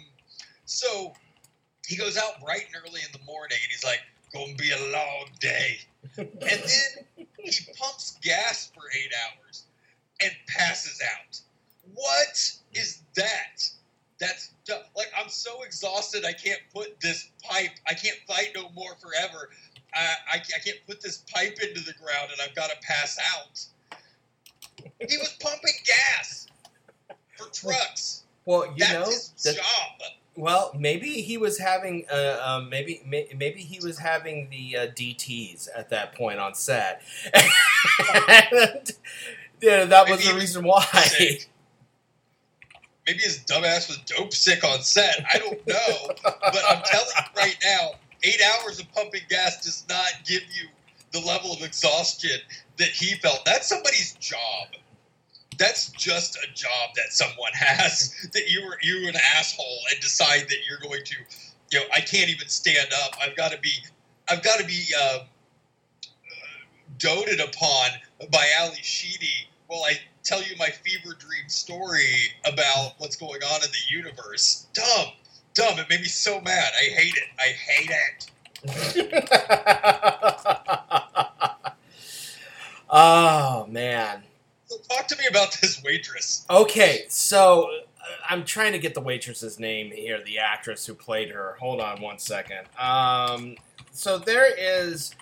so 0.65 1.13
he 1.85 1.95
goes 1.95 2.17
out 2.17 2.41
bright 2.43 2.63
and 2.73 2.83
early 2.85 2.99
in 2.99 3.17
the 3.17 3.25
morning, 3.25 3.57
and 3.63 3.71
he's 3.71 3.85
like, 3.85 4.01
"Gonna 4.33 4.55
be 4.55 4.71
a 4.71 4.91
long 4.91 5.29
day," 5.39 5.79
and 6.17 6.29
then 6.41 7.27
he 7.43 7.65
pumps 7.77 8.17
gas 8.21 8.69
for 8.73 8.83
eight 8.93 9.11
hours 9.23 9.63
and 10.21 10.31
passes 10.47 11.01
out. 11.01 11.39
What 11.93 12.51
is 12.73 13.01
that? 13.15 13.69
That's 14.19 14.51
like 14.95 15.11
I'm 15.17 15.29
so 15.29 15.63
exhausted. 15.63 16.25
I 16.25 16.33
can't 16.33 16.61
put 16.73 16.99
this 16.99 17.29
pipe. 17.43 17.71
I 17.87 17.93
can't 17.93 18.17
fight 18.27 18.49
no 18.55 18.69
more 18.75 18.95
forever. 18.95 19.49
I, 19.93 20.15
I, 20.33 20.35
I 20.37 20.59
can't 20.63 20.79
put 20.87 21.01
this 21.01 21.23
pipe 21.33 21.57
into 21.61 21.81
the 21.81 21.93
ground, 21.93 22.29
and 22.31 22.41
I've 22.41 22.55
got 22.55 22.69
to 22.69 22.75
pass 22.81 23.17
out. 23.35 23.65
He 25.07 25.17
was 25.17 25.35
pumping 25.39 25.73
gas 25.85 26.47
for 27.37 27.47
trucks. 27.51 28.23
Well, 28.45 28.65
you 28.67 28.73
That's 28.77 28.93
know, 28.93 29.05
his 29.05 29.33
that- 29.43 29.55
job. 29.55 30.11
well, 30.35 30.71
maybe 30.77 31.09
he 31.21 31.37
was 31.37 31.57
having, 31.59 32.05
uh, 32.11 32.39
um, 32.43 32.69
maybe, 32.69 33.01
may, 33.05 33.27
maybe 33.35 33.61
he 33.61 33.79
was 33.85 33.97
having 33.99 34.49
the 34.49 34.77
uh, 34.77 34.87
DTS 34.87 35.67
at 35.75 35.89
that 35.89 36.13
point 36.15 36.39
on 36.39 36.53
set. 36.53 37.01
and, 37.33 38.91
yeah, 39.61 39.85
that 39.85 40.09
was 40.09 40.25
the 40.27 40.33
reason 40.35 40.63
why. 40.65 40.83
sick. 40.83 41.49
Maybe 43.07 43.19
his 43.19 43.39
dumbass 43.39 43.87
was 43.87 43.99
dope 44.05 44.33
sick 44.33 44.65
on 44.65 44.81
set. 44.81 45.23
I 45.33 45.37
don't 45.39 45.65
know, 45.65 46.09
but 46.23 46.61
I'm 46.69 46.83
telling 46.83 47.07
you 47.15 47.41
right 47.41 47.57
now, 47.63 47.91
eight 48.23 48.41
hours 48.41 48.81
of 48.81 48.91
pumping 48.91 49.21
gas 49.29 49.63
does 49.63 49.85
not 49.87 50.11
give 50.25 50.41
you 50.43 50.67
the 51.13 51.25
level 51.25 51.53
of 51.53 51.61
exhaustion 51.61 52.37
that 52.77 52.89
he 52.89 53.15
felt. 53.15 53.45
That's 53.45 53.67
somebody's 53.67 54.11
job. 54.19 54.67
That's 55.57 55.89
just 55.91 56.35
a 56.35 56.53
job 56.53 56.89
that 56.97 57.11
someone 57.11 57.51
has. 57.53 58.13
That 58.33 58.49
you 58.49 58.65
were 58.65 58.77
you 58.81 59.07
an 59.07 59.15
asshole 59.37 59.79
and 59.91 60.01
decide 60.01 60.41
that 60.49 60.57
you're 60.69 60.79
going 60.79 61.03
to, 61.05 61.15
you 61.71 61.79
know, 61.79 61.85
I 61.93 62.01
can't 62.01 62.29
even 62.29 62.49
stand 62.49 62.89
up. 63.05 63.13
I've 63.21 63.37
got 63.37 63.53
to 63.53 63.59
be, 63.59 63.71
I've 64.29 64.43
got 64.43 64.59
to 64.59 64.65
be 64.65 64.83
uh, 65.01 65.19
doted 66.97 67.39
upon 67.39 67.89
by 68.31 68.49
Ally 68.59 68.75
Sheedy 68.81 69.47
while 69.67 69.83
I 69.85 69.97
tell 70.27 70.43
you 70.43 70.55
my 70.59 70.69
fever 70.69 71.15
dream 71.17 71.47
story 71.47 72.33
about 72.45 72.95
what's 72.97 73.15
going 73.15 73.41
on 73.41 73.63
in 73.63 73.69
the 73.71 73.95
universe. 73.95 74.67
Dumb, 74.73 75.13
dumb. 75.53 75.79
It 75.79 75.89
made 75.89 76.01
me 76.01 76.07
so 76.07 76.41
mad. 76.41 76.73
I 76.77 76.83
hate 76.83 77.15
it. 77.15 77.29
I 77.39 77.47
hate 77.47 77.89
it. 77.89 78.29
oh 82.89 83.67
man. 83.69 84.23
So 84.65 84.75
talk 84.89 85.07
to 85.07 85.15
me 85.17 85.23
about 85.29 85.57
this 85.61 85.81
waitress. 85.81 86.45
Okay, 86.49 87.05
so 87.07 87.69
uh, 88.01 88.05
I'm 88.29 88.43
trying 88.43 88.73
to 88.73 88.79
get 88.79 88.95
the 88.95 89.01
waitress's 89.01 89.59
name 89.59 89.91
here, 89.91 90.21
the 90.21 90.39
actress 90.39 90.85
who 90.85 90.93
played 90.93 91.29
her. 91.29 91.55
Hold 91.61 91.79
on 91.79 92.01
one 92.01 92.19
second. 92.19 92.67
Um, 92.77 93.55
so 93.91 94.17
there 94.17 94.53
is 94.57 95.15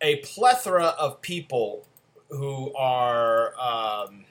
a 0.00 0.16
plethora 0.16 0.94
of 0.98 1.20
people 1.20 1.86
who 2.30 2.72
are 2.74 3.52
um, 3.60 4.24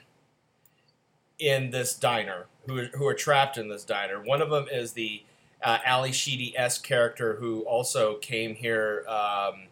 in 1.40 1.70
this 1.70 1.94
diner, 1.94 2.46
who 2.66 2.78
are, 2.78 2.84
who 2.94 3.06
are 3.06 3.14
trapped 3.14 3.56
in 3.58 3.68
this 3.68 3.84
diner. 3.84 4.20
One 4.22 4.42
of 4.42 4.50
them 4.50 4.66
is 4.70 4.92
the 4.92 5.22
uh, 5.62 5.78
Ally 5.84 6.10
Sheedy 6.10 6.56
S 6.56 6.78
character, 6.78 7.34
who 7.36 7.60
also 7.62 8.14
came 8.16 8.54
here 8.54 9.04
um, 9.08 9.66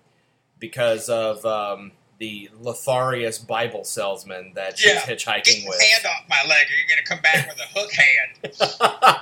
because 0.59 1.09
of 1.09 1.45
um, 1.47 1.93
the 2.19 2.51
Lotharius 2.61 3.47
Bible 3.47 3.85
salesman 3.85 4.53
that 4.55 4.79
she's 4.79 4.93
Yeah, 4.93 5.01
hitchhiking 5.03 5.67
with. 5.69 5.81
hand 5.81 6.05
off 6.07 6.29
my 6.29 6.43
leg, 6.49 6.67
or 6.67 6.77
you're 6.77 6.89
gonna 6.89 7.03
come 7.07 7.21
back 7.23 7.49
with 7.49 7.59
a 7.59 7.79
hook 7.79 7.93
hand. 7.93 9.21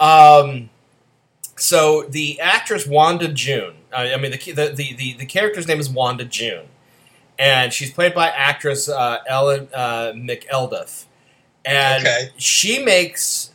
um, 0.00 0.70
so 1.56 2.02
the 2.08 2.40
actress 2.40 2.86
Wanda 2.86 3.28
June. 3.28 3.74
I 3.94 4.12
I 4.14 4.16
mean, 4.16 4.30
the, 4.32 4.38
the 4.52 4.72
the 4.74 4.92
the 4.94 5.12
the 5.14 5.26
character's 5.26 5.66
name 5.66 5.80
is 5.80 5.88
Wanda 5.88 6.24
June, 6.24 6.66
and 7.38 7.72
she's 7.72 7.90
played 7.92 8.14
by 8.14 8.28
actress 8.28 8.88
uh, 8.88 9.18
Ellen 9.26 9.68
uh, 9.74 10.12
McElduff, 10.14 11.04
and 11.68 12.06
Okay. 12.06 12.30
she 12.38 12.82
makes 12.82 13.50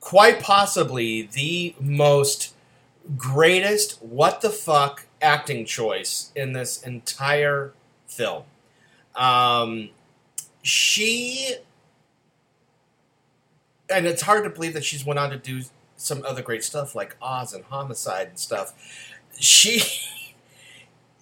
quite 0.00 0.40
possibly 0.40 1.22
the 1.22 1.74
most 1.80 2.54
greatest 3.16 4.00
what 4.02 4.40
the 4.40 4.50
fuck 4.50 5.06
acting 5.20 5.64
choice 5.64 6.30
in 6.36 6.52
this 6.52 6.82
entire 6.82 7.72
film. 8.06 8.44
Um, 9.16 9.90
she 10.62 11.56
and 13.90 14.06
it's 14.06 14.22
hard 14.22 14.44
to 14.44 14.50
believe 14.50 14.74
that 14.74 14.84
she's 14.84 15.04
went 15.04 15.18
on 15.18 15.30
to 15.30 15.38
do 15.38 15.62
some 15.96 16.24
other 16.24 16.42
great 16.42 16.62
stuff 16.62 16.94
like 16.94 17.16
Oz 17.20 17.54
and 17.54 17.64
Homicide 17.64 18.28
and 18.28 18.38
stuff. 18.38 18.74
She 19.38 19.82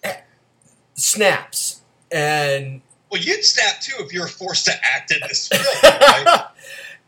snaps 0.95 1.83
and 2.11 2.83
Well, 3.11 3.21
you'd 3.21 3.45
snap 3.45 3.81
too 3.81 3.95
if 4.01 4.13
you 4.13 4.21
were 4.21 4.29
forced 4.29 4.67
to 4.67 4.73
act 4.95 5.13
in 5.13 5.21
this 5.29 5.49
film. 5.49 5.65
Right? 5.83 6.47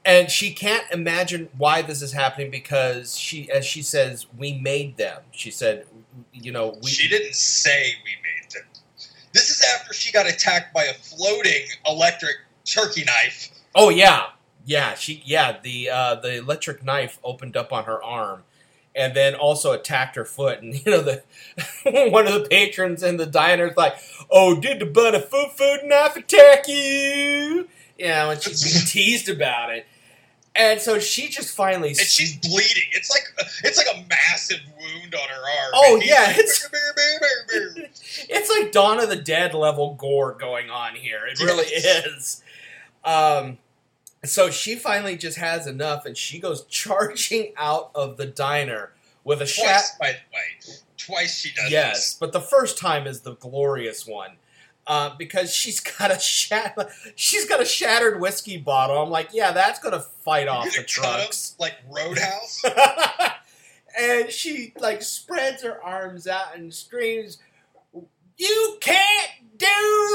and 0.05 0.31
she 0.31 0.53
can't 0.53 0.85
imagine 0.93 1.49
why 1.59 1.83
this 1.83 2.03
is 2.03 2.13
happening 2.13 2.51
because 2.51 3.19
she, 3.19 3.51
as 3.51 3.67
she 3.67 3.83
says, 3.83 4.27
we 4.37 4.55
made 4.55 4.97
them. 4.97 5.23
She 5.33 5.51
said, 5.51 5.87
you 6.33 6.53
know, 6.53 6.79
we. 6.83 6.89
she 6.89 7.09
didn't 7.09 7.35
say 7.35 7.93
we 8.05 8.11
made 8.23 8.51
them. 8.51 8.63
This 9.33 9.51
is 9.51 9.63
after 9.75 9.93
she 9.93 10.11
got 10.13 10.27
attacked 10.27 10.73
by 10.73 10.85
a 10.85 10.95
floating 10.95 11.67
electric 11.87 12.37
turkey 12.65 13.05
knife. 13.05 13.51
Oh 13.75 13.91
yeah, 13.91 14.29
yeah. 14.65 14.95
She 14.95 15.23
yeah 15.25 15.59
the 15.63 15.91
uh, 15.91 16.15
the 16.17 16.39
electric 16.39 16.83
knife 16.83 17.19
opened 17.23 17.57
up 17.57 17.73
on 17.73 17.85
her 17.85 18.03
arm, 18.03 18.45
and 18.95 19.14
then 19.14 19.34
also 19.34 19.72
attacked 19.72 20.16
her 20.16 20.24
foot. 20.24 20.61
And 20.62 20.74
you 20.86 20.91
know 20.93 21.03
the 21.03 21.22
one 22.11 22.26
of 22.26 22.34
the 22.34 22.49
patrons 22.49 23.03
in 23.03 23.16
the 23.16 23.26
diner's 23.26 23.76
like, 23.76 23.95
"Oh, 24.30 24.59
did 24.61 24.80
the 24.80 24.86
butter 24.86 25.20
food 25.20 25.51
food 25.57 25.80
knife 25.84 26.16
attack 26.16 26.68
you?" 26.68 27.68
You 27.99 28.09
know, 28.09 28.30
and 28.30 28.43
she's 28.43 28.91
teased 28.93 29.28
about 29.28 29.70
it. 29.74 29.86
And 30.55 30.80
so 30.80 30.99
she 30.99 31.28
just 31.28 31.55
finally. 31.55 31.91
and 31.91 31.99
she's 31.99 32.36
bleeding. 32.36 32.89
It's 32.93 33.11
like 33.11 33.22
it's 33.62 33.76
like 33.76 33.86
a 33.95 34.05
massive 34.09 34.59
wound 34.76 35.14
on 35.14 35.28
her 35.28 35.34
arm. 35.36 35.70
Oh, 35.74 36.01
yeah, 36.03 36.24
like, 36.26 36.39
it's- 36.39 36.68
it's 38.28 38.51
like 38.51 38.72
Dawn 38.72 38.99
of 39.01 39.09
the 39.09 39.16
Dead 39.16 39.55
level 39.55 39.95
gore 39.95 40.32
going 40.32 40.68
on 40.70 40.95
here. 40.97 41.20
It 41.26 41.39
really 41.41 41.66
is. 41.66 42.43
Um, 43.05 43.59
so 44.25 44.51
she 44.51 44.75
finally 44.75 45.16
just 45.16 45.39
has 45.39 45.66
enough, 45.66 46.05
and 46.07 46.16
she 46.16 46.39
goes 46.39 46.64
charging 46.69 47.53
out 47.57 47.91
of 47.95 48.16
the 48.16 48.27
diner 48.27 48.93
with 49.25 49.41
a. 49.41 49.47
Twice, 49.47 49.97
by 49.99 50.12
the 50.12 50.19
way, 50.35 50.77
twice 50.97 51.39
she 51.41 51.53
does. 51.55 51.71
Yes, 51.71 51.97
this. 51.97 52.16
but 52.19 52.33
the 52.33 52.41
first 52.41 52.79
time 52.79 53.07
is 53.07 53.21
the 53.21 53.35
glorious 53.35 54.07
one. 54.07 54.33
Uh, 54.87 55.14
because 55.19 55.55
she's 55.55 55.81
got 55.99 56.11
a 56.11 56.19
shat- 56.19 56.75
she's 57.14 57.45
got 57.47 57.61
a 57.61 57.64
shattered 57.64 58.21
whiskey 58.21 58.57
bottle. 58.57 59.03
I'm 59.03 59.11
like, 59.11 59.29
yeah, 59.33 59.53
that's 59.53 59.79
gonna 59.81 60.01
fight 60.01 60.49
off 60.49 60.75
the 60.75 60.83
trucks. 60.83 61.55
like 61.59 61.75
Roadhouse. 61.91 62.62
and 63.99 64.31
she 64.31 64.73
like 64.81 65.03
spreads 65.03 65.62
her 65.62 65.83
arms 65.83 66.27
out 66.27 66.57
and 66.57 66.73
screams, 66.73 67.39
"You 68.39 68.78
can't 68.80 69.30
do 69.57 69.66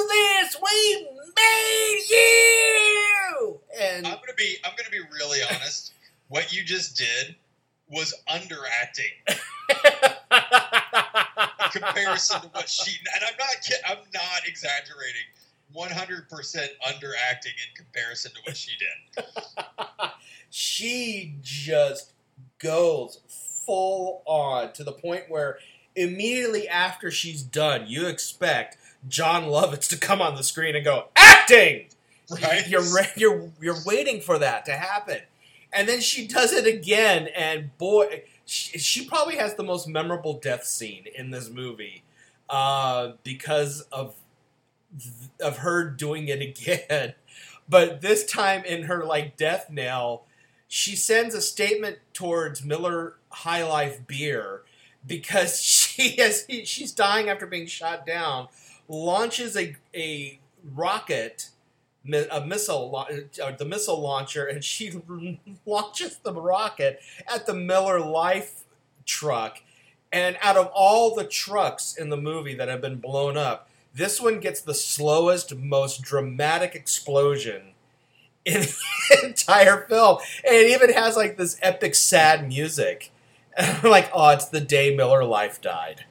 this! 0.09 0.57
We 0.61 1.07
made 1.35 2.03
you!" 2.09 3.59
And 3.79 4.07
I'm 4.07 4.15
gonna 4.15 4.33
be 4.37 4.57
I'm 4.63 4.71
gonna 4.77 4.89
be 4.89 5.01
really 5.11 5.41
honest. 5.43 5.91
What 6.29 6.51
you 6.51 6.63
just 6.63 6.97
did 6.97 7.35
was 7.87 8.11
underacting 8.27 9.11
in 9.29 9.35
comparison 11.71 12.41
to 12.41 12.47
what 12.47 12.67
she 12.67 12.97
and 13.13 13.23
I'm 13.23 13.35
not 13.37 13.69
I'm 13.85 13.99
not 14.15 14.47
exaggerating. 14.47 15.27
100% 15.75 16.27
underacting 16.87 17.45
in 17.45 17.75
comparison 17.75 18.31
to 18.31 18.39
what 18.45 18.55
she 18.55 18.71
did. 18.77 19.25
she 20.49 21.35
just 21.41 22.13
goes 22.59 23.19
full 23.65 24.21
on 24.25 24.71
to 24.73 24.83
the 24.83 24.91
point 24.91 25.23
where 25.29 25.57
immediately 25.95 26.67
after 26.67 27.11
she's 27.11 27.43
done, 27.43 27.85
you 27.87 28.07
expect 28.07 28.77
Jon 29.07 29.43
Lovitz 29.43 29.87
to 29.89 29.97
come 29.97 30.21
on 30.21 30.35
the 30.35 30.43
screen 30.43 30.75
and 30.75 30.85
go 30.85 31.05
acting. 31.15 31.87
Right? 32.29 32.67
You're 32.67 32.83
you're 33.15 33.51
you're 33.61 33.83
waiting 33.85 34.21
for 34.21 34.39
that 34.39 34.65
to 34.65 34.71
happen, 34.71 35.19
and 35.71 35.87
then 35.87 35.99
she 35.99 36.25
does 36.25 36.53
it 36.53 36.65
again, 36.65 37.27
and 37.35 37.77
boy, 37.77 38.23
she, 38.45 38.79
she 38.79 39.05
probably 39.05 39.35
has 39.35 39.55
the 39.55 39.63
most 39.63 39.87
memorable 39.87 40.39
death 40.39 40.63
scene 40.63 41.05
in 41.15 41.31
this 41.31 41.49
movie 41.49 42.03
uh, 42.49 43.11
because 43.23 43.81
of 43.91 44.15
of 45.39 45.57
her 45.57 45.83
doing 45.83 46.27
it 46.27 46.41
again. 46.61 47.13
But 47.67 48.01
this 48.01 48.25
time 48.25 48.63
in 48.65 48.83
her 48.83 49.03
like 49.03 49.37
death 49.37 49.69
knell, 49.69 50.23
she 50.67 50.95
sends 50.95 51.35
a 51.35 51.41
statement 51.41 51.99
towards 52.13 52.63
Miller 52.63 53.15
High 53.29 53.63
Life 53.63 54.05
beer 54.07 54.61
because 55.05 55.61
she 55.61 55.82
has 56.17 56.45
she's 56.63 56.91
dying 56.91 57.29
after 57.29 57.45
being 57.45 57.67
shot 57.67 58.05
down. 58.05 58.47
Launches 58.87 59.55
a 59.55 59.75
a 59.95 60.39
rocket, 60.73 61.49
a 62.05 62.45
missile, 62.45 63.05
uh, 63.41 63.51
the 63.51 63.65
missile 63.65 63.99
launcher, 63.99 64.45
and 64.45 64.63
she 64.63 65.01
launches 65.65 66.17
the 66.17 66.33
rocket 66.33 66.99
at 67.33 67.45
the 67.45 67.53
Miller 67.53 67.99
Life 67.99 68.63
truck. 69.05 69.61
And 70.11 70.37
out 70.41 70.57
of 70.57 70.67
all 70.67 71.15
the 71.15 71.23
trucks 71.23 71.95
in 71.95 72.09
the 72.09 72.17
movie 72.17 72.53
that 72.55 72.67
have 72.67 72.81
been 72.81 72.97
blown 72.97 73.35
up, 73.35 73.67
this 73.95 74.21
one 74.21 74.39
gets 74.39 74.61
the 74.61 74.75
slowest, 74.75 75.55
most 75.55 76.03
dramatic 76.03 76.75
explosion 76.75 77.73
in 78.45 78.61
the 79.09 79.25
entire 79.25 79.85
film. 79.87 80.19
And 80.45 80.55
it 80.55 80.71
even 80.71 80.93
has 80.93 81.15
like 81.15 81.37
this 81.37 81.57
epic 81.61 81.95
sad 81.95 82.47
music. 82.47 83.11
And 83.57 83.77
I'm 83.83 83.91
like, 83.91 84.09
oh, 84.13 84.29
it's 84.29 84.45
the 84.45 84.61
day 84.61 84.95
Miller 84.95 85.23
Life 85.23 85.61
died. 85.61 86.05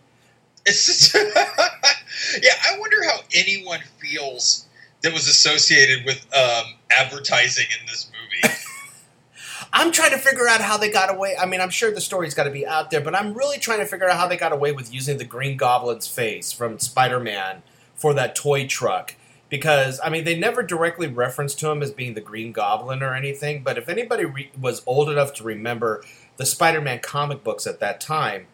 It's 0.64 0.86
just 0.86 1.14
Yeah, 2.42 2.52
I 2.70 2.78
wonder 2.78 3.02
how 3.04 3.20
anyone 3.34 3.80
feels 4.00 4.66
that 5.02 5.12
was 5.12 5.26
associated 5.26 6.04
with 6.04 6.24
um, 6.34 6.74
advertising 6.96 7.66
in 7.80 7.86
this 7.86 8.10
movie. 8.12 8.54
I'm 9.72 9.90
trying 9.90 10.10
to 10.10 10.18
figure 10.18 10.46
out 10.48 10.60
how 10.60 10.76
they 10.76 10.90
got 10.90 11.12
away. 11.12 11.34
I 11.40 11.46
mean, 11.46 11.60
I'm 11.60 11.70
sure 11.70 11.90
the 11.90 12.00
story's 12.00 12.34
got 12.34 12.44
to 12.44 12.50
be 12.50 12.66
out 12.66 12.90
there, 12.90 13.00
but 13.00 13.14
I'm 13.14 13.34
really 13.34 13.58
trying 13.58 13.78
to 13.80 13.86
figure 13.86 14.08
out 14.08 14.18
how 14.18 14.28
they 14.28 14.36
got 14.36 14.52
away 14.52 14.72
with 14.72 14.92
using 14.92 15.18
the 15.18 15.24
Green 15.24 15.56
Goblin's 15.56 16.06
face 16.06 16.52
from 16.52 16.78
Spider 16.78 17.18
Man 17.18 17.62
for 17.94 18.12
that 18.14 18.34
toy 18.36 18.66
truck. 18.66 19.14
because 19.48 20.00
I 20.02 20.08
mean 20.10 20.24
they 20.24 20.38
never 20.38 20.62
directly 20.62 21.06
referenced 21.06 21.58
to 21.60 21.70
him 21.70 21.82
as 21.82 21.90
being 21.90 22.14
the 22.14 22.20
Green 22.20 22.52
Goblin 22.52 23.02
or 23.02 23.14
anything. 23.14 23.62
But 23.62 23.78
if 23.78 23.88
anybody 23.88 24.24
re- 24.24 24.50
was 24.58 24.82
old 24.86 25.08
enough 25.10 25.32
to 25.34 25.44
remember 25.44 26.02
the 26.42 26.46
Spider-Man 26.46 26.98
comic 26.98 27.44
books 27.44 27.68
at 27.68 27.78
that 27.78 28.00
time, 28.00 28.48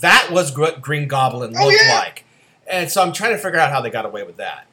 that 0.00 0.28
was 0.30 0.54
what 0.58 0.82
Green 0.82 1.08
Goblin 1.08 1.54
Oh, 1.56 1.64
looked 1.68 1.78
yeah. 1.82 1.94
like. 1.94 2.26
And 2.70 2.90
so 2.90 3.00
I'm 3.02 3.12
trying 3.14 3.32
to 3.32 3.38
figure 3.38 3.58
out 3.58 3.72
how 3.72 3.80
they 3.80 3.88
got 3.88 4.04
away 4.04 4.24
with 4.24 4.36
that. 4.36 4.66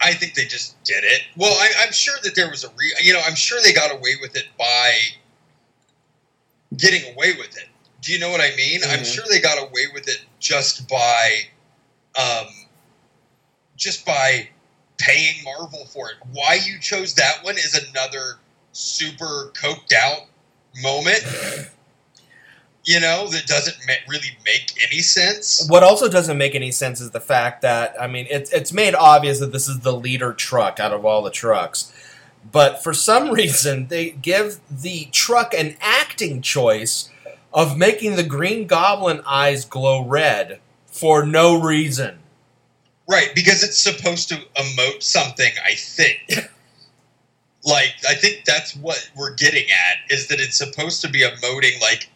I 0.00 0.14
think 0.14 0.32
they 0.32 0.46
just 0.46 0.82
did 0.84 1.04
it. 1.04 1.20
Well, 1.36 1.52
I, 1.52 1.84
I'm 1.84 1.92
sure 1.92 2.14
that 2.22 2.34
there 2.34 2.48
was 2.48 2.64
a 2.64 2.68
re. 2.70 2.90
You 3.02 3.12
know, 3.12 3.20
I'm 3.26 3.34
sure 3.34 3.58
they 3.62 3.74
got 3.74 3.92
away 3.92 4.12
with 4.22 4.34
it 4.34 4.46
by 4.58 4.94
getting 6.78 7.12
away 7.12 7.32
with 7.32 7.54
it. 7.58 7.66
Do 8.00 8.12
you 8.14 8.18
know 8.18 8.30
what 8.30 8.40
I 8.40 8.54
mean? 8.56 8.80
I'm 8.84 9.00
Mhm. 9.00 9.14
sure 9.14 9.24
they 9.28 9.40
got 9.40 9.58
away 9.58 9.88
with 9.92 10.08
it 10.08 10.20
just 10.40 10.88
by, 10.88 11.48
um, 12.18 12.46
just 13.76 14.06
by 14.06 14.48
paying 14.96 15.42
Marvel 15.44 15.84
for 15.84 16.08
it. 16.08 16.16
Why 16.32 16.54
you 16.64 16.78
chose 16.80 17.12
that 17.14 17.44
one 17.44 17.58
is 17.58 17.74
another 17.74 18.38
super 18.72 19.52
coked 19.54 19.92
out 19.92 20.22
moment. 20.82 21.24
You 22.84 23.00
know 23.00 23.28
that 23.28 23.46
doesn't 23.46 23.76
really 24.08 24.38
make 24.44 24.72
any 24.90 25.00
sense. 25.00 25.66
What 25.68 25.82
also 25.82 26.08
doesn't 26.08 26.38
make 26.38 26.54
any 26.54 26.70
sense 26.70 27.00
is 27.00 27.10
the 27.10 27.20
fact 27.20 27.60
that 27.62 28.00
I 28.00 28.06
mean 28.06 28.26
it's 28.30 28.50
it's 28.52 28.72
made 28.72 28.94
obvious 28.94 29.40
that 29.40 29.52
this 29.52 29.68
is 29.68 29.80
the 29.80 29.92
leader 29.92 30.32
truck 30.32 30.80
out 30.80 30.92
of 30.92 31.04
all 31.04 31.22
the 31.22 31.30
trucks. 31.30 31.92
But 32.50 32.82
for 32.82 32.94
some 32.94 33.30
reason 33.34 33.88
they 33.88 34.10
give 34.10 34.60
the 34.70 35.08
truck 35.12 35.52
an 35.52 35.76
acting 35.80 36.40
choice 36.40 37.10
of 37.52 37.76
making 37.76 38.16
the 38.16 38.22
green 38.22 38.66
goblin 38.66 39.20
eyes 39.26 39.64
glow 39.64 40.02
red 40.04 40.60
for 40.86 41.24
no 41.26 41.60
reason. 41.60 42.18
Right, 43.08 43.30
because 43.34 43.62
it's 43.62 43.78
supposed 43.78 44.28
to 44.28 44.36
emote 44.54 45.02
something, 45.02 45.50
I 45.64 45.74
think. 45.74 46.50
like, 47.68 47.94
I 48.08 48.14
think 48.14 48.44
that's 48.46 48.74
what 48.76 49.10
we're 49.14 49.34
getting 49.34 49.64
at, 49.70 50.10
is 50.12 50.26
that 50.28 50.40
it's 50.40 50.56
supposed 50.56 51.02
to 51.02 51.08
be 51.08 51.20
emoting 51.20 51.80
like 51.80 52.08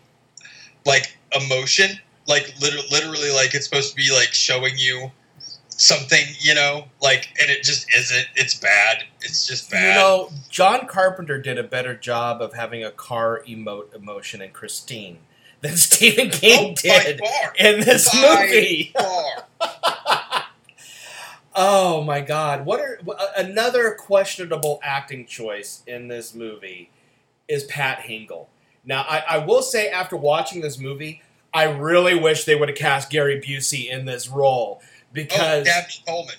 like 0.86 1.16
emotion. 1.34 1.98
Like 2.26 2.55
literally, 2.61 2.86
literally 2.90 3.30
like 3.32 3.55
it's 3.55 3.64
supposed 3.66 3.90
to 3.90 3.96
be 3.96 4.11
like 4.12 4.28
showing 4.32 4.74
you 4.78 5.11
something, 5.68 6.24
you 6.40 6.55
know, 6.55 6.86
like 7.03 7.28
and 7.40 7.50
it 7.50 7.62
just 7.62 7.92
isn't. 7.94 8.26
It's 8.36 8.55
bad. 8.55 9.05
It's 9.20 9.46
just 9.46 9.70
bad. 9.70 9.88
You 9.88 10.00
know, 10.00 10.30
John 10.48 10.86
Carpenter 10.86 11.40
did 11.40 11.59
a 11.59 11.62
better 11.64 11.94
job 11.94 12.40
of 12.40 12.55
having 12.55 12.82
a 12.84 12.90
car 12.90 13.42
emote 13.46 13.94
emotion 13.94 14.40
in 14.40 14.53
Christine 14.53 15.18
than 15.61 15.76
Stephen 15.76 16.30
King 16.30 16.70
Oh, 16.70 16.74
did 16.80 17.20
in 17.59 17.80
this 17.80 18.09
By 18.11 18.46
movie. 18.46 18.94
Oh 21.55 22.03
my 22.03 22.20
god! 22.20 22.64
What 22.64 22.80
are 22.80 22.98
another 23.36 23.92
questionable 23.98 24.80
acting 24.82 25.26
choice 25.26 25.82
in 25.86 26.09
this 26.09 26.34
movie 26.34 26.90
is 27.48 27.64
Pat 27.64 27.98
Hingle. 28.00 28.46
Now, 28.84 29.03
I, 29.03 29.22
I 29.28 29.38
will 29.38 29.62
say 29.62 29.90
after 29.90 30.16
watching 30.16 30.61
this 30.62 30.78
movie, 30.78 31.22
I 31.53 31.64
really 31.64 32.18
wish 32.18 32.44
they 32.44 32.55
would 32.57 32.68
have 32.68 32.78
cast 32.78 33.11
Gary 33.11 33.40
Busey 33.40 33.90
in 33.90 34.07
this 34.07 34.28
role 34.28 34.80
Oh, 34.82 34.86
because 35.12 35.64
Dabney 35.66 35.94
Coleman. 36.07 36.34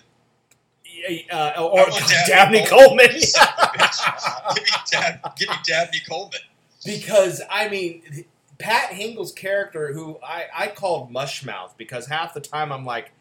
uh, 1.31 1.61
or 1.61 1.85
Dabney, 2.27 2.27
Dabney 2.27 2.65
Coleman. 2.65 3.05
Of 3.05 4.55
give 4.55 4.63
me 4.63 4.71
Dab, 4.91 5.35
give 5.37 5.49
me 5.49 5.55
Dabney 5.65 6.01
Coleman. 6.09 6.39
because 6.85 7.41
I 7.51 7.69
mean, 7.69 8.25
Pat 8.57 8.89
Hingle's 8.89 9.31
character, 9.31 9.93
who 9.93 10.17
I, 10.23 10.45
I 10.55 10.67
called 10.67 11.13
Mushmouth, 11.13 11.77
because 11.77 12.07
half 12.07 12.33
the 12.33 12.41
time 12.41 12.71
I'm 12.71 12.85
like 12.85 13.11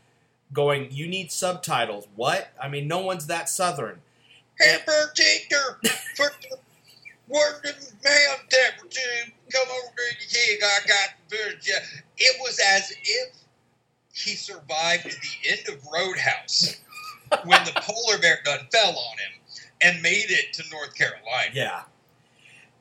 going, 0.52 0.90
"You 0.90 1.06
need 1.06 1.32
subtitles." 1.32 2.06
What? 2.14 2.52
I 2.60 2.68
mean, 2.68 2.88
no 2.88 3.00
one's 3.00 3.26
that 3.26 3.48
southern. 3.48 4.00
Hamburg 4.60 5.14
Tinker 5.14 5.80
for 6.16 6.30
the 6.42 6.58
working 7.28 7.72
man 8.04 8.36
temperature. 8.48 9.32
Come 9.52 9.68
over 9.68 10.02
here, 10.28 10.58
I 10.62 10.86
got. 10.86 11.08
It 11.30 12.36
was 12.40 12.60
as 12.74 12.92
if 13.02 13.34
he 14.12 14.34
survived 14.34 15.04
the 15.04 15.50
end 15.50 15.68
of 15.68 15.84
Roadhouse 15.92 16.80
when 17.44 17.64
the 17.64 17.72
polar 17.76 18.18
bear 18.18 18.38
gun 18.44 18.60
fell 18.70 18.90
on 18.90 19.18
him 19.18 19.40
and 19.80 20.02
made 20.02 20.26
it 20.28 20.52
to 20.54 20.62
North 20.70 20.94
Carolina. 20.94 21.50
Yeah. 21.52 21.82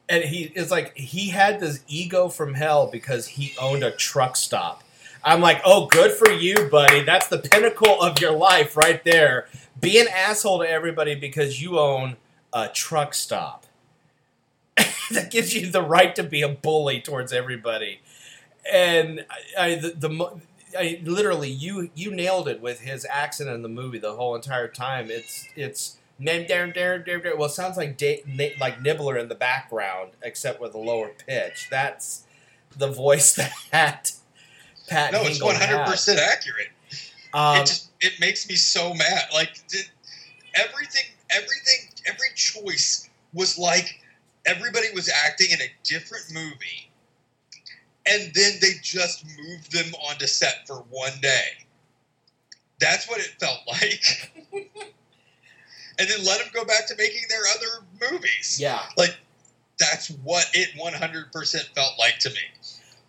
And 0.09 0.24
he 0.24 0.51
it's 0.55 0.72
like 0.72 0.95
he 0.97 1.30
had 1.30 1.59
this 1.59 1.84
ego 1.88 2.28
from 2.28 2.53
hell 2.53 2.88
because 2.88 3.28
he 3.28 3.53
owned 3.59 3.84
a 3.84 3.91
truck 3.91 4.36
stop. 4.36 4.84
I'm 5.24 5.41
like, 5.41 5.61
oh, 5.65 5.88
good 5.88 6.11
for 6.11 6.32
you, 6.32 6.67
buddy. 6.69 7.03
That's 7.03 7.28
the 7.28 7.38
pinnacle 7.38 8.01
of 8.01 8.19
your 8.19 8.32
life 8.32 8.76
right 8.76 9.03
there. 9.03 9.47
Be 9.80 9.99
an 9.99 10.07
asshole 10.07 10.59
to 10.59 10.69
everybody 10.69 11.15
because 11.15 11.61
you 11.61 11.80
own 11.80 12.17
a 12.53 12.67
truck 12.67 13.13
stop. 13.13 13.65
that 15.11 15.32
gives 15.32 15.53
you 15.53 15.69
the 15.69 15.82
right 15.82 16.15
to 16.15 16.24
be 16.24 16.41
a 16.41 16.49
bully 16.49 17.01
towards 17.01 17.34
everybody. 17.34 18.01
And 18.72 19.26
I, 19.57 19.65
I 19.65 19.76
the, 19.76 19.89
the 19.89 20.41
I, 20.78 21.01
literally 21.03 21.49
you 21.49 21.89
you 21.95 22.11
nailed 22.13 22.47
it 22.47 22.61
with 22.61 22.82
his 22.82 23.05
accent 23.09 23.49
in 23.49 23.61
the 23.61 23.69
movie 23.69 23.99
the 23.99 24.13
whole 24.13 24.36
entire 24.36 24.67
time. 24.67 25.09
It's 25.09 25.47
it's 25.55 25.97
well 26.19 27.45
it 27.45 27.51
sounds 27.51 27.78
like 27.78 28.01
like 28.59 28.82
Nibbler 28.82 29.17
in 29.17 29.28
the 29.28 29.36
background 29.36 30.11
except 30.22 30.61
with 30.61 30.74
a 30.74 30.80
lower 30.80 31.09
pitch. 31.09 31.67
That's 31.69 32.24
the 32.76 32.88
voice 32.88 33.34
that 33.72 34.13
Pat 34.92 35.14
No, 35.14 35.22
it's 35.24 35.42
one 35.42 35.56
hundred 35.56 35.86
percent 35.86 36.20
accurate. 36.20 36.68
Um, 37.34 37.58
it 37.58 37.66
just 37.66 37.89
it 38.02 38.14
makes 38.20 38.48
me 38.50 38.56
so 38.56 38.94
mad. 38.94 39.24
Like 39.34 39.66
did, 39.70 39.89
everything, 40.54 41.06
everything, 41.30 41.89
every 42.06 42.28
choice 42.36 43.10
was 43.34 43.58
like 43.58 44.02
everybody 44.46 44.88
was 44.94 45.10
acting 45.26 45.52
in 45.52 45.62
a 45.62 45.72
different 45.84 46.26
movie, 46.34 46.92
and 48.06 48.34
then 48.34 48.54
they 48.62 48.74
just 48.82 49.26
moved 49.26 49.72
them 49.72 49.94
onto 50.10 50.28
set 50.28 50.68
for 50.68 50.84
one 50.89 51.14
day. 51.22 51.66
That's 52.82 53.08
what 53.08 53.20
it 53.20 53.30
felt 53.39 53.60
like. 53.68 54.32
and 54.54 56.10
then 56.10 56.26
let 56.26 56.39
them 56.39 56.50
go 56.54 56.66
back 56.66 56.88
to 56.88 56.96
making 56.98 57.24
their 57.30 57.44
other 57.56 58.12
movies. 58.12 58.58
yeah. 58.60 58.82
Like 58.98 59.16
that's 59.80 60.10
what 60.10 60.48
it 60.54 60.70
one 60.78 60.94
hundred 60.94 61.32
percent 61.32 61.70
felt 61.76 61.98
like 61.98 62.20
to 62.20 62.30
me. 62.30 62.42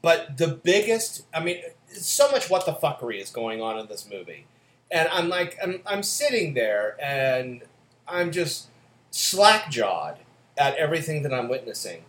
But 0.02 0.36
the 0.36 0.48
biggest, 0.48 1.24
I 1.32 1.42
mean, 1.42 1.62
so 1.86 2.30
much 2.30 2.50
what 2.50 2.66
the 2.66 2.72
fuckery 2.72 3.20
is 3.20 3.30
going 3.30 3.62
on 3.62 3.78
in 3.78 3.86
this 3.86 4.08
movie. 4.10 4.46
And 4.90 5.08
I'm 5.08 5.28
like, 5.28 5.56
I'm, 5.62 5.80
I'm 5.86 6.02
sitting 6.02 6.54
there 6.54 6.96
and 7.02 7.62
I'm 8.06 8.32
just 8.32 8.68
slack 9.10 9.70
jawed 9.70 10.18
at 10.58 10.76
everything 10.76 11.22
that 11.22 11.32
I'm 11.32 11.48
witnessing. 11.48 12.02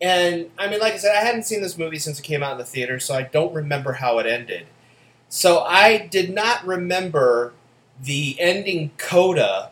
And 0.00 0.50
I 0.58 0.68
mean, 0.68 0.80
like 0.80 0.94
I 0.94 0.96
said, 0.96 1.16
I 1.16 1.24
hadn't 1.24 1.44
seen 1.44 1.62
this 1.62 1.78
movie 1.78 1.98
since 1.98 2.18
it 2.18 2.22
came 2.22 2.42
out 2.42 2.52
in 2.52 2.58
the 2.58 2.64
theater, 2.64 2.98
so 2.98 3.14
I 3.14 3.22
don't 3.22 3.54
remember 3.54 3.92
how 3.92 4.18
it 4.18 4.26
ended. 4.26 4.66
So 5.28 5.60
I 5.60 6.06
did 6.06 6.34
not 6.34 6.66
remember 6.66 7.54
the 8.00 8.36
ending 8.38 8.90
coda 8.98 9.70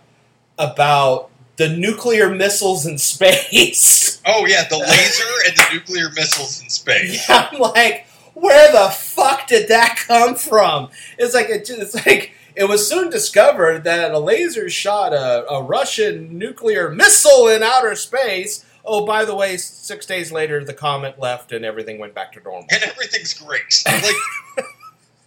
about 0.58 1.30
the 1.56 1.68
nuclear 1.68 2.34
missiles 2.34 2.86
in 2.86 2.98
space. 2.98 4.02
Oh 4.26 4.46
yeah, 4.46 4.66
the 4.70 4.78
laser 4.78 5.24
and 5.46 5.54
the 5.54 5.66
nuclear 5.74 6.08
missiles 6.14 6.62
in 6.62 6.70
space. 6.70 7.26
Yeah, 7.28 7.46
I'm 7.52 7.58
like, 7.60 8.06
where 8.32 8.72
the 8.72 8.88
fuck 8.88 9.46
did 9.46 9.68
that 9.68 10.02
come 10.06 10.34
from? 10.34 10.88
It's 11.18 11.34
like 11.34 11.50
it, 11.50 11.68
it's 11.68 11.94
like 12.06 12.32
it 12.56 12.64
was 12.64 12.88
soon 12.88 13.10
discovered 13.10 13.84
that 13.84 14.12
a 14.12 14.18
laser 14.18 14.70
shot 14.70 15.12
a, 15.12 15.46
a 15.50 15.62
Russian 15.62 16.38
nuclear 16.38 16.88
missile 16.90 17.48
in 17.48 17.62
outer 17.62 17.94
space. 17.96 18.64
Oh, 18.82 19.04
by 19.04 19.26
the 19.26 19.34
way, 19.34 19.58
six 19.58 20.06
days 20.06 20.32
later, 20.32 20.64
the 20.64 20.72
comet 20.72 21.18
left 21.18 21.52
and 21.52 21.62
everything 21.64 21.98
went 21.98 22.14
back 22.14 22.32
to 22.32 22.40
normal. 22.40 22.66
and 22.70 22.82
everything's 22.82 23.34
great. 23.34 23.82
Like 23.86 24.64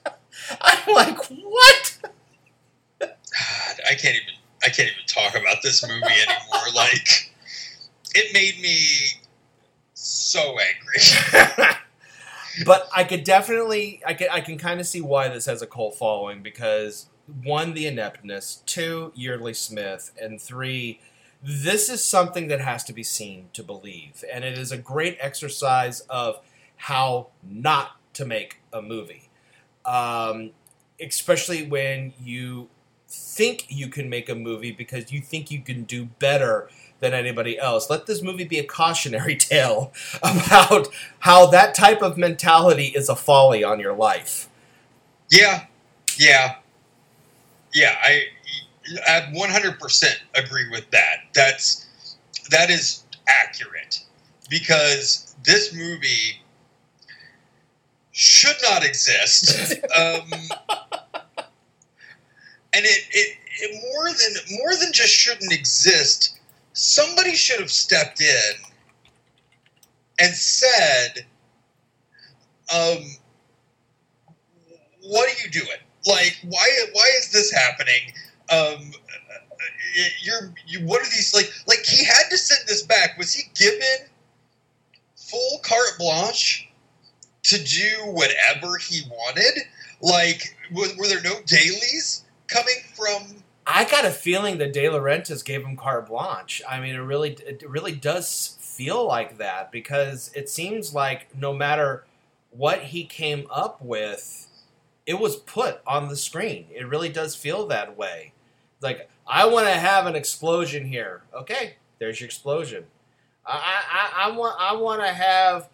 I'm 0.62 0.94
like, 0.96 1.24
what? 1.28 1.98
God, 3.00 3.12
I 3.88 3.94
can't 3.94 4.16
even 4.16 4.34
I 4.64 4.70
can't 4.70 4.90
even 4.90 5.06
talk 5.08 5.36
about 5.40 5.62
this 5.62 5.88
movie 5.88 6.04
anymore. 6.04 6.68
like 6.76 7.32
it 8.16 8.34
made 8.34 8.62
me 8.62 9.22
so 9.94 10.58
angry. 10.60 11.66
but 12.66 12.90
I 12.96 13.04
could 13.04 13.24
definitely, 13.24 14.02
I 14.06 14.14
can, 14.14 14.30
I 14.32 14.42
can 14.42 14.58
kind 14.58 14.80
of 14.80 14.88
see 14.88 15.02
why 15.02 15.28
this 15.28 15.46
has 15.46 15.62
a 15.62 15.68
cult 15.68 15.96
following 15.96 16.42
because 16.42 17.08
one, 17.44 17.74
the 17.74 17.88
ineptness, 17.88 18.64
two, 18.66 19.12
Yeardley 19.16 19.54
Smith, 19.54 20.12
and 20.22 20.42
three, 20.42 21.02
this 21.44 21.90
is 21.90 22.04
something 22.04 22.48
that 22.48 22.62
has 22.62 22.84
to 22.86 22.94
be 22.94 23.04
seen 23.04 23.50
to 23.54 23.64
believe, 23.64 24.24
and 24.32 24.44
it 24.44 24.58
is 24.58 24.72
a 24.72 24.78
great 24.78 25.18
exercise 25.20 26.02
of 26.10 26.40
how 26.78 27.28
not 27.44 27.98
to 28.14 28.26
make 28.26 28.62
a 28.74 28.82
movie, 28.82 29.30
um, 29.86 30.52
especially 31.00 31.68
when 31.68 32.14
you 32.20 32.70
think 33.08 33.66
you 33.70 33.88
can 33.88 34.10
make 34.10 34.30
a 34.30 34.36
movie 34.36 34.72
because 34.72 35.12
you 35.12 35.22
think 35.22 35.50
you 35.52 35.62
can 35.62 35.84
do 35.84 36.06
better 36.06 36.70
than 37.00 37.14
anybody 37.14 37.58
else. 37.60 37.90
Let 37.90 38.06
this 38.06 38.22
movie 38.22 38.44
be 38.44 38.60
a 38.60 38.64
cautionary 38.64 39.36
tale 39.38 39.94
about 40.22 40.88
how 41.20 41.46
that 41.48 41.76
type 41.76 42.02
of 42.02 42.18
mentality 42.18 42.88
is 42.88 43.10
a 43.10 43.16
folly 43.16 43.64
on 43.64 43.80
your 43.80 43.94
life. 43.94 44.50
yeah, 45.30 45.66
yeah, 46.18 46.56
yeah. 47.74 47.96
I 48.02 48.24
I 49.08 49.32
100% 49.34 50.06
agree 50.36 50.70
with 50.72 50.90
that. 50.92 51.18
That's 51.34 51.86
that 52.50 52.70
is 52.70 53.04
accurate 53.28 54.04
because 54.50 55.36
this 55.44 55.74
movie 55.74 56.42
should 58.12 58.56
not 58.64 58.84
exist. 58.84 59.74
um, 59.96 60.32
and 62.78 62.86
it, 62.86 63.04
it, 63.12 63.38
it 63.60 63.84
more 63.92 64.06
than 64.06 64.60
more 64.60 64.76
than 64.76 64.94
just 64.94 65.12
shouldn't 65.12 65.52
exist. 65.52 66.38
Somebody 66.74 67.36
should 67.36 67.60
have 67.60 67.72
stepped 67.72 68.22
in 68.22 68.54
and 70.20 70.34
said, 70.36 71.26
um, 72.72 73.04
"What 75.02 75.28
are 75.28 75.44
you 75.44 75.50
doing? 75.50 75.82
Like, 76.06 76.38
why 76.48 76.70
why 76.94 77.12
is 77.18 77.32
this 77.32 77.52
happening? 77.52 78.14
Um, 78.52 78.92
you're 80.22 80.54
you, 80.68 80.82
what 80.86 81.02
are 81.02 81.10
these 81.10 81.34
like? 81.34 81.52
Like 81.68 81.84
he 81.84 82.06
had 82.06 82.30
to 82.30 82.38
send 82.38 82.68
this 82.68 82.84
back. 82.84 83.18
Was 83.18 83.34
he 83.34 83.50
given 83.56 84.08
full 85.16 85.60
carte 85.64 85.98
blanche 85.98 86.70
to 87.42 87.64
do 87.64 87.90
whatever 88.06 88.78
he 88.78 89.02
wanted? 89.10 89.64
Like, 90.00 90.56
were 90.72 91.08
there 91.08 91.24
no 91.24 91.42
dailies 91.48 92.24
coming 92.48 92.82
from?" 92.96 93.44
I 93.70 93.84
got 93.84 94.06
a 94.06 94.12
feeling 94.12 94.60
that 94.60 94.72
De 94.72 94.86
Laurentiis 94.86 95.44
gave 95.44 95.66
him 95.66 95.76
carte 95.76 96.08
blanche. 96.08 96.62
I 96.68 96.80
mean, 96.80 96.96
it 96.96 97.00
really, 97.00 97.32
it 97.46 97.70
really 97.70 97.92
does 97.92 98.58
feel 98.62 99.06
like 99.06 99.38
that 99.40 99.74
because 99.74 100.32
it 100.34 100.50
seems 100.50 100.94
like 100.94 101.36
no 101.36 101.54
matter 101.54 102.06
what 102.52 102.80
he 102.80 103.04
came 103.04 103.46
up 103.52 103.82
with, 103.82 104.48
it 105.06 105.20
was 105.20 105.36
put 105.36 105.82
on 105.86 106.08
the 106.08 106.16
screen. 106.16 106.68
It 106.74 106.88
really 106.88 107.10
does 107.10 107.36
feel 107.36 107.68
that 107.68 107.98
way. 107.98 108.34
Like 108.82 109.10
I 109.26 109.46
want 109.46 109.68
to 109.68 109.74
have 109.74 110.06
an 110.06 110.16
explosion 110.16 110.86
here. 110.86 111.24
Okay, 111.34 111.76
there's 112.00 112.20
your 112.20 112.26
explosion. 112.28 112.86
I 113.46 113.84
I, 113.92 114.28
I 114.28 114.32
want 114.32 114.56
I 114.60 114.76
want 114.76 115.02
to 115.02 115.12
have 115.12 115.70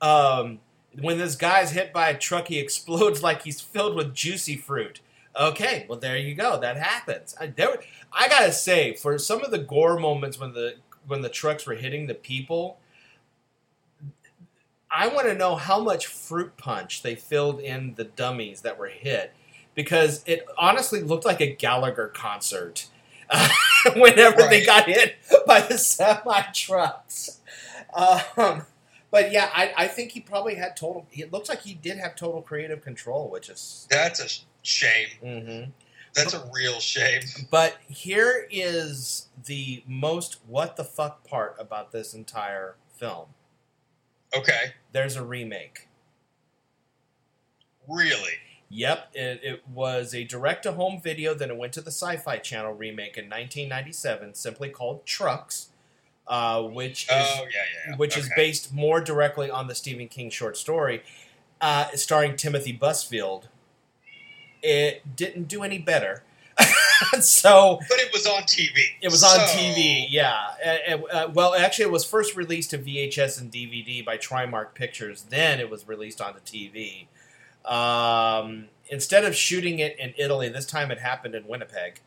um, 0.00 0.60
when 1.00 1.18
this 1.18 1.36
guy's 1.36 1.70
hit 1.70 1.92
by 1.92 2.08
a 2.10 2.18
truck, 2.18 2.48
he 2.48 2.58
explodes 2.58 3.22
like 3.28 3.42
he's 3.42 3.60
filled 3.60 3.94
with 3.94 4.14
juicy 4.14 4.56
fruit. 4.56 5.00
Okay, 5.38 5.86
well 5.88 5.98
there 5.98 6.16
you 6.16 6.34
go. 6.34 6.58
That 6.60 6.76
happens. 6.76 7.34
I, 7.40 7.46
there, 7.46 7.78
I 8.12 8.28
gotta 8.28 8.52
say, 8.52 8.94
for 8.94 9.18
some 9.18 9.44
of 9.44 9.50
the 9.50 9.58
gore 9.58 9.98
moments 9.98 10.38
when 10.38 10.52
the 10.52 10.76
when 11.06 11.22
the 11.22 11.28
trucks 11.28 11.66
were 11.66 11.74
hitting 11.74 12.06
the 12.06 12.14
people, 12.14 12.78
I 14.90 15.08
want 15.08 15.28
to 15.28 15.34
know 15.34 15.56
how 15.56 15.80
much 15.80 16.06
fruit 16.06 16.56
punch 16.56 17.02
they 17.02 17.14
filled 17.14 17.60
in 17.60 17.94
the 17.94 18.04
dummies 18.04 18.62
that 18.62 18.78
were 18.78 18.88
hit, 18.88 19.32
because 19.74 20.22
it 20.26 20.44
honestly 20.58 21.02
looked 21.02 21.24
like 21.24 21.40
a 21.40 21.54
Gallagher 21.54 22.08
concert. 22.08 22.88
whenever 23.96 24.42
they 24.48 24.64
got 24.64 24.86
hit 24.86 25.16
by 25.46 25.60
the 25.60 25.76
semi 25.76 26.40
trucks. 26.54 27.40
Um, 27.94 28.62
but 29.10 29.32
yeah, 29.32 29.50
I, 29.54 29.72
I 29.76 29.86
think 29.88 30.12
he 30.12 30.20
probably 30.20 30.54
had 30.54 30.76
total. 30.76 31.06
It 31.12 31.32
looks 31.32 31.48
like 31.48 31.62
he 31.62 31.74
did 31.74 31.98
have 31.98 32.16
total 32.16 32.42
creative 32.42 32.82
control, 32.82 33.30
which 33.30 33.48
is. 33.48 33.86
That's 33.90 34.20
a 34.20 34.28
sh- 34.28 34.40
shame. 34.68 35.08
hmm 35.20 35.70
That's 36.14 36.34
a 36.34 36.48
real 36.52 36.80
shame. 36.80 37.22
But 37.50 37.78
here 37.88 38.46
is 38.50 39.28
the 39.46 39.82
most 39.86 40.38
what 40.46 40.76
the 40.76 40.84
fuck 40.84 41.24
part 41.24 41.56
about 41.58 41.92
this 41.92 42.14
entire 42.14 42.76
film. 42.96 43.28
Okay, 44.36 44.74
There's 44.92 45.16
a 45.16 45.24
remake. 45.24 45.88
really. 47.88 48.32
Yep, 48.70 49.08
it, 49.14 49.40
it 49.42 49.68
was 49.68 50.14
a 50.14 50.24
direct 50.24 50.64
to 50.64 50.72
home 50.72 51.00
video. 51.02 51.32
Then 51.32 51.48
it 51.50 51.56
went 51.56 51.72
to 51.72 51.80
the 51.80 51.90
Sci 51.90 52.18
Fi 52.18 52.36
Channel 52.36 52.74
remake 52.74 53.16
in 53.16 53.24
1997, 53.24 54.34
simply 54.34 54.68
called 54.68 55.06
Trucks, 55.06 55.68
uh, 56.26 56.62
which 56.62 57.04
is 57.04 57.08
Oh 57.10 57.44
yeah, 57.44 57.90
yeah. 57.90 57.96
which 57.96 58.18
is 58.18 58.28
based 58.36 58.74
more 58.74 59.00
directly 59.00 59.50
on 59.50 59.68
the 59.68 59.74
Stephen 59.74 60.06
King 60.08 60.28
short 60.28 60.58
story, 60.58 61.02
uh, 61.62 61.86
starring 61.94 62.36
Timothy 62.36 62.76
Busfield. 62.76 63.44
It 64.62 65.16
didn't 65.16 65.48
do 65.48 65.62
any 65.62 65.78
better. 65.78 66.22
so 67.20 67.78
But 67.88 67.98
it 68.00 68.12
was 68.12 68.26
on 68.26 68.42
TV. 68.42 68.80
it 69.00 69.10
was 69.10 69.22
on 69.22 69.38
TV, 69.46 70.06
yeah. 70.10 70.98
Uh, 71.12 71.28
well, 71.32 71.54
actually, 71.54 71.84
it 71.84 71.92
was 71.92 72.04
first 72.04 72.36
released 72.36 72.70
to 72.70 72.78
VHS 72.78 73.40
and 73.40 73.52
DVD 73.52 74.04
by 74.04 74.18
Trimark 74.18 74.74
Pictures. 74.74 75.22
Then 75.28 75.60
it 75.60 75.70
was 75.70 75.86
released 75.86 76.20
onto 76.20 76.40
TV. 76.40 77.06
Um, 77.64 78.66
instead 78.88 79.24
of 79.24 79.36
shooting 79.36 79.78
it 79.78 79.98
in 79.98 80.14
Italy, 80.16 80.48
this 80.48 80.66
time 80.66 80.90
it 80.90 80.98
happened 80.98 81.34
in 81.34 81.46
Winnipeg. 81.46 82.00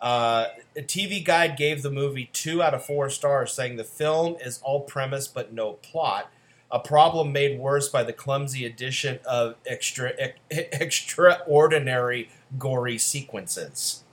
Uh, 0.00 0.46
a 0.76 0.82
TV 0.82 1.22
Guide 1.22 1.56
gave 1.56 1.82
the 1.82 1.90
movie 1.90 2.30
two 2.32 2.62
out 2.62 2.74
of 2.74 2.84
four 2.84 3.10
stars, 3.10 3.52
saying 3.52 3.76
the 3.76 3.84
film 3.84 4.36
is 4.40 4.60
all 4.62 4.80
premise 4.80 5.28
but 5.28 5.52
no 5.52 5.74
plot. 5.74 6.30
A 6.72 6.78
problem 6.78 7.32
made 7.32 7.58
worse 7.58 7.88
by 7.88 8.04
the 8.04 8.12
clumsy 8.12 8.64
addition 8.64 9.18
of 9.26 9.56
extra 9.66 10.12
ex- 10.18 10.38
extraordinary 10.50 12.30
gory 12.58 12.98
sequences. 12.98 14.04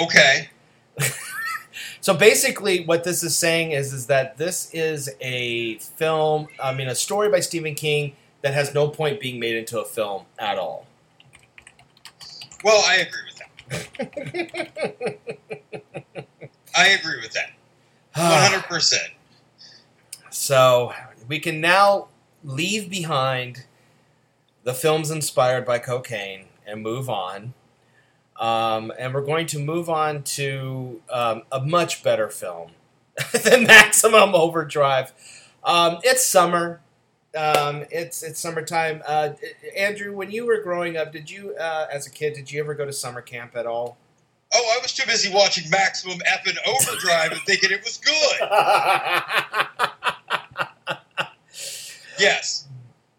Okay. 0.00 0.50
So 2.02 2.14
basically, 2.14 2.84
what 2.84 3.04
this 3.04 3.22
is 3.22 3.36
saying 3.38 3.70
is 3.70 3.92
is 3.92 4.06
that 4.08 4.36
this 4.36 4.68
is 4.74 5.08
a 5.20 5.78
film. 5.78 6.48
I 6.60 6.74
mean, 6.74 6.88
a 6.88 6.96
story 6.96 7.30
by 7.30 7.38
Stephen 7.38 7.76
King 7.76 8.16
that 8.42 8.54
has 8.54 8.74
no 8.74 8.88
point 8.88 9.20
being 9.20 9.38
made 9.38 9.54
into 9.54 9.80
a 9.80 9.84
film 9.84 10.24
at 10.36 10.58
all. 10.58 10.86
Well, 12.64 12.82
I 12.84 12.96
agree 12.96 13.20
with 13.28 13.38
that. 13.70 15.18
I 16.76 16.88
agree 16.88 17.20
with 17.22 17.32
that. 17.34 17.52
One 18.16 18.50
hundred 18.50 18.64
percent. 18.64 19.12
So 20.32 20.92
we 21.28 21.38
can 21.38 21.60
now 21.60 22.08
leave 22.42 22.90
behind 22.90 23.64
the 24.64 24.74
films 24.74 25.10
inspired 25.10 25.64
by 25.64 25.78
cocaine 25.78 26.46
and 26.66 26.82
move 26.82 27.08
on. 27.08 27.54
Um, 28.38 28.92
and 28.98 29.14
we're 29.14 29.24
going 29.24 29.46
to 29.48 29.58
move 29.58 29.88
on 29.88 30.22
to 30.22 31.00
um, 31.10 31.42
a 31.52 31.60
much 31.60 32.02
better 32.02 32.28
film 32.28 32.72
than 33.44 33.64
Maximum 33.64 34.34
Overdrive. 34.34 35.12
Um, 35.62 35.98
it's 36.02 36.26
summer. 36.26 36.80
Um, 37.36 37.84
it's 37.90 38.22
it's 38.22 38.40
summertime. 38.40 39.02
Uh, 39.06 39.30
Andrew, 39.76 40.14
when 40.14 40.30
you 40.30 40.46
were 40.46 40.60
growing 40.60 40.96
up, 40.96 41.12
did 41.12 41.30
you, 41.30 41.54
uh, 41.56 41.86
as 41.90 42.06
a 42.06 42.10
kid, 42.10 42.34
did 42.34 42.50
you 42.50 42.60
ever 42.60 42.74
go 42.74 42.84
to 42.84 42.92
summer 42.92 43.22
camp 43.22 43.56
at 43.56 43.66
all? 43.66 43.96
Oh, 44.54 44.76
I 44.76 44.82
was 44.82 44.92
too 44.92 45.06
busy 45.06 45.32
watching 45.32 45.70
Maximum 45.70 46.18
effing 46.18 46.56
Overdrive 46.66 47.32
and 47.32 47.40
thinking 47.42 47.70
it 47.70 47.82
was 47.82 47.96
good. 47.98 49.88
Yes, 52.18 52.68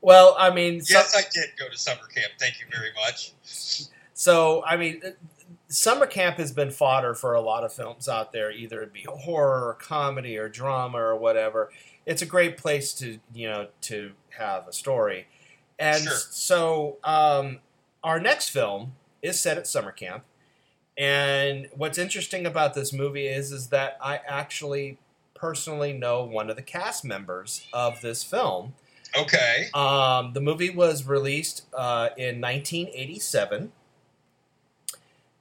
well, 0.02 0.36
I 0.38 0.50
mean, 0.54 0.82
so- 0.82 0.98
yes, 0.98 1.16
I 1.16 1.22
did 1.34 1.52
go 1.58 1.70
to 1.70 1.78
summer 1.78 2.06
camp. 2.14 2.34
Thank 2.40 2.60
you 2.60 2.66
very 2.72 2.92
much. 3.06 3.32
So, 4.14 4.64
I 4.66 4.78
mean, 4.78 5.02
uh, 5.06 5.10
summer 5.70 6.06
camp 6.06 6.38
has 6.38 6.52
been 6.52 6.72
fodder 6.72 7.14
for 7.16 7.34
a 7.34 7.42
lot 7.42 7.64
of 7.64 7.74
films 7.74 8.08
out 8.08 8.32
there, 8.32 8.52
either 8.52 8.82
it 8.82 8.94
be 8.94 9.06
horror 9.10 9.68
or 9.68 9.74
comedy 9.76 10.38
or 10.38 10.50
drama 10.50 10.98
or 11.00 11.16
whatever. 11.16 11.72
It's 12.06 12.22
a 12.22 12.26
great 12.26 12.58
place 12.58 12.94
to, 12.96 13.20
you 13.34 13.50
know, 13.50 13.68
to 13.82 14.12
have 14.38 14.68
a 14.68 14.74
story. 14.74 15.28
And 15.80 16.04
Sure. 16.04 16.18
so, 16.18 16.98
um, 17.04 17.60
our 18.04 18.20
next 18.20 18.50
film 18.50 18.96
is 19.22 19.40
set 19.40 19.58
at 19.58 19.66
summer 19.68 19.92
camp. 19.92 20.26
And 20.98 21.70
what's 21.74 21.98
interesting 21.98 22.46
about 22.46 22.74
this 22.76 22.94
movie 22.94 23.28
is, 23.28 23.52
is 23.52 23.70
that 23.70 23.98
I 24.02 24.18
actually 24.28 24.98
personally 25.34 25.92
know 25.94 26.24
one 26.24 26.50
of 26.50 26.56
the 26.56 26.62
cast 26.62 27.04
members 27.04 27.66
of 27.74 28.02
this 28.02 28.24
film. 28.24 28.76
Okay. 29.18 29.68
Um, 29.74 30.34
the 30.34 30.42
movie 30.42 30.70
was 30.70 31.06
released 31.06 31.66
uh, 31.74 32.10
in 32.18 32.42
1987. 32.42 33.72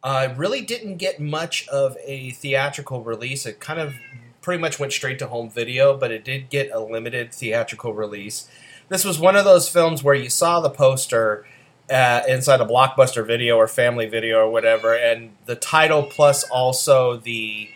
Uh, 0.02 0.28
it 0.30 0.36
really 0.36 0.60
didn't 0.60 0.96
get 0.96 1.20
much 1.20 1.68
of 1.68 1.96
a 2.04 2.30
theatrical 2.30 3.02
release. 3.02 3.46
It 3.46 3.60
kind 3.60 3.80
of 3.80 3.94
pretty 4.40 4.60
much 4.60 4.78
went 4.78 4.92
straight 4.92 5.18
to 5.20 5.28
home 5.28 5.48
video, 5.48 5.96
but 5.96 6.10
it 6.10 6.24
did 6.24 6.50
get 6.50 6.70
a 6.72 6.80
limited 6.80 7.32
theatrical 7.32 7.94
release. 7.94 8.48
This 8.88 9.04
was 9.04 9.18
one 9.18 9.36
of 9.36 9.44
those 9.44 9.68
films 9.68 10.02
where 10.02 10.14
you 10.14 10.28
saw 10.28 10.60
the 10.60 10.68
poster 10.68 11.46
uh, 11.90 12.22
inside 12.28 12.60
a 12.60 12.66
blockbuster 12.66 13.24
video 13.26 13.56
or 13.56 13.68
family 13.68 14.06
video 14.06 14.38
or 14.38 14.50
whatever, 14.50 14.94
and 14.94 15.32
the 15.46 15.54
title 15.54 16.02
plus 16.02 16.42
also 16.44 17.16
the 17.16 17.68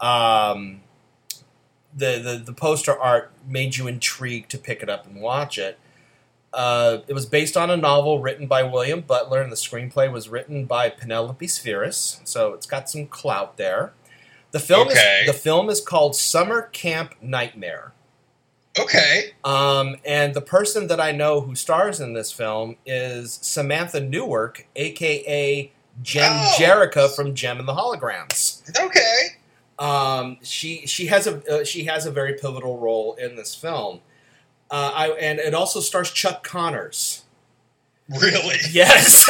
um, 0.00 0.80
the, 1.94 2.18
the 2.18 2.42
the 2.46 2.52
poster 2.52 2.98
art 2.98 3.32
made 3.46 3.76
you 3.76 3.86
intrigued 3.86 4.50
to 4.52 4.58
pick 4.58 4.82
it 4.82 4.88
up 4.88 5.06
and 5.06 5.20
watch 5.20 5.58
it. 5.58 5.78
Uh, 6.52 6.98
it 7.06 7.12
was 7.14 7.26
based 7.26 7.56
on 7.56 7.70
a 7.70 7.76
novel 7.76 8.20
written 8.20 8.46
by 8.48 8.62
William 8.62 9.00
Butler, 9.02 9.40
and 9.40 9.52
the 9.52 9.56
screenplay 9.56 10.10
was 10.10 10.28
written 10.28 10.64
by 10.64 10.88
Penelope 10.90 11.46
Spheeris, 11.46 12.20
so 12.24 12.54
it's 12.54 12.66
got 12.66 12.90
some 12.90 13.06
clout 13.06 13.56
there. 13.56 13.92
The 14.50 14.58
film 14.58 14.88
Okay. 14.88 15.20
is 15.22 15.26
the 15.28 15.32
film 15.38 15.70
is 15.70 15.80
called 15.80 16.16
Summer 16.16 16.62
Camp 16.72 17.14
Nightmare. 17.22 17.92
Okay. 18.78 19.32
Um, 19.44 19.96
and 20.04 20.34
the 20.34 20.40
person 20.40 20.86
that 20.88 21.00
I 21.00 21.12
know 21.12 21.40
who 21.40 21.54
stars 21.54 22.00
in 22.00 22.14
this 22.14 22.32
film 22.32 22.76
is 22.86 23.38
Samantha 23.42 24.00
Newark, 24.00 24.66
aka 24.76 25.70
Jem 26.02 26.32
Oh. 26.32 26.54
Jerrica 26.56 27.14
from 27.14 27.34
Jem 27.34 27.58
and 27.58 27.68
the 27.68 27.74
Holograms. 27.74 28.62
Okay. 28.78 29.26
Um, 29.80 30.36
she 30.42 30.86
she 30.86 31.06
has 31.06 31.26
a 31.26 31.60
uh, 31.60 31.64
she 31.64 31.84
has 31.84 32.04
a 32.04 32.10
very 32.10 32.34
pivotal 32.34 32.78
role 32.78 33.14
in 33.14 33.34
this 33.34 33.54
film. 33.54 34.00
Uh, 34.70 34.92
I 34.94 35.08
and 35.12 35.40
it 35.40 35.54
also 35.54 35.80
stars 35.80 36.12
Chuck 36.12 36.44
Connors. 36.44 37.24
Really? 38.08 38.56
Yes. 38.70 39.24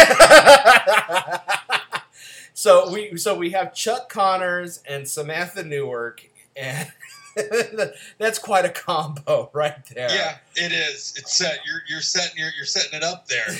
so 2.54 2.90
we 2.90 3.16
so 3.16 3.36
we 3.36 3.50
have 3.50 3.72
Chuck 3.74 4.08
Connors 4.08 4.82
and 4.88 5.06
Samantha 5.06 5.62
Newark, 5.62 6.28
and 6.56 6.90
that's 8.18 8.40
quite 8.40 8.64
a 8.64 8.70
combo 8.70 9.50
right 9.52 9.84
there. 9.94 10.10
Yeah, 10.10 10.38
it 10.56 10.72
is. 10.72 11.14
It's 11.16 11.38
set. 11.38 11.60
You're 11.64 11.82
you're 11.88 12.00
setting 12.00 12.36
you're, 12.36 12.50
you're 12.56 12.66
setting 12.66 12.94
it 12.94 13.04
up 13.04 13.28
there. 13.28 13.56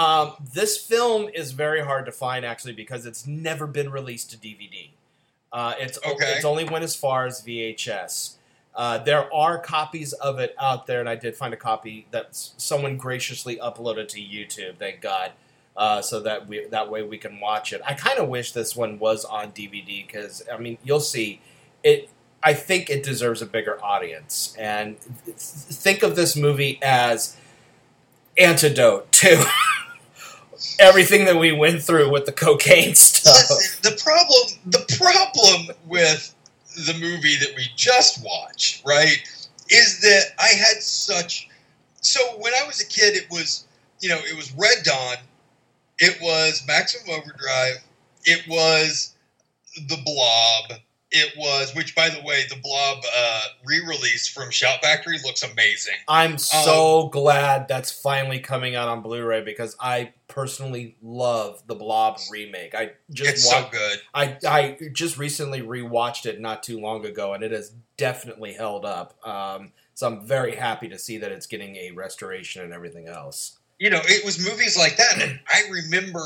Um, 0.00 0.32
this 0.54 0.78
film 0.78 1.28
is 1.34 1.52
very 1.52 1.82
hard 1.82 2.06
to 2.06 2.12
find 2.12 2.44
actually 2.44 2.72
because 2.72 3.04
it's 3.04 3.26
never 3.26 3.66
been 3.66 3.90
released 3.90 4.30
to 4.30 4.36
DVD. 4.38 4.88
Uh, 5.52 5.74
it's 5.78 5.98
Okay. 5.98 6.32
it's 6.36 6.44
only 6.44 6.64
went 6.64 6.84
as 6.84 6.96
far 6.96 7.26
as 7.26 7.42
VHS. 7.42 8.36
Uh, 8.74 8.98
there 8.98 9.32
are 9.34 9.58
copies 9.58 10.12
of 10.14 10.38
it 10.38 10.54
out 10.58 10.86
there, 10.86 11.00
and 11.00 11.08
I 11.08 11.16
did 11.16 11.36
find 11.36 11.52
a 11.52 11.56
copy 11.56 12.06
that 12.12 12.28
someone 12.30 12.96
graciously 12.96 13.56
uploaded 13.56 14.08
to 14.08 14.20
YouTube. 14.20 14.76
Thank 14.78 15.00
God, 15.02 15.32
uh, 15.76 16.00
so 16.00 16.20
that 16.20 16.46
we 16.48 16.64
that 16.66 16.88
way 16.90 17.02
we 17.02 17.18
can 17.18 17.40
watch 17.40 17.72
it. 17.72 17.82
I 17.84 17.94
kind 17.94 18.18
of 18.18 18.28
wish 18.28 18.52
this 18.52 18.74
one 18.76 18.98
was 19.00 19.24
on 19.24 19.50
DVD 19.52 20.06
because 20.06 20.42
I 20.50 20.56
mean 20.56 20.78
you'll 20.84 21.00
see 21.00 21.40
it. 21.82 22.08
I 22.42 22.54
think 22.54 22.88
it 22.88 23.02
deserves 23.02 23.42
a 23.42 23.46
bigger 23.46 23.76
audience, 23.84 24.54
and 24.58 24.96
th- 25.26 25.36
think 25.36 26.02
of 26.02 26.14
this 26.16 26.36
movie 26.36 26.78
as 26.80 27.36
antidote 28.38 29.10
to 29.12 29.44
everything 30.80 31.24
that 31.26 31.36
we 31.36 31.52
went 31.52 31.82
through 31.82 32.10
with 32.10 32.26
the 32.26 32.32
cocaine 32.32 32.94
stuff. 32.94 33.48
The 33.82 33.98
problem 34.02 34.58
the 34.66 34.96
problem 34.96 35.76
with 35.86 36.34
the 36.86 36.94
movie 36.94 37.36
that 37.36 37.54
we 37.56 37.66
just 37.76 38.24
watched, 38.24 38.84
right, 38.86 39.18
is 39.68 40.00
that 40.00 40.22
I 40.38 40.48
had 40.48 40.82
such 40.82 41.48
so 42.00 42.20
when 42.38 42.54
I 42.54 42.66
was 42.66 42.80
a 42.80 42.86
kid 42.86 43.16
it 43.16 43.30
was 43.30 43.66
you 44.00 44.08
know, 44.08 44.18
it 44.18 44.34
was 44.34 44.52
Red 44.52 44.82
Dawn, 44.82 45.16
it 45.98 46.18
was 46.20 46.62
Maximum 46.66 47.10
Overdrive, 47.10 47.82
it 48.24 48.46
was 48.48 49.14
The 49.76 49.98
Blob, 50.04 50.80
it 51.12 51.34
was 51.36 51.74
which 51.74 51.94
by 51.94 52.08
the 52.08 52.22
way, 52.22 52.44
the 52.48 52.56
Blob 52.62 52.98
uh 53.16 53.42
re-release 53.64 54.28
from 54.28 54.50
Shout 54.50 54.80
Factory 54.82 55.18
looks 55.24 55.42
amazing. 55.42 55.94
I'm 56.08 56.38
so 56.38 57.08
glad 57.08 57.68
that's 57.68 57.90
finally 57.90 58.38
coming 58.40 58.74
out 58.74 58.88
on 58.88 59.02
Blu-ray 59.02 59.42
because 59.42 59.76
I 59.80 60.12
personally 60.28 60.96
love 61.02 61.62
the 61.66 61.74
Blob 61.74 62.18
remake. 62.30 62.74
I 62.74 62.92
just 63.10 63.30
It's 63.30 63.48
so 63.50 63.62
wa- 63.62 63.68
good. 63.70 63.98
I 64.14 64.36
I 64.46 64.78
just 64.92 65.18
recently 65.18 65.62
rewatched 65.62 66.26
it 66.26 66.40
not 66.40 66.62
too 66.62 66.78
long 66.80 67.04
ago, 67.04 67.34
and 67.34 67.42
it 67.42 67.50
has 67.52 67.72
definitely 67.96 68.52
held 68.52 68.84
up. 68.84 69.18
Um, 69.26 69.72
so 69.94 70.06
I'm 70.06 70.26
very 70.26 70.54
happy 70.56 70.88
to 70.88 70.98
see 70.98 71.18
that 71.18 71.30
it's 71.32 71.46
getting 71.46 71.76
a 71.76 71.90
restoration 71.90 72.62
and 72.62 72.72
everything 72.72 73.06
else. 73.08 73.58
you 73.78 73.90
know, 73.90 74.00
it 74.04 74.24
was 74.24 74.38
movies 74.38 74.76
like 74.76 74.96
that. 74.96 75.20
And 75.20 75.40
I 75.48 75.62
remember 75.70 76.22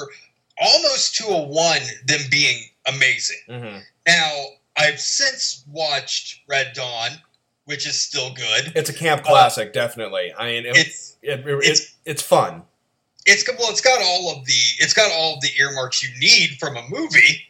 almost 0.60 1.16
to 1.16 1.26
a 1.26 1.42
one 1.48 1.80
them 2.06 2.20
being 2.30 2.62
amazing. 2.86 3.38
hmm 3.48 3.78
Now, 4.06 4.44
I've 4.76 5.00
since 5.00 5.64
watched 5.70 6.40
Red 6.48 6.72
Dawn, 6.74 7.10
which 7.64 7.86
is 7.86 8.00
still 8.00 8.32
good. 8.34 8.72
It's 8.74 8.90
a 8.90 8.94
camp 8.94 9.22
classic, 9.24 9.72
definitely. 9.72 10.32
I 10.36 10.46
mean, 10.46 10.66
it, 10.66 10.76
It's 10.76 11.16
it, 11.22 11.40
it, 11.40 11.46
it's- 11.48 11.94
it's 12.04 12.22
fun. 12.22 12.62
it's 13.26 13.42
got- 13.42 13.58
well, 13.58 13.70
it's 13.70 13.80
got 13.80 14.00
all 14.02 14.30
of 14.36 14.44
the 14.46 14.52
it's 14.78 14.92
got 14.92 15.10
all 15.12 15.34
of 15.34 15.40
the 15.40 15.50
earmarks 15.58 16.02
you 16.02 16.10
need 16.20 16.58
from 16.60 16.76
a 16.76 16.82
movie, 16.90 17.40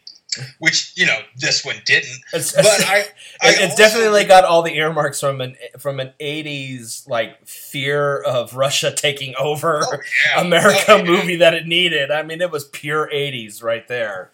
which 0.59 0.93
you 0.97 1.07
know 1.07 1.19
this 1.37 1.65
one 1.65 1.77
didn't. 1.87 2.19
It's, 2.33 2.53
But 2.53 2.67
I, 2.67 3.05
I 3.43 3.49
It- 3.49 3.61
it's 3.63 3.63
also- 3.73 3.77
definitely 3.83 4.25
got 4.25 4.45
all 4.45 4.63
the 4.63 4.77
earmarks 4.77 5.19
from 5.21 5.41
an 5.41 5.57
from 5.79 5.99
an 6.01 6.13
'80s 6.21 7.09
like 7.09 7.45
fear 7.47 8.19
of 8.23 8.55
Russia 8.55 8.93
taking 8.97 9.35
over 9.39 9.83
Oh, 9.85 9.97
yeah. 10.37 10.41
America 10.43 10.85
Oh, 10.89 10.97
yeah. 10.99 11.03
movie 11.05 11.37
that 11.37 11.55
it 11.55 11.67
needed. 11.67 12.11
I 12.13 12.23
mean, 12.23 12.41
it 12.41 12.51
was 12.51 12.65
pure 12.69 13.09
'80s 13.13 13.63
right 13.63 13.89
there. 13.89 14.31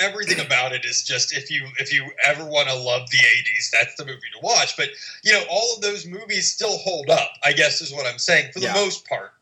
Everything 0.00 0.44
about 0.44 0.72
it 0.72 0.84
is 0.84 1.02
just 1.04 1.36
if 1.36 1.50
you 1.50 1.66
if 1.78 1.92
you 1.92 2.10
ever 2.26 2.44
want 2.44 2.68
to 2.68 2.74
love 2.74 3.08
the 3.10 3.16
80s 3.18 3.70
that's 3.72 3.94
the 3.96 4.04
movie 4.04 4.18
to 4.34 4.40
watch. 4.42 4.76
But 4.76 4.88
you 5.22 5.32
know 5.32 5.44
all 5.50 5.74
of 5.76 5.82
those 5.82 6.06
movies 6.06 6.50
still 6.50 6.76
hold 6.78 7.10
up 7.10 7.30
i 7.44 7.52
guess 7.52 7.80
is 7.80 7.92
what 7.92 8.06
i'm 8.06 8.18
saying 8.18 8.52
for 8.52 8.60
the 8.60 8.66
Yeah. 8.66 8.74
most 8.74 9.06
part 9.08 9.32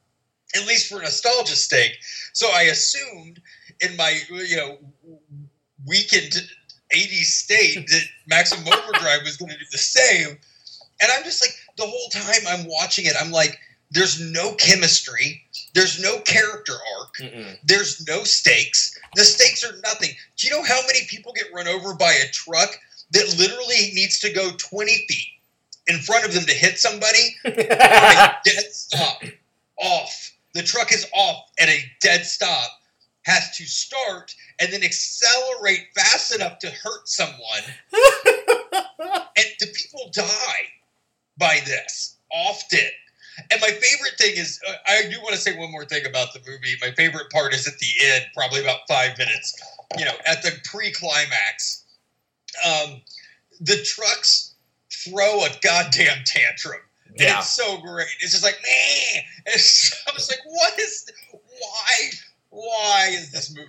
at 0.57 0.67
least 0.67 0.89
for 0.91 1.01
nostalgia's 1.01 1.65
sake. 1.67 1.93
So 2.33 2.49
i 2.55 2.63
assumed 2.63 3.41
in 3.81 3.97
my 3.97 4.19
you 4.31 4.57
know 4.57 4.79
weakened 5.87 6.35
80s 6.95 7.25
state 7.25 7.87
that 7.89 8.03
maximum 8.27 8.67
overdrive 8.73 9.23
was 9.25 9.37
going 9.37 9.51
to 9.53 9.59
do 9.59 9.65
the 9.71 9.79
same. 9.79 10.39
And 11.01 11.11
i'm 11.17 11.25
just 11.25 11.43
like 11.43 11.55
the 11.77 11.85
whole 11.87 12.09
time 12.11 12.43
i'm 12.49 12.67
watching 12.69 13.07
it 13.07 13.15
i'm 13.21 13.31
like 13.31 13.59
there's 13.91 14.21
no 14.21 14.55
chemistry 14.55 15.43
there's 15.79 16.01
no 16.03 16.19
character 16.21 16.73
arc 16.99 17.15
Mm-mm. 17.19 17.57
there's 17.65 18.05
no 18.09 18.25
stakes. 18.25 18.99
The 19.15 19.25
stakes 19.25 19.65
are 19.65 19.77
nothing. 19.85 20.11
Do 20.37 20.47
you 20.49 20.53
know 20.53 20.63
how 20.65 20.81
many 20.87 21.01
people 21.09 21.33
get 21.33 21.47
run 21.55 21.69
over 21.69 21.95
by 21.95 22.13
a 22.13 22.31
truck 22.33 22.71
that 23.13 23.39
literally 23.39 23.93
needs 23.95 24.19
to 24.21 24.33
go 24.33 24.51
20 24.51 25.07
feet 25.09 25.27
in 25.87 25.99
front 26.01 26.25
of 26.25 26.35
them 26.35 26.45
to 26.45 26.53
hit 26.53 26.79
somebody? 26.79 27.37
dead 27.45 28.73
stop. 28.73 29.23
Off. 29.81 30.33
The 30.55 30.63
truck 30.63 30.93
is 30.93 31.07
off 31.15 31.51
at 31.61 31.69
a 31.69 31.81
dead 32.01 32.25
stop, 32.25 32.71
has 33.23 33.57
to 33.57 33.65
start 33.65 34.35
and 34.59 34.73
then 34.73 34.83
accelerate 34.83 35.87
fast 35.95 36.35
enough 36.35 36.59
to 36.59 36.71
hurt 36.71 37.09
someone. 37.09 37.63
and 37.93 39.47
the 39.61 39.69
people 39.75 40.11
die 40.13 40.67
by 41.39 41.61
this 41.65 42.17
often. 42.33 42.91
And 43.51 43.61
my 43.61 43.69
favorite 43.69 44.19
thing 44.19 44.33
is, 44.37 44.61
uh, 44.69 44.73
I 44.87 45.03
do 45.11 45.21
want 45.23 45.35
to 45.35 45.41
say 45.41 45.57
one 45.57 45.71
more 45.71 45.85
thing 45.85 46.07
about 46.07 46.33
the 46.33 46.41
movie. 46.41 46.75
My 46.81 46.91
favorite 46.93 47.31
part 47.31 47.55
is 47.55 47.67
at 47.67 47.79
the 47.79 47.87
end, 48.05 48.25
probably 48.35 48.61
about 48.61 48.81
five 48.89 49.17
minutes, 49.19 49.61
you 49.99 50.05
know, 50.05 50.15
at 50.27 50.43
the 50.43 50.53
pre 50.65 50.91
climax. 50.93 51.85
Um, 52.67 53.03
the 53.61 53.83
trucks 53.85 54.55
throw 54.93 55.45
a 55.45 55.49
goddamn 55.63 56.25
tantrum. 56.25 56.81
And 57.09 57.21
yeah, 57.21 57.39
it's 57.39 57.55
so 57.55 57.79
great. 57.79 58.09
It's 58.21 58.33
just 58.33 58.45
like, 58.45 58.59
man. 58.63 59.23
It's, 59.47 60.05
I 60.09 60.13
was 60.15 60.29
like, 60.29 60.41
what 60.45 60.79
is, 60.79 61.11
why, 61.33 62.11
why 62.51 63.09
is 63.13 63.31
this 63.31 63.55
movie? 63.55 63.69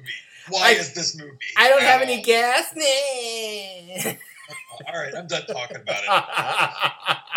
Why 0.50 0.70
I- 0.70 0.72
is 0.72 0.94
this 0.94 1.18
movie? 1.18 1.38
I 1.58 1.70
don't 1.70 1.82
have 1.82 2.02
at 2.02 2.10
any 2.10 2.22
gas. 2.22 2.74
Nah. 2.76 4.12
All 4.88 5.00
right, 5.00 5.14
I'm 5.16 5.28
done 5.28 5.46
talking 5.46 5.78
about 5.78 6.02
it. 6.04 7.18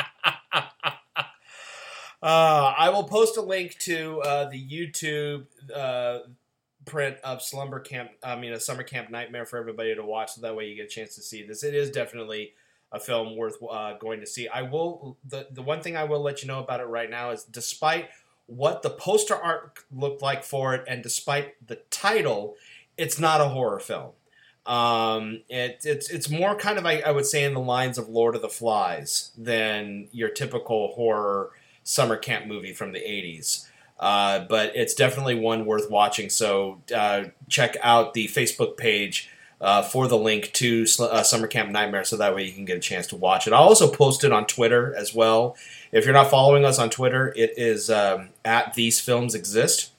Uh, 2.23 2.73
I 2.79 2.91
will 2.91 3.05
post 3.05 3.37
a 3.37 3.43
link 3.43 3.79
to 3.81 4.21
uh, 4.21 4.49
the 4.49 4.65
YouTube 4.65 5.47
uh, 5.75 6.21
print 6.85 7.17
of 7.25 7.43
Slumber 7.43 7.81
Camp. 7.81 8.11
I 8.23 8.37
mean, 8.37 8.53
a 8.53 8.61
summer 8.61 8.85
camp 8.85 9.11
nightmare 9.11 9.45
for 9.45 9.59
everybody 9.59 9.95
to 9.95 10.05
watch, 10.05 10.35
so 10.35 10.41
that 10.43 10.55
way 10.55 10.69
you 10.69 10.77
get 10.77 10.85
a 10.85 10.89
chance 10.89 11.17
to 11.17 11.23
see 11.23 11.43
this. 11.45 11.65
It 11.65 11.75
is 11.75 11.91
definitely 11.91 12.55
a 12.93 13.01
film 13.01 13.37
worth 13.37 13.57
uh, 13.69 13.95
going 13.99 14.21
to 14.21 14.27
see. 14.27 14.47
I 14.47 14.63
will. 14.63 15.17
the 15.29 15.49
The 15.51 15.63
one 15.63 15.83
thing 15.83 15.97
I 15.97 16.05
will 16.05 16.21
let 16.21 16.43
you 16.43 16.49
know 16.49 16.61
about 16.61 16.81
it 16.81 16.85
right 16.85 17.11
now 17.11 17.31
is, 17.31 17.43
despite 17.43 18.11
what 18.47 18.83
the 18.83 18.91
poster 18.91 19.35
art 19.35 19.79
looked 19.91 20.23
like 20.23 20.45
for 20.45 20.75
it, 20.75 20.85
and 20.87 21.03
despite 21.03 21.67
the 21.67 21.77
title, 21.91 22.55
it's 22.97 23.19
not 23.19 23.41
a 23.41 23.49
horror 23.49 23.81
film. 23.81 24.13
Um, 24.65 25.43
it, 25.49 25.81
it's 25.85 26.09
it's 26.09 26.31
more 26.31 26.55
kind 26.55 26.79
of 26.79 26.87
I, 26.87 27.01
I 27.01 27.11
would 27.11 27.27
say 27.27 27.43
in 27.43 27.55
the 27.55 27.61
lines 27.61 27.99
of 27.99 28.09
Lord 28.09 28.37
of 28.37 28.43
the 28.43 28.49
Flies 28.49 29.33
than 29.37 30.07
your 30.13 30.29
typical 30.29 30.93
horror 30.95 31.51
summer 31.85 32.17
camp 32.17 32.47
movie 32.47 32.73
from 32.73 32.93
the 32.93 33.01
80s. 33.01 33.67
Uh, 33.99 34.45
but 34.49 34.75
it's 34.75 34.95
definitely 34.95 35.37
one 35.37 35.65
worth 35.65 35.91
watching. 35.91 36.29
So 36.29 36.81
uh, 36.95 37.25
check 37.49 37.77
out 37.83 38.15
the 38.15 38.27
Facebook 38.27 38.77
page 38.77 39.31
uh, 39.61 39.81
for 39.81 40.09
the 40.09 40.19
link 40.19 40.53
to 40.55 40.85
uh, 40.99 41.23
Summer 41.23 41.47
Camp 41.47 41.71
Nightmare 41.71 42.03
so 42.03 42.17
that 42.17 42.35
way 42.35 42.45
you 42.45 42.53
can 42.53 42.65
get 42.65 42.77
a 42.77 42.81
chance 42.81 43.07
to 43.09 43.17
watch 43.17 43.47
it. 43.47 43.53
I'll 43.53 43.63
also 43.63 43.89
post 43.89 44.25
it 44.25 44.33
on 44.33 44.47
Twitter 44.47 44.93
as 44.97 45.15
well. 45.15 45.57
If 45.93 46.05
you're 46.05 46.15
not 46.15 46.31
following 46.31 46.65
us 46.65 46.81
on 46.81 46.91
Twitter, 46.91 47.33
it 47.37 47.53
is 47.57 47.89
um, 47.89 48.31
at 48.45 48.75
These 48.75 49.01
Films 49.01 49.37
Exist. 49.37 49.93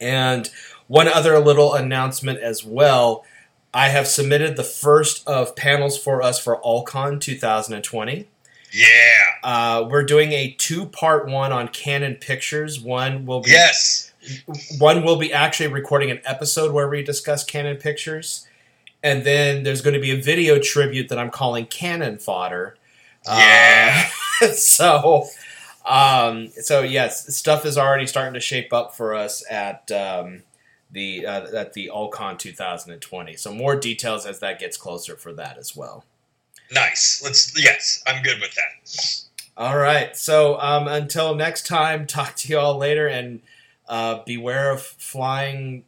And 0.00 0.48
one 0.88 1.06
other 1.06 1.38
little 1.38 1.74
announcement 1.74 2.40
as 2.40 2.64
well. 2.64 3.24
I 3.74 3.88
have 3.88 4.06
submitted 4.06 4.56
the 4.56 4.64
first 4.64 5.26
of 5.28 5.54
panels 5.54 5.98
for 5.98 6.22
us 6.22 6.38
for 6.38 6.60
AllCon 6.62 7.20
2020. 7.20 8.28
Yeah. 8.72 8.86
Uh, 9.42 9.86
we're 9.90 10.04
doing 10.04 10.32
a 10.32 10.52
two-part 10.58 11.28
one 11.28 11.52
on 11.52 11.68
Cannon 11.68 12.16
Pictures. 12.16 12.80
One 12.80 13.26
will 13.26 13.40
be 13.40 13.50
Yes. 13.50 14.12
one 14.78 15.04
will 15.04 15.16
be 15.16 15.32
actually 15.32 15.68
recording 15.68 16.10
an 16.10 16.20
episode 16.24 16.72
where 16.72 16.88
we 16.88 17.02
discuss 17.02 17.44
Cannon 17.44 17.76
Pictures, 17.76 18.46
and 19.02 19.24
then 19.24 19.62
there's 19.64 19.82
going 19.82 19.94
to 19.94 20.00
be 20.00 20.12
a 20.12 20.20
video 20.20 20.58
tribute 20.58 21.08
that 21.08 21.18
I'm 21.18 21.30
calling 21.30 21.66
Cannon 21.66 22.18
Fodder. 22.18 22.76
Yeah. 23.26 24.08
Uh, 24.40 24.46
so, 24.52 25.26
um, 25.84 26.48
so 26.60 26.82
yes, 26.82 27.34
stuff 27.36 27.66
is 27.66 27.76
already 27.76 28.06
starting 28.06 28.34
to 28.34 28.40
shape 28.40 28.72
up 28.72 28.94
for 28.94 29.14
us 29.14 29.44
at 29.50 29.90
um, 29.90 30.42
the 30.90 31.26
uh, 31.26 31.46
at 31.56 31.72
the 31.74 31.90
Allcon 31.92 32.38
2020. 32.38 33.36
So 33.36 33.52
more 33.52 33.76
details 33.76 34.24
as 34.24 34.38
that 34.38 34.58
gets 34.58 34.76
closer 34.76 35.16
for 35.16 35.32
that 35.34 35.58
as 35.58 35.76
well. 35.76 36.04
Nice. 36.72 37.20
Let's. 37.22 37.52
Yes, 37.62 38.02
I'm 38.06 38.22
good 38.22 38.40
with 38.40 38.54
that. 38.54 39.24
All 39.56 39.76
right. 39.76 40.16
So 40.16 40.58
um, 40.60 40.88
until 40.88 41.34
next 41.34 41.66
time, 41.66 42.06
talk 42.06 42.36
to 42.36 42.48
you 42.48 42.58
all 42.58 42.76
later, 42.76 43.06
and 43.06 43.40
uh, 43.88 44.22
beware 44.24 44.72
of 44.72 44.82
flying 44.82 45.84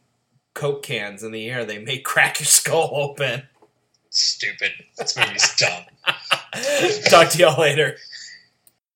Coke 0.53 0.83
cans 0.83 1.23
in 1.23 1.31
the 1.31 1.49
air. 1.49 1.65
They 1.65 1.79
may 1.79 1.97
crack 1.97 2.39
your 2.39 2.47
skull 2.47 2.89
open. 2.93 3.43
Stupid. 4.09 4.71
This 4.97 5.17
movie's 5.17 5.55
dumb. 5.55 5.83
talk 7.09 7.29
to 7.29 7.37
y'all 7.37 7.59
later. 7.59 7.97